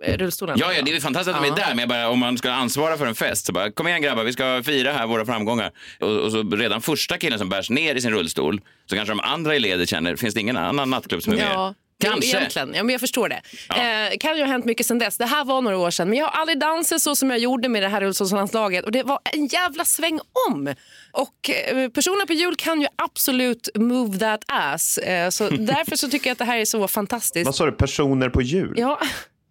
eh, 0.04 0.18
rullstolen. 0.18 0.58
ja, 0.60 0.74
ja, 0.74 0.82
det 0.82 0.96
är 0.96 1.00
fantastiskt 1.00 1.36
att 1.38 1.44
de 1.44 1.48
är 1.54 1.58
Ja. 1.60 1.68
där, 1.68 1.76
men 1.76 1.88
bara, 1.90 2.10
om 2.10 2.20
man 2.20 2.38
ska 2.38 2.52
ansvara 2.52 2.98
för 2.98 3.06
en 3.06 3.16
fest 3.16 3.46
så 3.46 3.54
bara, 3.54 3.72
kom 3.72 3.88
igen 3.88 4.02
grabbar, 4.02 4.24
vi 4.24 4.34
ska 4.34 4.64
fira 4.66 4.92
här 4.92 5.08
våra 5.08 5.26
framgångar. 5.26 5.72
Och, 6.00 6.10
och 6.18 6.32
så 6.32 6.44
redan 6.44 6.82
första 6.82 7.18
killen 7.18 7.40
som 7.40 7.50
bärs 7.50 7.70
ner 7.70 7.96
i 7.96 8.02
sin 8.02 8.12
rullstol, 8.12 8.62
så 8.90 8.96
kanske 8.96 9.12
de 9.12 9.20
andra 9.20 9.56
i 9.56 9.60
ledet 9.60 9.90
känner, 9.90 10.16
finns 10.16 10.34
det 10.34 10.40
ingen 10.40 10.58
annan 10.58 10.90
nattklubb 10.90 11.24
som 11.24 11.34
är 11.34 11.38
Ja. 11.38 11.46
med 11.68 11.76
Kanske. 12.02 12.38
Egentligen. 12.38 12.74
Ja, 12.74 12.84
men 12.84 12.94
jag 12.94 13.00
förstår 13.00 13.30
det. 13.30 13.42
Eh, 13.70 14.18
kan 14.20 14.38
ju 14.38 14.44
ha 14.44 14.48
hänt 14.48 14.66
mycket 14.66 14.86
sen 14.86 15.00
dess. 15.00 15.18
Det 15.18 15.26
här 15.26 15.46
var 15.46 15.62
några 15.62 15.78
år 15.78 15.92
sedan. 15.92 16.10
Men 16.10 16.18
jag 16.18 16.26
har 16.26 16.42
aldrig 16.42 16.60
dansat 16.60 17.02
så 17.02 17.16
som 17.16 17.30
jag 17.30 17.40
gjorde 17.40 17.70
med 17.70 17.84
det 17.84 17.88
här 17.88 18.02
rullstolslandslaget. 18.02 18.86
Och 18.86 18.92
det 18.92 19.04
var 19.04 19.20
en 19.24 19.48
jävla 19.48 19.86
sväng 19.86 20.20
om. 20.50 20.74
Och 21.12 21.50
eh, 21.50 21.90
personer 21.90 22.26
på 22.26 22.34
hjul 22.34 22.56
kan 22.56 22.82
ju 22.82 22.88
absolut 22.96 23.70
move 23.76 24.20
that 24.20 24.44
ass. 24.48 24.98
Eh, 24.98 25.30
så 25.30 25.50
därför 25.50 25.96
så 25.96 26.10
tycker 26.10 26.30
jag 26.30 26.32
att 26.32 26.40
det 26.40 26.46
här 26.46 26.58
är 26.58 26.66
så 26.66 26.88
fantastiskt. 26.88 27.46
Vad 27.46 27.56
sa 27.56 27.66
du, 27.66 27.72
personer 27.72 28.30
på 28.30 28.42
hjul? 28.42 28.74
Ja, 28.78 29.00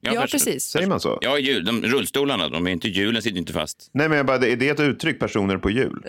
ja, 0.00 0.12
kanske. 0.14 0.38
precis. 0.38 0.64
Säger 0.64 0.86
man 0.86 1.00
så? 1.00 1.18
Ja, 1.20 1.38
hjul, 1.38 1.64
de, 1.64 1.82
rullstolarna, 1.82 2.48
de 2.48 2.66
är 2.66 2.70
inte, 2.70 2.88
hjulen 2.88 3.22
sitter 3.22 3.38
inte 3.38 3.52
fast. 3.52 3.90
Nej, 3.92 4.08
men 4.08 4.16
jag 4.16 4.26
bara, 4.26 4.46
är 4.46 4.56
det 4.56 4.68
ett 4.68 4.80
uttryck, 4.80 5.18
personer 5.18 5.58
på 5.58 5.70
hjul? 5.70 6.02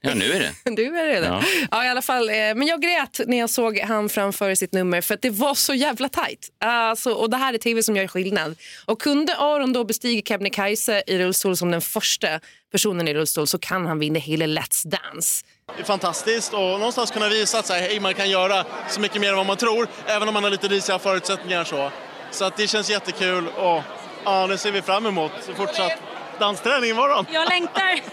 Ja, 0.00 0.14
nu 0.14 0.32
är 0.32 0.40
det. 0.40 0.70
Du 0.76 0.98
är 0.98 1.20
det. 1.20 1.26
Ja. 1.26 1.42
ja, 1.70 1.84
i 1.84 1.88
alla 1.88 2.02
fall. 2.02 2.28
Eh, 2.28 2.34
men 2.34 2.66
jag 2.66 2.82
grät 2.82 3.20
när 3.26 3.38
jag 3.38 3.50
såg 3.50 3.78
han 3.78 4.08
framföra 4.08 4.56
sitt 4.56 4.72
nummer 4.72 5.00
för 5.00 5.14
att 5.14 5.22
det 5.22 5.30
var 5.30 5.54
så 5.54 5.74
jävla 5.74 6.08
tajt. 6.08 6.48
Alltså, 6.60 7.12
och 7.12 7.30
det 7.30 7.36
här 7.36 7.54
är 7.54 7.58
tv 7.58 7.82
som 7.82 7.96
gör 7.96 8.06
skillnad. 8.06 8.56
Och 8.86 9.02
kunde 9.02 9.36
Aron 9.36 9.72
då 9.72 9.84
bestiga 9.84 10.22
Kebnekaise 10.22 11.02
i 11.06 11.18
rullstol 11.18 11.56
som 11.56 11.70
den 11.70 11.80
första 11.80 12.40
personen 12.72 13.08
i 13.08 13.14
rullstol 13.14 13.46
så 13.46 13.58
kan 13.58 13.86
han 13.86 13.98
vinna 13.98 14.18
hela 14.18 14.46
Let's 14.46 14.88
Dance. 14.88 15.44
Det 15.76 15.82
är 15.82 15.86
fantastiskt 15.86 16.52
och 16.52 16.60
någonstans 16.60 17.10
kunna 17.10 17.28
visa 17.28 17.58
att 17.58 17.66
så 17.66 17.72
här, 17.72 17.80
hej, 17.80 18.00
man 18.00 18.14
kan 18.14 18.30
göra 18.30 18.64
så 18.88 19.00
mycket 19.00 19.20
mer 19.20 19.30
än 19.30 19.36
vad 19.36 19.46
man 19.46 19.56
tror, 19.56 19.88
även 20.06 20.28
om 20.28 20.34
man 20.34 20.42
har 20.42 20.50
lite 20.50 20.68
risiga 20.68 20.98
förutsättningar. 20.98 21.64
Så, 21.64 21.90
så 22.30 22.44
att 22.44 22.56
det 22.56 22.66
känns 22.66 22.90
jättekul 22.90 23.46
och 23.46 23.82
ja, 24.24 24.46
nu 24.48 24.56
ser 24.56 24.72
vi 24.72 24.82
fram 24.82 25.06
emot 25.06 25.32
fortsatt 25.56 25.92
dansträning 26.38 26.90
imorgon. 26.90 27.26
Jag 27.32 27.48
längtar. 27.48 28.00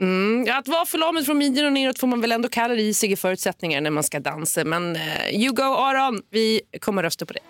Mm, 0.00 0.58
att 0.58 0.68
vara 0.68 0.86
förlamad 0.86 1.26
från 1.26 1.38
midjan 1.38 1.66
och 1.66 1.72
neråt 1.72 1.98
får 1.98 2.06
man 2.06 2.20
väl 2.20 2.32
ändå 2.32 2.48
kalla 2.48 2.74
risiga 2.74 3.16
förutsättningar 3.16 3.80
när 3.80 3.90
man 3.90 4.02
ska 4.02 4.20
dansa. 4.20 4.64
Men 4.64 4.96
eh, 4.96 5.30
you 5.34 5.52
go 5.52 5.62
Aron, 5.62 6.22
vi 6.30 6.60
kommer 6.80 7.02
rösta 7.02 7.26
på 7.26 7.32
det. 7.32 7.40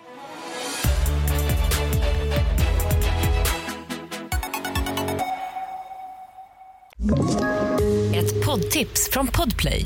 Ett 8.17 8.45
poddtips 8.45 9.09
från 9.11 9.27
Podplay. 9.27 9.85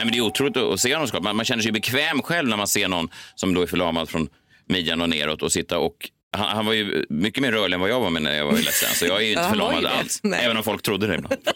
Nej, 0.00 0.04
men 0.06 0.12
det 0.12 0.18
är 0.18 0.22
otroligt 0.22 0.56
att 0.56 0.80
se 0.80 0.94
honom 0.94 1.08
skapa. 1.08 1.24
Man, 1.24 1.36
man 1.36 1.44
känner 1.44 1.62
sig 1.62 1.72
bekväm 1.72 2.22
själv 2.22 2.48
när 2.48 2.56
man 2.56 2.68
ser 2.68 2.88
någon 2.88 3.08
som 3.34 3.54
då 3.54 3.62
är 3.62 3.66
förlamad 3.66 4.08
från 4.08 4.28
midjan 4.68 5.00
och 5.02 5.08
neråt 5.08 5.42
och 5.42 5.52
sitta 5.52 5.78
och 5.78 6.10
han, 6.32 6.56
han 6.56 6.66
var 6.66 6.72
ju 6.72 7.06
mycket 7.08 7.42
mer 7.42 7.52
rörlig 7.52 7.74
än 7.74 7.80
vad 7.80 7.90
jag 7.90 8.00
var 8.00 8.10
med 8.10 8.22
när 8.22 8.36
jag 8.36 8.44
var 8.46 8.52
i 8.52 8.56
Let's 8.56 8.82
Dance, 8.84 8.98
så 8.98 9.06
jag 9.06 9.16
är 9.16 9.24
ju 9.24 9.30
inte 9.30 9.48
förlamad 9.50 9.86
alls. 9.86 10.20
Nej. 10.22 10.44
Även 10.44 10.56
om 10.56 10.62
folk 10.62 10.82
trodde 10.82 11.06
det 11.06 11.14
ibland. 11.14 11.36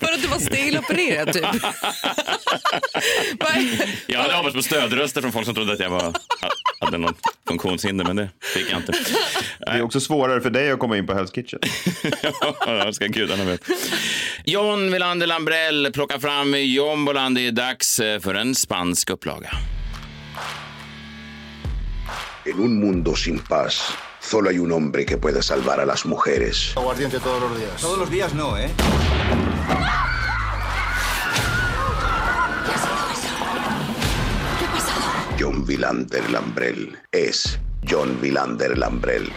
För 0.00 0.12
att 0.12 0.22
du 0.22 0.28
var 0.28 0.38
stelopererad 0.38 1.32
typ. 1.32 1.44
Jag 4.06 4.20
hade 4.20 4.34
hoppats 4.34 4.54
på 4.54 4.62
stödröster 4.62 5.20
från 5.20 5.32
folk 5.32 5.46
som 5.46 5.54
trodde 5.54 5.72
att 5.72 5.80
jag 5.80 5.90
var, 5.90 6.14
hade 6.80 6.98
något 6.98 7.18
funktionshinder, 7.48 8.04
men 8.04 8.16
det 8.16 8.28
fick 8.40 8.72
jag 8.72 8.78
inte. 8.78 8.92
Det 9.58 9.70
är 9.70 9.82
också 9.82 10.00
svårare 10.00 10.40
för 10.40 10.50
dig 10.50 10.70
att 10.70 10.78
komma 10.78 10.98
in 10.98 11.06
på 11.06 11.12
Hell's 11.12 11.34
Kitchen. 11.34 11.60
Ja, 12.60 12.84
det 12.84 12.94
ska 12.94 13.06
gudarna 13.06 13.44
veta. 13.44 13.72
John 14.44 14.90
Wilander 14.92 15.26
Lambrell 15.26 15.92
plockar 15.92 16.18
fram 16.18 16.54
jombolan. 16.54 17.34
Det 17.34 17.46
är 17.46 17.52
dags 17.52 18.00
eh, 18.00 18.20
för 18.20 18.34
en 18.34 18.54
spansk 18.54 19.10
upplaga. 19.10 19.50
En 22.44 22.58
un 22.60 22.80
mundo 22.80 23.14
sin 23.14 23.38
paz, 23.38 23.92
solo 24.20 24.48
hay 24.48 24.58
un 24.58 24.72
hombre 24.72 25.04
que 25.04 25.16
puede 25.16 25.42
salvar 25.42 25.80
a 25.80 25.84
las 25.84 26.04
mujeres. 26.04 26.76
Aguardiente 26.76 27.20
todos 27.20 27.42
los 27.42 27.58
días. 27.58 27.80
Todos 27.80 27.98
los 27.98 28.10
días 28.10 28.34
no, 28.34 28.58
¿eh? 28.58 28.70
John 35.38 35.66
Vilander 35.66 36.30
Lambrell 36.30 36.96
es 37.12 37.58
John 37.88 38.18
Lambrell. 38.76 39.30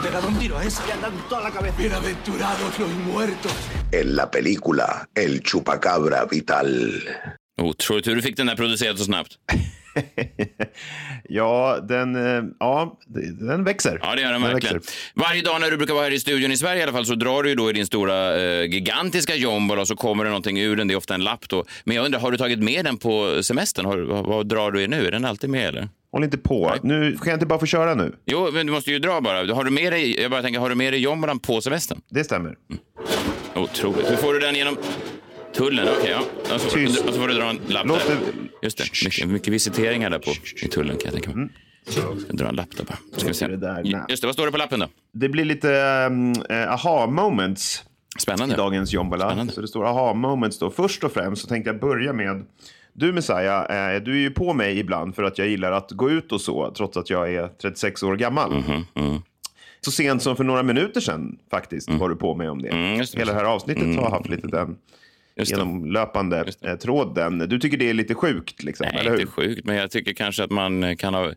Pegado 0.00 0.28
un 0.28 0.38
tiro 0.38 0.56
a 0.56 0.64
ese. 0.64 0.86
Le 0.86 0.92
han 0.92 1.00
dado 1.00 1.16
toda 1.28 1.42
la 1.42 1.50
cabeza. 1.50 1.76
Bienaventurados 1.78 2.78
los 2.78 2.90
muertos. 2.90 3.52
En 3.92 4.16
la 4.16 4.30
película 4.30 5.06
El 5.14 5.42
Chupacabra 5.42 6.24
Vital. 6.30 7.02
Otroligt 7.60 8.06
hur 8.06 8.16
du 8.16 8.22
fick 8.22 8.36
den 8.36 8.46
där 8.46 8.56
producerad 8.56 8.98
så 8.98 9.04
snabbt. 9.04 9.38
Ja, 11.28 11.78
den, 11.88 12.16
eh, 12.16 12.42
ja, 12.60 12.98
den 13.40 13.64
växer. 13.64 13.98
Ja, 14.02 14.14
det 14.14 14.22
gör 14.22 14.32
den 14.32 14.42
verkligen. 14.42 14.76
växer. 14.76 14.94
Varje 15.14 15.42
dag 15.42 15.60
när 15.60 15.70
du 15.70 15.76
brukar 15.76 15.94
vara 15.94 16.04
här 16.04 16.10
i 16.10 16.20
studion 16.20 16.52
i 16.52 16.56
Sverige 16.56 16.80
i 16.80 16.82
alla 16.82 16.92
fall 16.92 17.06
så 17.06 17.14
drar 17.14 17.42
du 17.42 17.48
ju 17.48 17.54
då 17.54 17.70
i 17.70 17.72
din 17.72 17.86
stora 17.86 18.40
eh, 18.40 18.64
gigantiska 18.64 19.34
jombola 19.34 19.80
och 19.80 19.88
så 19.88 19.96
kommer 19.96 20.24
det 20.24 20.30
någonting 20.30 20.60
ur 20.60 20.76
den. 20.76 20.88
Det 20.88 20.94
är 20.94 20.96
ofta 20.98 21.14
en 21.14 21.24
lapp 21.24 21.48
då. 21.48 21.64
Men 21.84 21.96
jag 21.96 22.04
undrar, 22.04 22.20
har 22.20 22.30
du 22.30 22.36
tagit 22.38 22.58
med 22.58 22.84
den 22.84 22.98
på 22.98 23.42
semestern? 23.42 23.86
Har, 23.86 23.98
vad, 23.98 24.26
vad 24.26 24.46
drar 24.48 24.70
du 24.70 24.82
i 24.82 24.88
nu? 24.88 25.06
Är 25.06 25.10
den 25.10 25.24
alltid 25.24 25.50
med 25.50 25.68
eller? 25.68 25.88
Håll 26.12 26.24
inte 26.24 26.38
på. 26.38 26.74
Nu, 26.82 27.16
kan 27.16 27.26
jag 27.26 27.36
inte 27.36 27.46
bara 27.46 27.58
få 27.58 27.66
köra 27.66 27.94
nu? 27.94 28.16
Jo, 28.26 28.48
men 28.52 28.66
du 28.66 28.72
måste 28.72 28.90
ju 28.90 28.98
dra 28.98 29.20
bara. 29.20 29.54
Har 29.54 29.64
du 29.64 29.70
med 29.70 29.92
dig, 29.92 30.20
jag 30.22 30.30
bara 30.30 30.42
tänker, 30.42 30.60
har 30.60 30.68
du 30.68 30.74
med 30.74 30.92
dig 30.92 31.00
jombolan 31.00 31.38
på 31.38 31.60
semestern? 31.60 32.00
Det 32.10 32.24
stämmer. 32.24 32.56
Otroligt. 33.54 34.10
Hur 34.10 34.16
får 34.16 34.32
du 34.32 34.38
den 34.40 34.54
genom 34.54 34.76
tullen? 35.54 35.88
Okej, 35.98 36.10
ja. 36.10 36.54
Och 36.54 36.60
så, 36.60 36.70
Tyst. 36.70 37.00
och 37.08 37.14
så 37.14 37.20
får 37.20 37.28
du 37.28 37.34
dra 37.34 37.44
en 37.50 37.60
lapp 37.68 37.86
Låt 37.86 38.06
där. 38.06 38.14
det- 38.14 38.66
Just 38.66 38.78
det. 38.78 38.84
Mycket, 39.04 39.28
mycket 39.28 39.48
visiteringar 39.52 40.10
där 40.10 40.18
på, 40.18 40.30
i 40.62 40.68
tullen 40.68 40.96
kan 40.96 41.04
jag 41.04 41.22
tänka 41.22 41.38
mig. 41.38 41.48
Jag 41.96 42.20
ska 42.20 42.32
dra 42.32 42.48
en 42.48 42.54
lapp 42.54 42.76
där 42.76 42.84
bara. 42.84 42.98
Ska 43.16 43.28
vi 43.28 43.34
se. 43.34 43.46
Det 43.46 43.56
där, 43.56 43.82
nej. 43.84 44.00
Just 44.08 44.22
det, 44.22 44.26
vad 44.28 44.34
står 44.34 44.46
det 44.46 44.52
på 44.52 44.58
lappen 44.58 44.80
då? 44.80 44.88
Det 45.12 45.28
blir 45.28 45.44
lite 45.44 45.68
um, 46.10 46.34
aha 46.68 47.06
moments 47.06 47.84
Spännande. 48.18 48.54
i 48.54 48.58
dagens 48.58 48.92
jombola. 48.92 49.46
Så 49.52 49.60
det 49.60 49.68
står 49.68 49.86
aha 49.86 50.14
moments 50.14 50.58
då. 50.58 50.70
Först 50.70 51.04
och 51.04 51.12
främst 51.12 51.42
så 51.42 51.48
tänkte 51.48 51.70
jag 51.70 51.80
börja 51.80 52.12
med 52.12 52.44
du 52.92 53.12
Messiah, 53.12 53.94
eh, 53.94 54.02
du 54.02 54.12
är 54.12 54.20
ju 54.20 54.30
på 54.30 54.52
mig 54.52 54.78
ibland 54.78 55.14
för 55.14 55.22
att 55.22 55.38
jag 55.38 55.48
gillar 55.48 55.72
att 55.72 55.90
gå 55.90 56.10
ut 56.10 56.32
och 56.32 56.40
så, 56.40 56.70
trots 56.76 56.96
att 56.96 57.10
jag 57.10 57.34
är 57.34 57.48
36 57.62 58.02
år 58.02 58.16
gammal. 58.16 58.52
Mhm, 58.94 59.22
Så 59.80 59.90
sent 59.90 60.22
som 60.22 60.36
för 60.36 60.44
några 60.44 60.62
minuter 60.62 61.00
sedan 61.00 61.38
faktiskt 61.50 61.88
Mm. 61.88 62.00
var 62.00 62.08
du 62.08 62.16
på 62.16 62.34
mig 62.34 62.48
om 62.48 62.62
det. 62.62 62.68
Hela 63.16 63.32
det 63.32 63.38
här 63.38 63.44
avsnittet 63.44 63.96
har 63.96 64.10
haft 64.10 64.28
lite 64.28 64.46
den 64.48 64.76
genomlöpande 65.36 66.44
eh, 66.60 66.74
tråden. 66.76 67.38
Du 67.38 67.58
tycker 67.58 67.76
det 67.76 67.90
är 67.90 67.94
lite 67.94 68.14
sjukt, 68.14 68.62
liksom, 68.62 68.86
Nej, 68.92 69.00
eller 69.00 69.10
hur? 69.10 69.20
inte 69.20 69.32
sjukt, 69.32 69.64
men 69.64 69.76
jag 69.76 69.90
tycker 69.90 70.12
kanske 70.12 70.44
att 70.44 70.50
man 70.50 70.96
kan 70.96 71.14
ha 71.14 71.30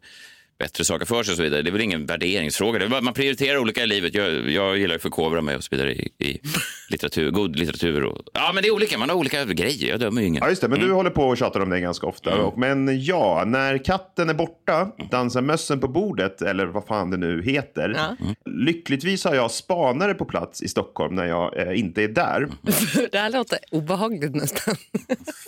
bättre 0.59 0.85
saker 0.85 1.05
för 1.05 1.23
sig 1.23 1.31
och 1.31 1.37
så 1.37 1.43
vidare. 1.43 1.61
Det 1.61 1.69
är 1.69 1.71
väl 1.71 1.81
ingen 1.81 2.05
värderingsfråga. 2.05 2.79
Det 2.79 2.85
är 2.85 2.89
bara, 2.89 3.01
man 3.01 3.13
prioriterar 3.13 3.57
olika 3.57 3.83
i 3.83 3.87
livet. 3.87 4.13
Jag, 4.15 4.49
jag 4.49 4.77
gillar 4.77 4.95
att 4.95 5.01
förkovra 5.01 5.41
mig 5.41 5.55
och 5.55 5.63
så 5.63 5.67
vidare 5.71 5.93
i, 5.93 6.09
i 6.19 6.41
litteratur, 6.89 7.31
god 7.31 7.55
litteratur. 7.55 8.03
Och, 8.03 8.21
ja, 8.33 8.51
men 8.53 8.63
det 8.63 8.69
är 8.69 8.73
olika. 8.73 8.97
Man 8.97 9.09
har 9.09 9.15
olika 9.17 9.45
grejer. 9.45 9.89
Jag 9.89 9.99
dömer 9.99 10.21
ju 10.21 10.27
ingen. 10.27 10.43
Ja, 10.43 10.49
just 10.49 10.61
det. 10.61 10.67
Men 10.67 10.75
Mm. 10.77 10.87
du 10.89 10.93
håller 10.95 11.09
på 11.09 11.23
och 11.23 11.37
tjatar 11.37 11.59
om 11.59 11.69
det 11.69 11.79
ganska 11.79 12.07
ofta. 12.07 12.35
Och, 12.41 12.57
men 12.59 13.03
ja, 13.03 13.43
när 13.47 13.77
katten 13.85 14.29
är 14.29 14.33
borta, 14.33 14.91
dansar 15.11 15.41
mössen 15.41 15.79
på 15.79 15.87
bordet, 15.87 16.41
eller 16.41 16.65
vad 16.65 16.85
fan 16.85 17.09
det 17.09 17.17
nu 17.17 17.43
heter. 17.43 17.89
Mm. 17.89 18.35
Lyckligtvis 18.65 19.23
har 19.25 19.35
jag 19.35 19.51
spanare 19.51 20.13
på 20.13 20.25
plats 20.25 20.61
i 20.63 20.67
Stockholm 20.67 21.15
när 21.15 21.25
jag 21.25 21.57
eh, 21.67 21.79
inte 21.79 22.03
är 22.03 22.07
där. 22.07 22.47
det 23.11 23.17
här 23.17 23.29
låter 23.29 23.59
obehagligt 23.71 24.35
nästan. 24.35 24.75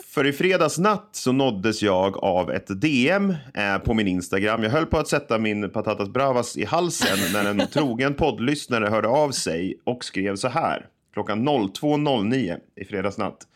För 0.10 0.28
i 0.28 0.34
fredags 0.34 0.78
natt 0.78 1.10
så 1.12 1.32
nåddes 1.32 1.82
jag 1.82 2.18
av 2.24 2.52
ett 2.52 2.82
DM 2.82 3.30
eh, 3.54 3.78
på 3.78 3.94
min 3.94 4.08
Instagram. 4.08 4.64
Jag 4.64 4.70
höll 4.72 4.86
på 4.86 4.97
att 5.00 5.08
sätta 5.08 5.38
min 5.38 5.70
patatas 5.70 6.10
bravas 6.10 6.58
i 6.58 6.66
halsen 6.66 7.18
när 7.34 7.46
en 7.46 7.68
trogen 7.74 8.14
poddlyssnare 8.14 8.90
hörde 8.90 9.08
av 9.08 9.32
sig 9.32 9.80
och 9.84 10.06
skrev 10.06 10.36
så 10.36 10.48
här 10.48 10.88
klockan 11.14 11.50
02.09 11.50 12.58
i 12.76 12.86
fredags 12.86 13.18
natt. 13.18 13.48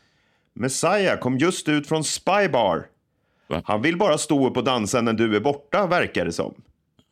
Messiah 0.54 1.20
kom 1.20 1.38
just 1.38 1.70
ut 1.70 1.88
från 1.88 2.04
Spybar. 2.04 2.86
Han 3.64 3.82
vill 3.82 3.98
bara 3.98 4.18
stå 4.18 4.48
upp 4.48 4.58
och 4.58 4.64
dansa 4.64 5.02
när 5.02 5.14
du 5.14 5.36
är 5.36 5.40
borta, 5.40 5.88
verkar 5.88 6.26
det 6.26 6.32
som. 6.32 6.54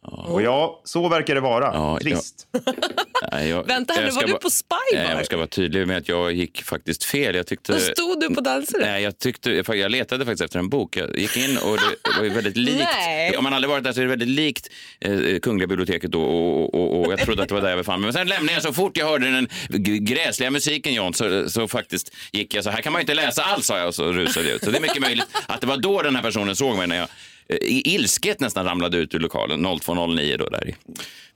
Och 0.02 0.42
ja, 0.42 0.82
så 0.84 1.10
verkar 1.10 1.36
det 1.36 1.42
vara. 1.42 2.00
Trist. 2.00 2.48
Nej, 3.32 3.50
jag, 3.50 3.68
Vänta 3.68 4.02
jag 4.02 4.12
var 4.12 4.28
du 4.28 4.34
på 4.34 4.50
Spy 4.50 4.76
Nej? 4.94 5.08
Jag 5.12 5.26
ska 5.26 5.38
vara 5.38 5.48
tydlig 5.48 5.88
med 5.88 5.98
att 5.98 6.10
jag 6.10 6.34
gick 6.34 6.64
faktiskt 6.64 7.04
fel. 7.04 7.36
Jag 7.36 7.48
tyckte... 7.48 7.74
Då 7.74 7.80
stod 7.80 8.20
du 8.20 8.36
på 8.36 8.42
danser? 8.42 8.80
Nej, 8.80 9.04
jag, 9.04 9.18
tyckte, 9.18 9.52
jag 9.68 9.92
letade 9.92 10.26
faktiskt 10.26 10.42
efter 10.42 10.60
en 10.60 10.70
bok. 10.70 10.98
Jag 10.98 11.18
gick 11.18 11.38
in 11.38 11.58
och 11.58 11.78
det 11.78 12.18
var 12.18 12.24
ju 12.24 12.30
väldigt 12.30 12.58
likt. 12.58 12.88
Nej. 12.98 13.38
Om 13.38 13.44
man 13.44 13.54
aldrig 13.54 13.70
varit 13.70 13.84
där 13.84 13.94
så 13.94 14.00
är 14.00 14.04
det 14.04 14.10
väldigt 14.10 14.28
likt 14.28 14.70
eh, 15.02 15.40
Kungliga 15.42 15.68
biblioteket 15.68 16.16
och, 16.16 16.24
och, 16.24 16.76
och, 16.76 17.06
och 17.06 17.12
jag 17.12 17.20
trodde 17.20 17.44
att 17.44 17.50
det 17.50 17.56
var 17.56 17.62
där 17.62 17.70
jag 17.70 17.78
befann 17.78 18.02
mig. 18.02 18.08
Men 18.08 18.14
sen 18.14 18.28
lämnade 18.28 18.54
jag 18.54 18.64
så 18.64 18.74
fort 18.74 18.98
jag 18.98 19.06
hörde 19.06 19.32
den 19.32 19.48
gräsliga 20.06 20.52
musiken 20.52 20.94
John 20.94 21.14
så, 21.14 21.50
så 21.50 21.68
faktiskt 21.68 22.16
gick 22.32 22.54
jag 22.54 22.64
så 22.64 22.70
här 22.70 22.82
kan 22.82 22.94
man 22.94 23.00
ju 23.00 23.04
inte 23.04 23.14
läsa 23.14 23.44
alls 23.44 23.66
sa 23.66 23.78
jag 23.78 23.88
och 23.88 23.96
så 23.96 24.12
rusade 24.12 24.48
jag 24.48 24.56
ut. 24.56 24.64
Så 24.64 24.72
det 24.72 24.78
är 24.78 24.82
mycket 24.82 25.02
möjligt 25.02 25.28
att 25.48 25.62
det 25.62 25.68
var 25.68 25.78
då 25.78 26.02
den 26.02 26.16
här 26.16 26.24
personen 26.24 26.56
såg 26.56 26.78
mig 26.78 26.88
när 26.88 26.96
jag 26.96 27.08
i 27.50 27.96
ilsket 27.96 28.40
nästan 28.40 28.66
ramlade 28.66 28.98
ut 28.98 29.16
ur 29.16 29.20
lokalen 29.20 29.66
02.09 29.66 30.38
då 30.38 30.46
där 30.50 30.70
i 30.70 30.76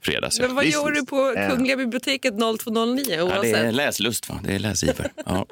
fredags. 0.00 0.40
Men 0.40 0.54
vad 0.54 0.64
gör 0.66 0.90
du 0.90 1.06
på 1.06 1.32
Ja. 1.36 1.50
Kungliga 1.50 1.76
biblioteket 1.76 2.34
0209 2.60 3.04
Ja, 3.08 3.40
det 3.42 3.50
är 3.50 3.72
läslust, 3.72 4.28
va? 4.28 4.40
Det 4.44 4.54
är 4.54 4.58
läsiver. 4.58 5.12
Ja. 5.26 5.46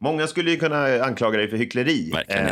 Många 0.00 0.26
skulle 0.26 0.50
ju 0.50 0.56
kunna 0.56 1.04
anklaga 1.04 1.38
dig 1.38 1.48
för 1.48 1.56
hyckleri. 1.56 2.12
Eh, 2.28 2.46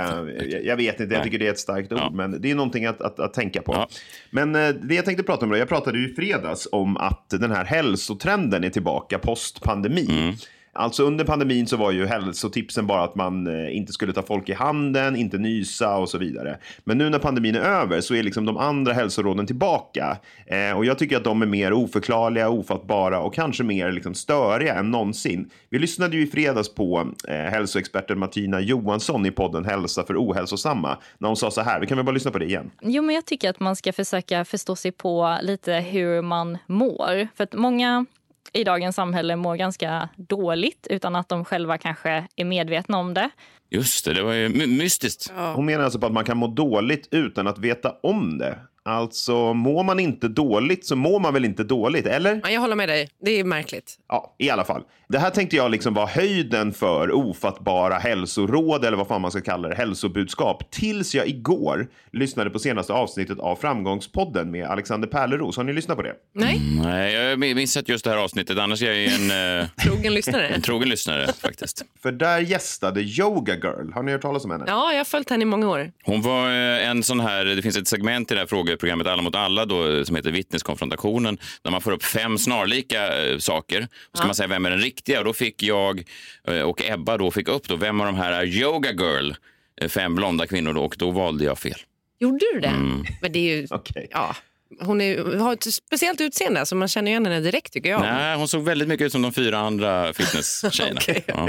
jag- 0.65 0.77
vet 0.77 1.01
inte, 1.01 1.15
jag 1.15 1.25
tycker 1.25 1.39
det 1.39 1.47
är 1.47 1.51
ett 1.51 1.59
starkt 1.59 1.93
ord, 1.93 2.13
men 2.13 2.41
det 2.41 2.51
är 2.51 2.55
någonting 2.55 2.87
att, 2.87 3.01
att, 3.03 3.21
att 3.21 3.35
tänka 3.35 3.63
på. 3.63 3.87
Men 4.31 4.55
eh, 4.55 4.69
det 4.69 4.95
jag 4.95 5.05
tänkte 5.05 5.23
prata 5.25 5.45
om 5.45 5.51
då, 5.51 5.57
jag 5.59 5.69
pratade 5.69 5.99
ju 5.99 6.11
i 6.11 6.15
fredags 6.15 6.69
om 6.73 6.97
att 6.97 7.27
den 7.31 7.51
här 7.51 7.65
hälsotrenden 7.65 8.65
är 8.65 8.71
tillbaka 8.71 9.19
post-pandemi. 9.19 10.07
Mm. 10.11 10.35
Alltså 10.73 11.03
under 11.03 11.25
pandemin 11.25 11.67
så 11.67 11.77
var 11.77 11.91
ju 11.91 12.07
hälsotipsen 12.07 12.87
bara 12.87 13.03
att 13.03 13.15
man 13.15 13.47
eh, 13.47 13.77
inte 13.77 13.93
skulle 13.93 14.13
ta 14.13 14.23
folk 14.23 14.49
i 14.49 14.53
handen, 14.53 15.17
inte 15.17 15.39
nysa 15.39 15.97
och 15.97 16.09
så 16.09 16.19
vidare. 16.19 16.59
Men 16.85 16.99
nu 16.99 17.11
när 17.11 17.19
pandemin 17.19 17.55
är 17.55 17.61
över 17.61 18.01
så 18.01 18.15
är 18.15 18.23
liksom 18.23 18.45
de 18.45 18.57
andra 18.57 18.93
hälsoråden 18.93 19.47
tillbaka. 19.47 20.17
Eh, 20.47 20.77
och 20.77 20.85
jag 20.85 20.99
tycker 20.99 21.17
att 21.17 21.25
de 21.25 21.43
är 21.43 21.47
mer 21.47 21.73
oförklarliga, 21.73 22.49
ofattbara 22.49 23.21
och 23.21 23.35
kanske 23.35 23.65
mer 23.65 23.93
liksom 23.93 24.15
störiga 24.15 24.75
än 24.75 24.91
någonsin. 24.91 25.51
Vi 25.69 25.79
lyssnade 25.79 26.17
ju 26.17 26.23
i 26.23 26.27
fredags 26.27 26.75
på 26.75 27.09
eh, 27.29 27.35
hälsoexperten 27.35 28.19
Martina 28.19 28.61
Johansson 28.61 29.27
i 29.27 29.31
podden 29.31 29.65
Hälsa 29.65 30.03
för 30.07 30.15
ohälsosamma. 30.15 30.99
När 31.19 31.29
hon 31.29 31.37
sa 31.37 31.51
så 31.51 31.61
här, 31.61 31.81
vi 31.81 31.87
kan 31.87 31.97
väl 31.97 32.07
bara 32.07 32.13
lyssna 32.13 32.31
på 32.31 32.39
det 32.39 32.45
igen. 32.45 32.71
Jo, 32.83 33.03
men 33.03 33.15
jag 33.15 33.27
tycker 33.27 33.51
att 33.51 33.61
man 33.61 33.77
ska 33.77 33.93
försöka 33.93 34.45
förstå 34.45 34.77
sig 34.77 34.93
på 34.93 35.39
lite 35.43 35.73
hur 35.73 36.23
man 36.23 36.59
mår. 36.67 37.29
För 37.37 37.45
att 37.45 37.55
många 37.55 38.07
i 38.53 38.65
dagens 38.65 38.97
samhälle 38.97 39.37
mår 39.37 39.57
ganska 39.57 40.09
dåligt 40.17 40.87
utan 40.91 41.17
att 41.17 41.29
de 41.29 41.45
själva 41.45 41.79
kanske 41.79 42.27
är 42.37 42.45
medvetna 42.45 42.99
om 42.99 43.15
det. 43.15 43.31
Just 43.71 44.05
det, 44.05 44.15
det 44.15 44.23
var 44.23 44.33
ju 44.33 44.49
my- 44.49 44.67
mystiskt. 44.67 45.33
Hon 45.55 45.67
menar 45.67 45.85
alltså 45.85 45.99
på 45.99 46.07
att 46.07 46.13
man 46.13 46.25
kan 46.25 46.37
må 46.37 46.47
dåligt 46.47 47.09
utan 47.11 47.47
att 47.47 47.59
veta 47.59 47.93
om 48.03 48.39
det. 48.39 48.59
Alltså, 48.85 49.55
mår 49.55 49.85
man 49.85 50.01
inte 50.01 50.29
dåligt 50.29 50.87
så 50.87 50.97
mår 50.97 51.21
man 51.21 51.35
väl 51.35 51.45
inte 51.45 51.65
dåligt, 51.65 52.07
eller? 52.07 52.41
Ja, 52.43 52.51
jag 52.51 52.61
håller 52.61 52.77
med 52.77 52.89
dig. 52.89 53.09
Det 53.25 53.41
är 53.41 53.45
märkligt. 53.45 53.97
Ja, 54.09 54.35
i 54.39 54.51
alla 54.51 54.65
fall. 54.65 54.83
Det 55.09 55.19
här 55.19 55.31
tänkte 55.31 55.57
jag 55.57 55.71
liksom 55.71 55.95
var 55.95 56.07
höjden 56.07 56.73
för 56.73 57.13
ofattbara 57.13 57.95
hälsoråd 57.95 58.85
eller 58.85 58.97
vad 58.97 59.09
fan 59.09 59.21
man 59.21 59.31
ska 59.31 59.41
kalla 59.41 59.69
det, 59.69 59.75
hälsobudskap. 59.75 60.71
Tills 60.71 61.15
jag 61.15 61.29
igår 61.29 61.89
lyssnade 62.13 62.51
på 62.51 62.59
senaste 62.59 62.93
avsnittet 62.93 63.39
av 63.39 63.57
Framgångspodden 63.57 64.51
med 64.51 64.67
Alexander 64.67 65.09
Pärleros. 65.09 65.57
Har 65.57 65.65
ni 65.65 65.73
lyssnat 65.73 65.97
på 65.97 66.03
det? 66.03 66.15
Nej. 66.35 66.61
Nej, 66.83 67.13
jag 67.15 67.31
har 67.31 67.37
missat 67.55 67.89
just 67.89 68.05
det 68.05 68.11
här 68.11 68.17
avsnittet. 68.17 68.59
Annars 68.59 68.83
är 68.83 68.87
jag 68.87 68.97
ju 68.97 69.07
en... 69.07 69.61
Eh, 69.61 69.69
Trogen 69.85 70.15
lyssnare. 70.15 70.49
En 70.49 70.63
trogen 70.63 70.89
lyssnare, 70.89 71.33
faktiskt. 71.33 71.85
För 72.03 72.13
där 72.13 72.39
gästade 72.39 73.01
Yoga 73.01 73.55
Girl. 73.55 73.93
Har 73.93 74.03
ni 74.03 74.13
hört 74.13 74.23
talas 74.23 74.45
om 74.45 74.51
henne? 74.51 74.65
Ja, 74.67 74.91
jag 74.93 74.99
har 74.99 75.05
följt 75.05 75.31
henne 75.31 75.43
i 75.43 75.47
många 75.47 75.69
år. 75.69 75.93
Hon 76.05 76.23
var 76.23 76.47
eh, 76.47 76.89
en 76.89 77.03
sån 77.03 77.21
här, 77.21 77.45
det 77.45 77.63
finns 77.63 77.77
ett 77.77 77.89
segment 77.89 78.31
i 78.31 78.35
det 78.35 78.41
här 78.41 78.47
frågeprogrammet 78.71 79.07
Alla 79.07 79.23
mot 79.23 79.35
alla 79.35 79.67
då, 79.67 79.89
eh, 79.89 80.05
som 80.05 80.17
heter 80.17 80.31
Vittneskonfrontationen, 80.31 81.39
där 81.63 81.71
man 81.71 81.81
får 81.81 81.93
upp 81.93 82.05
fem 82.05 82.39
snarlika 82.39 83.27
eh, 83.27 83.39
saker. 83.39 83.89
Och 84.13 84.19
ska 84.19 84.27
man 84.27 84.35
säga 84.35 84.47
vem 84.47 84.67
är 84.67 84.71
den 84.71 84.81
riktiga? 84.81 85.19
Och 85.19 85.25
då 85.25 85.33
fick 85.33 85.63
jag 85.63 86.05
eh, 86.45 86.61
och 86.61 86.83
Ebba 86.85 87.19
då 87.19 87.31
fick 87.31 87.49
upp 87.49 87.69
då, 87.69 87.77
vem 87.77 88.01
av 88.01 88.07
de 88.07 88.17
här 88.17 88.33
är 88.33 88.45
Yoga 88.45 88.93
Girl? 88.93 89.33
Eh, 89.81 89.89
Fem 89.89 90.15
blonda 90.15 90.47
kvinnor 90.47 90.73
då, 90.73 90.85
och 90.85 90.95
då 90.99 91.11
valde 91.11 91.45
jag 91.45 91.59
fel. 91.59 91.79
Gjorde 92.21 92.45
du 92.53 92.61
det? 92.61 92.69
Mm. 92.69 93.05
Men 93.23 93.33
det 93.33 93.39
är 93.39 93.57
ju... 93.57 93.67
Ja. 94.11 94.37
Hon 94.79 95.01
är, 95.01 95.39
har 95.39 95.53
ett 95.53 95.75
speciellt 95.75 96.21
utseende, 96.21 96.67
så 96.67 96.77
man 96.77 96.89
känner 96.89 97.11
igen 97.11 97.27
henne 97.27 97.41
direkt 97.41 97.73
tycker 97.73 97.91
jag. 97.91 98.01
Nej, 98.01 98.37
hon 98.37 98.49
såg 98.49 98.65
väldigt 98.65 98.89
mycket 98.89 99.05
ut 99.05 99.13
som 99.13 99.23
de 99.23 99.33
fyra 99.33 99.59
andra 99.59 100.13
fitnesstjejerna. 100.13 101.01
ja. 101.27 101.49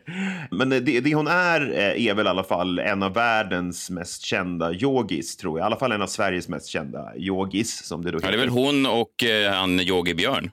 Men 0.50 0.70
det, 0.70 0.80
det 0.80 1.14
hon 1.14 1.26
är 1.26 1.72
eh, 1.78 2.06
är 2.06 2.14
väl 2.14 2.26
i 2.26 2.28
alla 2.28 2.44
fall 2.44 2.78
en 2.78 3.02
av 3.02 3.14
världens 3.14 3.90
mest 3.90 4.22
kända 4.22 4.72
yogis, 4.72 5.36
tror 5.36 5.58
jag. 5.58 5.64
I 5.64 5.66
alla 5.66 5.76
fall 5.76 5.92
en 5.92 6.02
av 6.02 6.06
Sveriges 6.06 6.48
mest 6.48 6.66
kända 6.66 7.16
yogis, 7.16 7.84
som 7.84 8.04
det 8.04 8.10
då 8.10 8.18
Ja, 8.22 8.28
det 8.28 8.34
är 8.34 8.38
väl 8.38 8.48
hon 8.48 8.86
och 8.86 9.24
eh, 9.24 9.52
han 9.52 9.80
Yogi 9.80 10.14
Björn. 10.14 10.50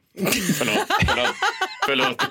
förlåt, 0.57 0.87
förlåt, 1.07 1.35
förlåt, 1.85 2.21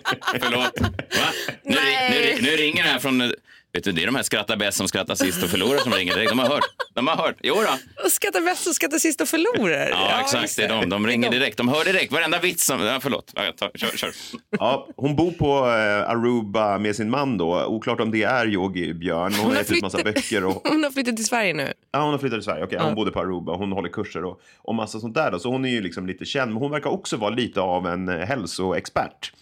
förlåt. 0.40 0.81
Va? 0.81 1.29
Nu, 1.62 1.77
nu, 2.11 2.38
nu 2.40 2.51
ringer 2.51 2.83
det 2.83 2.88
här 2.88 2.99
från... 2.99 3.33
Vet 3.77 3.85
du, 3.85 3.93
det 3.93 4.03
är 4.03 4.07
de 4.07 4.15
här 4.15 4.23
skrattar 4.23 4.57
bäst 4.57 4.79
som 4.79 4.89
skrattar 4.89 5.15
sist 5.15 5.43
och 5.43 5.51
förlorar 5.51 5.79
som 5.79 5.93
ringer 5.93 6.15
direkt. 6.15 6.31
De 6.31 6.39
har 6.39 6.47
hört. 6.49 6.65
De 6.95 7.07
har 7.07 7.17
hört. 7.17 7.37
Jo 7.43 7.55
då. 7.55 8.05
Och 8.05 8.12
skrattar 8.12 8.41
bäst 8.41 8.67
och 8.67 8.75
skrattar 8.75 8.99
sist 8.99 9.21
och 9.21 9.29
förlorar. 9.29 9.89
Ja, 9.91 10.21
exakt. 10.21 10.43
just 10.43 10.57
Det 10.57 10.65
är 10.65 10.69
de. 10.81 10.89
De 10.89 11.07
ringer 11.07 11.31
direkt. 11.31 11.57
De 11.57 11.69
hör 11.69 11.85
direkt. 11.85 12.12
Varenda 12.12 12.39
vits 12.39 12.67
som... 12.67 12.81
Ja, 12.81 12.99
förlåt. 13.03 13.33
Ja, 13.35 13.43
tar, 13.59 13.71
kör, 13.75 13.97
kör. 13.97 14.11
Ja, 14.51 14.89
hon 14.97 15.17
bor 15.17 15.31
på 15.31 15.47
eh, 15.69 16.11
Aruba 16.11 16.79
med 16.79 16.97
sin 16.97 17.11
man 17.11 17.39
då. 17.39 17.65
Oklart 17.65 18.01
om 18.01 18.11
det 18.11 18.23
är 18.23 18.47
Yogi 18.49 18.95
Björn. 18.95 19.33
Hon, 19.35 19.47
Hon 19.47 19.57
har 19.57 19.62
ut 19.62 19.83
massa 19.83 19.99
flyttat- 19.99 20.15
böcker. 20.15 20.45
Och, 20.45 20.62
Hon 20.69 20.85
har 20.85 20.91
flyttat 20.91 21.17
till 21.17 21.27
Sverige 21.27 21.55
nu. 21.55 21.73
ja, 21.93 22.01
hon 22.03 22.11
har 22.12 22.19
flyttat 22.19 22.37
till 22.39 22.45
Sverige. 22.45 22.65
Okej, 22.65 22.79
Ja. 22.81 22.85
hon 22.85 22.95
bodde 22.95 23.11
på 23.11 23.21
Aruba. 23.21 23.57
Hon 23.57 23.73
håller 23.73 23.89
kurser 23.89 24.25
och, 24.25 24.41
och 24.59 24.75
massa 24.75 25.01
sånt 25.01 25.15
där. 25.15 25.31
Då. 25.31 25.39
Så 25.39 25.51
hon 25.51 25.65
är 25.65 25.71
ju 25.71 25.81
liksom 25.81 26.07
lite 26.07 26.25
känd. 26.25 26.53
Men 26.53 26.62
hon 26.62 26.71
verkar 26.71 26.91
också 26.91 27.17
vara 27.17 27.31
lite 27.31 27.61
av 27.61 27.87
en 27.87 28.09
eh, 28.09 28.19
hälsoexpert. 28.27 29.33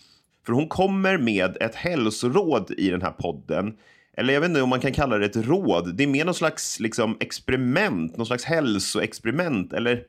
För 0.46 0.52
hon 0.52 0.68
kommer 0.68 1.18
med 1.18 1.56
ett 1.60 1.74
hälsoråd 1.74 2.70
i 2.78 2.90
den 2.90 3.02
här 3.02 3.10
podden. 3.10 3.72
Eller 4.16 4.34
jag 4.34 4.40
vet 4.40 4.48
inte 4.48 4.62
om 4.62 4.68
man 4.68 4.80
kan 4.80 4.92
kalla 4.92 5.18
det 5.18 5.26
ett 5.26 5.46
råd. 5.46 5.94
Det 5.94 6.02
är 6.02 6.06
mer 6.06 6.24
någon 6.24 6.34
slags 6.34 6.80
liksom, 6.80 7.16
experiment, 7.20 8.16
någon 8.16 8.26
slags 8.26 8.44
hälsoexperiment. 8.44 9.72
Eller 9.72 10.02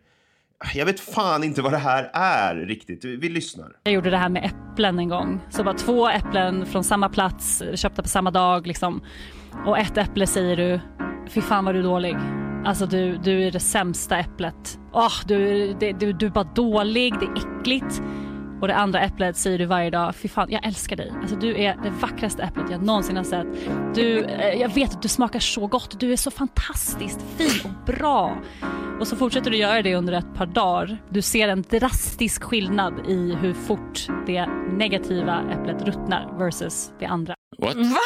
jag 0.73 0.85
vet 0.85 0.99
fan 0.99 1.43
inte 1.43 1.61
vad 1.61 1.71
det 1.71 1.77
här 1.77 2.09
är 2.13 2.55
riktigt. 2.55 3.05
Vi, 3.05 3.15
vi 3.15 3.29
lyssnar. 3.29 3.67
Jag 3.83 3.93
gjorde 3.93 4.09
det 4.09 4.17
här 4.17 4.29
med 4.29 4.45
äpplen 4.45 4.99
en 4.99 5.09
gång. 5.09 5.41
Så 5.49 5.63
bara 5.63 5.77
två 5.77 6.09
äpplen 6.09 6.65
från 6.65 6.83
samma 6.83 7.09
plats, 7.09 7.63
köpta 7.75 8.01
på 8.01 8.07
samma 8.09 8.31
dag 8.31 8.67
liksom. 8.67 9.01
Och 9.65 9.77
ett 9.77 9.97
äpple 9.97 10.27
säger 10.27 10.57
du, 10.57 10.79
fy 11.29 11.41
fan 11.41 11.65
vad 11.65 11.75
du 11.75 11.79
är 11.79 11.83
dålig. 11.83 12.17
Alltså 12.65 12.85
du, 12.85 13.17
du 13.17 13.43
är 13.47 13.51
det 13.51 13.59
sämsta 13.59 14.17
äpplet. 14.17 14.79
Oh, 14.93 15.13
du, 15.27 15.73
det, 15.79 15.91
du, 15.91 16.13
du 16.13 16.25
är 16.25 16.29
bara 16.29 16.49
dålig, 16.55 17.13
det 17.19 17.25
är 17.25 17.59
äckligt. 17.59 18.01
Och 18.61 18.67
det 18.67 18.75
andra 18.75 19.01
äpplet 19.01 19.37
säger 19.37 19.57
du 19.57 19.65
varje 19.65 19.89
dag, 19.89 20.15
fy 20.15 20.27
fan 20.27 20.51
jag 20.51 20.65
älskar 20.65 20.95
dig. 20.95 21.13
Alltså 21.21 21.35
du 21.35 21.57
är 21.57 21.77
det 21.83 21.89
vackraste 21.89 22.43
äpplet 22.43 22.65
jag 22.71 22.83
någonsin 22.83 23.17
har 23.17 23.23
sett. 23.23 23.47
Du, 23.95 24.23
eh, 24.23 24.61
jag 24.61 24.69
vet 24.69 24.91
att 24.91 25.01
du 25.01 25.07
smakar 25.07 25.39
så 25.39 25.67
gott, 25.67 25.99
du 25.99 26.13
är 26.13 26.17
så 26.17 26.31
fantastiskt 26.31 27.19
fin 27.37 27.61
och 27.63 27.93
bra. 27.93 28.37
Och 28.99 29.07
så 29.07 29.15
fortsätter 29.15 29.51
du 29.51 29.57
göra 29.57 29.81
det 29.81 29.95
under 29.95 30.13
ett 30.13 30.33
par 30.35 30.45
dagar. 30.45 30.97
Du 31.09 31.21
ser 31.21 31.47
en 31.47 31.61
drastisk 31.61 32.43
skillnad 32.43 32.93
i 33.07 33.37
hur 33.41 33.53
fort 33.53 34.07
det 34.25 34.45
negativa 34.77 35.43
äpplet 35.51 35.81
ruttnar 35.81 36.37
versus 36.37 36.91
det 36.99 37.05
andra. 37.05 37.35
What? 37.57 37.75
Va? 37.75 37.97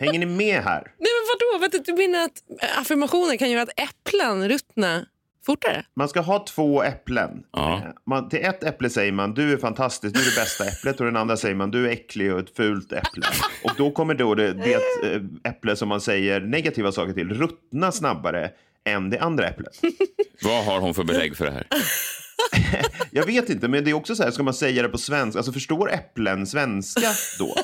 Hänger 0.00 0.18
ni 0.18 0.26
med 0.26 0.62
här? 0.62 0.82
Nej 0.98 1.10
men 1.16 1.58
vadå? 1.58 1.60
Vet 1.60 1.86
du, 1.86 1.92
menar 1.92 2.24
att 2.24 2.42
affirmationer 2.80 3.36
kan 3.36 3.50
göra 3.50 3.62
att 3.62 3.80
äpplen 3.80 4.48
ruttnar 4.48 5.04
fortare? 5.52 5.84
Man 5.96 6.08
ska 6.08 6.20
ha 6.20 6.44
två 6.48 6.82
äpplen. 6.82 7.42
Eh, 7.56 7.80
Man, 8.06 8.28
till 8.28 8.44
ett 8.44 8.64
äpple 8.64 8.90
säger 8.90 9.12
man 9.12 9.34
du 9.34 9.52
är 9.52 9.56
fantastisk, 9.56 10.14
du 10.14 10.20
är 10.20 10.24
det 10.24 10.40
bästa 10.40 10.64
äpplet 10.64 11.00
och 11.00 11.06
den 11.06 11.16
andra 11.16 11.36
säger 11.36 11.54
man 11.54 11.70
du 11.70 11.86
är 11.86 11.92
äcklig 11.92 12.32
och 12.32 12.38
ett 12.38 12.56
fult 12.56 12.92
äpple. 12.92 13.26
Och 13.64 13.70
då 13.76 13.90
kommer 13.90 14.14
då 14.14 14.34
det, 14.34 14.52
det 14.52 14.74
eh, 14.74 15.50
äpple 15.50 15.76
som 15.76 15.88
man 15.88 16.00
säger 16.00 16.40
negativa 16.40 16.92
saker 16.92 17.12
till 17.12 17.28
ruttna 17.34 17.92
snabbare 17.92 18.50
än 18.84 19.10
det 19.10 19.18
andra 19.18 19.48
äpplet. 19.48 19.80
Vad 20.44 20.64
har 20.64 20.80
hon 20.80 20.94
för 20.94 21.04
belägg 21.04 21.36
för 21.36 21.44
det 21.44 21.52
här? 21.52 21.66
Jag 23.10 23.26
vet 23.26 23.50
inte, 23.50 23.68
men 23.68 23.84
det 23.84 23.90
är 23.90 23.94
också 23.94 24.16
så 24.16 24.22
här, 24.22 24.30
ska 24.30 24.42
man 24.42 24.54
säga 24.54 24.82
det 24.82 24.88
på 24.88 24.98
svenska, 24.98 25.38
alltså 25.38 25.52
förstår 25.52 25.92
äpplen 25.92 26.46
svenska 26.46 27.08
då? 27.38 27.54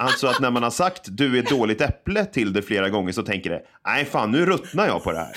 Alltså 0.00 0.26
att 0.26 0.40
när 0.40 0.50
man 0.50 0.62
har 0.62 0.70
sagt 0.70 1.02
du 1.08 1.36
är 1.38 1.42
ett 1.42 1.48
dåligt 1.50 1.80
äpple 1.80 2.24
till 2.24 2.52
det 2.52 2.62
flera 2.62 2.88
gånger 2.88 3.12
så 3.12 3.22
tänker 3.22 3.50
det, 3.50 3.62
nej 3.86 4.04
fan 4.04 4.30
nu 4.32 4.46
ruttnar 4.46 4.86
jag 4.86 5.02
på 5.04 5.12
det 5.12 5.18
här. 5.18 5.32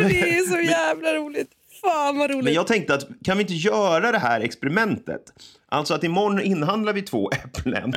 Nej 0.00 0.02
men 0.02 0.08
det 0.08 0.38
är 0.38 0.42
så 0.42 0.60
jävla 0.60 1.14
roligt. 1.14 1.50
Fan 1.82 2.18
vad 2.18 2.30
roligt. 2.30 2.44
Men 2.44 2.52
jag 2.54 2.66
tänkte 2.66 2.94
att 2.94 3.06
kan 3.24 3.36
vi 3.36 3.42
inte 3.42 3.54
göra 3.54 4.12
det 4.12 4.18
här 4.18 4.40
experimentet? 4.40 5.32
Alltså 5.74 5.94
att 5.94 6.04
imorgon 6.04 6.40
inhandlar 6.40 6.92
vi 6.92 7.02
två 7.02 7.30
äpplen. 7.44 7.94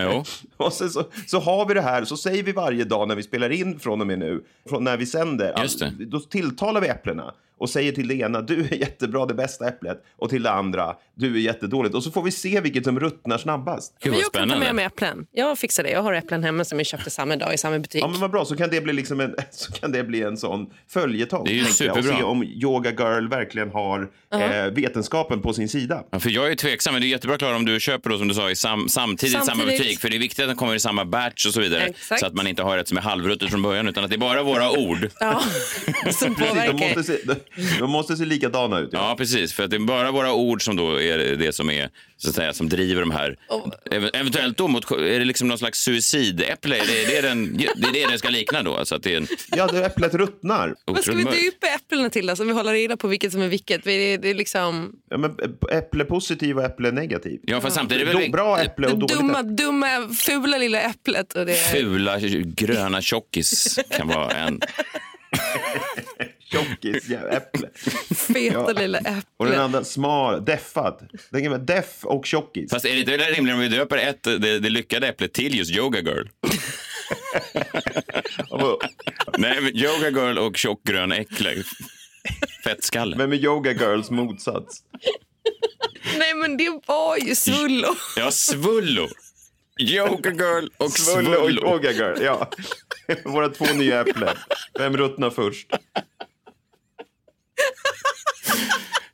Och 0.57 0.73
sen 0.73 0.89
så, 0.89 1.03
så 1.27 1.39
har 1.39 1.65
vi 1.65 1.73
det 1.73 1.81
här, 1.81 2.05
så 2.05 2.17
säger 2.17 2.43
vi 2.43 2.51
varje 2.51 2.83
dag 2.83 3.07
när 3.07 3.15
vi 3.15 3.23
spelar 3.23 3.49
in 3.49 3.79
från 3.79 4.01
och 4.01 4.07
med 4.07 4.19
nu, 4.19 4.43
från 4.69 4.83
när 4.83 4.97
vi 4.97 5.05
sänder, 5.05 5.61
Just 5.61 5.79
det. 5.79 5.91
då 5.99 6.19
tilltalar 6.19 6.81
vi 6.81 6.87
äpplena 6.87 7.33
och 7.59 7.69
säger 7.69 7.91
till 7.91 8.07
det 8.07 8.15
ena, 8.15 8.41
du 8.41 8.59
är 8.59 8.73
jättebra, 8.75 9.25
det 9.25 9.33
bästa 9.33 9.67
äpplet, 9.67 10.03
och 10.17 10.29
till 10.29 10.43
det 10.43 10.51
andra, 10.51 10.95
du 11.15 11.35
är 11.35 11.39
jättedåligt. 11.39 11.95
Och 11.95 12.03
så 12.03 12.11
får 12.11 12.21
vi 12.21 12.31
se 12.31 12.61
vilket 12.61 12.83
som 12.83 12.99
ruttnar 12.99 13.37
snabbast. 13.37 13.93
Men 14.03 14.13
jag 14.13 14.31
kan 14.31 14.49
ta 14.49 14.59
med 14.59 14.75
mig 14.75 14.85
äpplen. 14.85 15.27
Jag 15.31 15.57
fixar 15.57 15.83
det. 15.83 15.89
Jag 15.89 16.03
har 16.03 16.13
äpplen 16.13 16.43
hemma 16.43 16.63
som 16.63 16.77
jag 16.77 16.85
köpte 16.85 17.09
samma 17.09 17.35
dag 17.35 17.53
i 17.53 17.57
samma 17.57 17.79
butik. 17.79 18.03
Ja, 18.03 18.07
men 18.07 18.19
vad 18.19 18.31
bra, 18.31 18.45
så 18.45 18.55
kan 18.55 18.69
det 18.69 18.81
bli, 18.81 18.93
liksom 18.93 19.19
en, 19.19 19.35
så 19.51 19.71
kan 19.71 19.91
det 19.91 20.03
bli 20.03 20.21
en 20.21 20.37
sån 20.37 20.69
följetong. 20.87 21.45
Det 21.45 21.51
är 21.51 21.55
ju 21.55 21.65
superbra. 21.65 21.99
Och 21.99 22.05
se 22.05 22.23
om 22.23 22.43
Yoga 22.43 22.89
Girl 22.91 23.27
verkligen 23.27 23.71
har 23.71 24.09
eh, 24.33 24.73
vetenskapen 24.73 25.41
på 25.41 25.53
sin 25.53 25.69
sida. 25.69 26.03
Ja, 26.11 26.19
för 26.19 26.29
jag 26.29 26.51
är 26.51 26.55
tveksam, 26.55 26.93
men 26.93 27.01
det 27.01 27.07
är 27.07 27.09
jättebra 27.09 27.37
Klara 27.37 27.55
om 27.55 27.65
du 27.67 27.79
köper 27.79 28.09
då 28.09 28.17
som 28.17 28.27
du 28.27 28.33
sa 28.33 28.51
i 28.51 28.55
sam, 28.55 28.89
samtidigt, 28.89 29.29
i 29.29 29.33
samma 29.33 29.45
Samtidigt. 29.45 29.77
butik. 29.81 29.99
För 29.99 30.09
det 30.09 30.15
är 30.17 30.19
viktigt 30.19 30.39
att 30.39 30.47
den 30.49 30.57
kommer 30.57 30.75
i 30.75 30.79
samma 30.79 31.05
batch 31.05 31.45
och 31.45 31.53
så 31.53 31.61
vidare. 31.61 31.83
Exakt. 31.83 32.19
Så 32.19 32.25
att 32.25 32.33
man 32.33 32.47
inte 32.47 32.63
har 32.63 32.77
ett 32.77 32.87
som 32.87 32.97
är 32.97 33.01
halvruttet 33.01 33.49
från 33.51 33.61
början 33.61 33.87
utan 33.87 34.03
att 34.03 34.09
det 34.09 34.15
är 34.15 34.17
bara 34.17 34.43
våra 34.43 34.71
ord. 34.71 35.09
Ja, 35.19 35.41
som 36.11 36.35
Precis, 36.35 36.37
de 36.39 36.49
påverkar. 36.49 36.73
måste, 36.73 37.03
se, 37.03 37.17
de, 37.25 37.35
de 37.79 37.91
måste 37.91 38.15
se 38.17 38.25
likadana 38.25 38.79
ut. 38.79 38.89
Ja, 38.91 39.15
precis. 39.17 39.53
För 39.53 39.63
att 39.63 39.69
det 39.69 39.75
är 39.75 39.79
bara 39.79 40.11
våra 40.11 40.33
ord 40.33 40.63
som 40.65 40.75
då 40.75 41.01
är 41.01 41.17
det 41.35 41.53
som 41.55 41.69
är 41.69 41.89
så 42.17 42.29
att 42.29 42.35
säga 42.35 42.53
som 42.53 42.69
driver 42.69 43.01
de 43.01 43.11
här. 43.11 43.35
Ev- 43.91 44.09
Eventuellt 44.13 44.57
då 44.57 44.67
mot, 44.67 44.91
är 44.91 45.19
det 45.19 45.25
liksom 45.25 45.47
någon 45.47 45.57
slags 45.57 45.79
suicidäpple? 45.81 46.75
Är 46.77 46.85
det 46.87 47.15
det 47.15 47.27
den, 47.27 47.57
det 47.57 47.87
är 47.87 47.93
det 47.93 48.05
den 48.09 48.19
ska 48.19 48.29
likna 48.29 48.63
då? 48.63 48.75
Alltså 48.75 48.95
att 48.95 49.03
det 49.03 49.13
är 49.13 49.17
en, 49.17 49.27
Ja, 49.55 49.67
det 49.67 49.85
äpplet 49.85 50.13
ruttnar. 50.13 50.75
Vad 50.85 51.03
ska 51.03 51.11
vi 51.13 51.23
döpa 51.23 51.67
äpplena 51.75 52.09
till 52.09 52.27
då, 52.27 52.35
så 52.35 52.43
vi 52.43 52.51
håller 52.51 52.73
reda 52.73 52.97
på 52.97 53.07
vilket 53.07 53.31
som 53.31 53.41
är 53.41 53.47
vilket? 53.47 53.83
Det 53.83 53.91
är, 53.91 54.17
det 54.17 54.29
är 54.29 54.33
liksom... 54.33 54.91
Ja, 55.09 55.17
men 55.17 55.31
äpple 55.71 56.03
positiv 56.05 56.57
och 56.57 56.63
äpple 56.63 56.91
negativ. 56.91 57.39
Ja, 57.43 57.56
fast 57.61 57.75
samtidigt 57.75 58.07
är 58.07 58.13
det 58.13 58.19
väl- 58.19 58.31
Bra 58.31 58.59
äpple 58.61 58.87
och 58.87 58.97
dåligt 58.99 59.17
dumma, 59.17 59.39
äpple. 59.39 59.51
dumma, 59.51 60.09
fula 60.13 60.57
lilla 60.57 60.81
äpplet. 60.81 61.33
Och 61.33 61.45
det 61.45 61.51
är... 61.51 61.55
Fula 61.71 62.19
gröna 62.45 63.01
tjockis 63.01 63.79
kan 63.97 64.07
vara 64.07 64.31
en. 64.31 64.61
Tjockis, 66.51 67.09
ja, 67.09 67.19
äpple. 67.29 67.69
Feta 68.15 68.71
lilla 68.73 68.97
äpple. 68.97 69.21
Och 69.37 69.45
den 69.45 69.59
andra 69.59 69.83
smal, 69.83 70.45
deffad. 70.45 71.09
Den 71.31 71.41
kan 71.41 71.51
vara 71.51 71.61
deff 71.61 71.99
och 72.03 72.25
tjockis. 72.25 72.71
Fast 72.71 72.85
är 72.85 72.93
det 72.93 72.99
inte 72.99 73.17
rimligt 73.17 73.53
om 73.53 73.59
vi 73.59 73.67
döper 73.67 73.97
ett, 73.97 74.23
det, 74.23 74.59
det 74.59 74.69
lyckade 74.69 75.07
äpplet 75.07 75.33
till 75.33 75.57
just 75.57 75.71
Yoga 75.71 75.99
Girl? 75.99 76.27
Nej, 79.37 79.61
men 79.61 79.75
Yoga 79.77 80.09
Girl 80.09 80.37
och 80.37 80.57
tjockgrön 80.57 81.11
äckle. 81.11 81.63
Fettskalle. 82.63 83.15
Men 83.15 83.29
med 83.29 83.43
Yoga 83.43 83.71
Girls 83.71 84.09
motsats. 84.11 84.81
Nej 86.17 86.33
men 86.33 86.57
det 86.57 86.81
var 86.85 87.17
ju 87.17 87.35
Svullo. 87.35 87.95
Ja, 88.15 88.31
Svullo. 88.31 89.07
Yoga 89.79 90.31
Girl 90.31 90.67
och 90.77 90.91
Svulle 90.91 91.37
och 91.37 91.49
Svullo. 91.49 91.61
Yoga 91.61 91.91
Girl, 91.91 92.23
ja. 92.23 92.49
Våra 93.25 93.49
två 93.49 93.65
nya 93.65 94.01
äpplen. 94.01 94.37
Vem 94.79 94.97
ruttnar 94.97 95.29
först? 95.29 95.67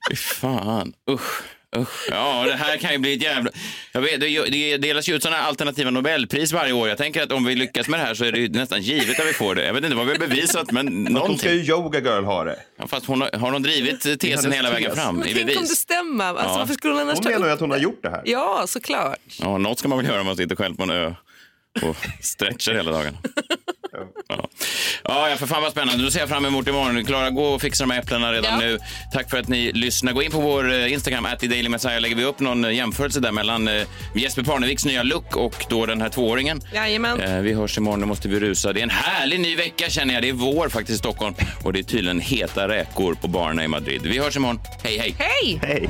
Fy 0.09 0.15
fan. 0.15 0.93
Usch. 1.11 1.43
Usch. 1.77 2.07
Ja, 2.11 2.43
det 2.47 2.53
här 2.55 2.77
kan 2.77 2.91
ju 2.91 2.97
bli 2.97 3.13
ett 3.13 3.21
jävla... 3.21 3.51
Jag 3.91 4.01
vet, 4.01 4.21
det, 4.21 4.77
delas 4.77 5.09
ju 5.09 5.15
ut 5.15 5.23
sådana 5.23 5.41
alternativa 5.41 5.91
Nobelpris 5.91 6.51
varje 6.51 6.73
år. 6.73 6.89
Jag 6.89 6.97
tänker 6.97 7.23
att 7.23 7.31
om 7.31 7.45
vi 7.45 7.55
lyckas 7.55 7.87
med 7.87 7.99
det 7.99 8.03
här 8.05 8.13
så 8.13 8.25
är 8.25 8.31
det 8.31 8.39
ju 8.39 8.49
nästan 8.49 8.81
givet 8.81 9.19
att 9.19 9.27
vi 9.27 9.33
får 9.33 9.55
det. 9.55 9.65
Jag 9.65 9.73
vet 9.73 9.83
inte 9.83 9.95
vad 9.95 10.05
vi 10.05 10.11
har 10.11 10.19
bevisat, 10.19 10.71
men 10.71 10.85
Då 11.05 11.09
ska 11.11 11.19
någonting. 11.19 11.49
ju 11.51 11.63
Yoga 11.63 11.99
Girl 11.99 12.23
ha 12.23 12.43
det. 12.43 12.59
Ja, 12.79 12.87
fast 12.87 13.05
hon 13.05 13.21
har, 13.21 13.31
har 13.39 13.51
hon 13.51 13.63
drivit 13.63 14.19
tesen 14.19 14.51
hela 14.51 14.71
vägen 14.71 14.95
fram 14.95 15.15
Men 15.17 15.27
i 15.27 15.33
tänk 15.33 15.41
om 15.45 15.47
det 15.47 15.55
bevis? 15.55 15.77
stämmer. 15.77 16.25
Alltså, 16.25 16.43
Ja. 16.45 16.57
Varför 16.57 16.73
skulle 16.73 16.93
hon 16.93 17.01
annars 17.01 17.19
Hon 17.23 17.31
menar 17.31 17.47
ju 17.47 17.53
att 17.53 17.59
hon 17.59 17.71
har 17.71 17.77
gjort 17.77 17.99
det 18.03 18.09
här. 18.09 18.21
Ja, 18.25 18.63
såklart. 18.67 19.19
Ja, 19.39 19.57
något 19.57 19.79
ska 19.79 19.87
man 19.87 19.97
väl 19.97 20.07
göra 20.07 20.19
om 20.19 20.25
man 20.25 20.37
sitter 20.37 20.55
själv 20.55 20.75
på 20.75 20.83
en 20.83 20.89
ö 20.89 21.13
och 21.81 21.97
stretchar 22.21 22.73
hela 22.73 22.91
dagen. 22.91 23.17
Ja. 25.07 25.23
Ja, 25.23 25.29
ja, 25.29 25.35
för 25.35 25.47
fan 25.47 25.61
vad 25.61 25.71
spännande. 25.71 26.03
Då 26.03 26.11
ser 26.11 26.19
jag 26.19 26.29
fram 26.29 26.45
emot 26.45 26.67
imorgon. 26.67 27.05
Klara, 27.05 27.29
gå 27.29 27.45
och 27.45 27.61
fixa 27.61 27.83
de 27.83 27.91
här 27.91 27.99
äpplena 27.99 28.33
redan 28.33 28.59
nu. 28.59 28.79
Tack 29.13 29.29
för 29.29 29.37
att 29.37 29.47
ni 29.47 29.71
lyssnar. 29.71 30.13
Gå 30.13 30.23
in 30.23 30.31
på 30.31 30.39
vår 30.39 30.73
eh, 30.73 30.93
Instagram, 30.93 31.25
at 31.25 31.39
Daily 31.39 31.69
Messiah. 31.69 32.01
lägger 32.01 32.15
vi 32.15 32.23
upp 32.23 32.39
någon 32.39 32.65
eh, 32.65 32.71
jämförelse 32.71 33.19
där 33.19 33.31
mellan 33.31 33.67
eh, 33.67 33.83
Jesper 34.15 34.43
Parneviks 34.43 34.85
nya 34.85 35.03
look 35.03 35.35
och 35.35 35.65
då 35.69 35.85
den 35.85 36.01
här 36.01 36.09
tvååringen. 36.09 36.61
Jajamän. 36.73 37.43
Vi 37.43 37.53
hörs 37.53 37.77
imorgon, 37.77 37.99
nu 37.99 38.05
måste 38.05 38.27
vi 38.27 38.39
rusa. 38.39 38.73
Det 38.73 38.79
är 38.79 38.83
en 38.83 38.89
härlig 38.89 39.39
ny 39.39 39.55
vecka 39.55 39.89
känner 39.89 40.13
jag. 40.13 40.23
Det 40.23 40.29
är 40.29 40.33
vår 40.33 40.69
faktiskt 40.69 40.95
i 40.95 40.99
Stockholm 40.99 41.35
och 41.63 41.73
det 41.73 41.79
är 41.79 41.83
tydligen 41.83 42.19
heta 42.19 42.67
räkor 42.67 43.13
på 43.13 43.27
barerna 43.27 43.63
i 43.63 43.67
Madrid. 43.67 44.01
Vi 44.03 44.19
hörs 44.19 44.35
imorgon. 44.35 44.59
Hej, 44.83 44.97
hej! 44.97 45.15
Hej! 45.19 45.59
Hej! 45.63 45.89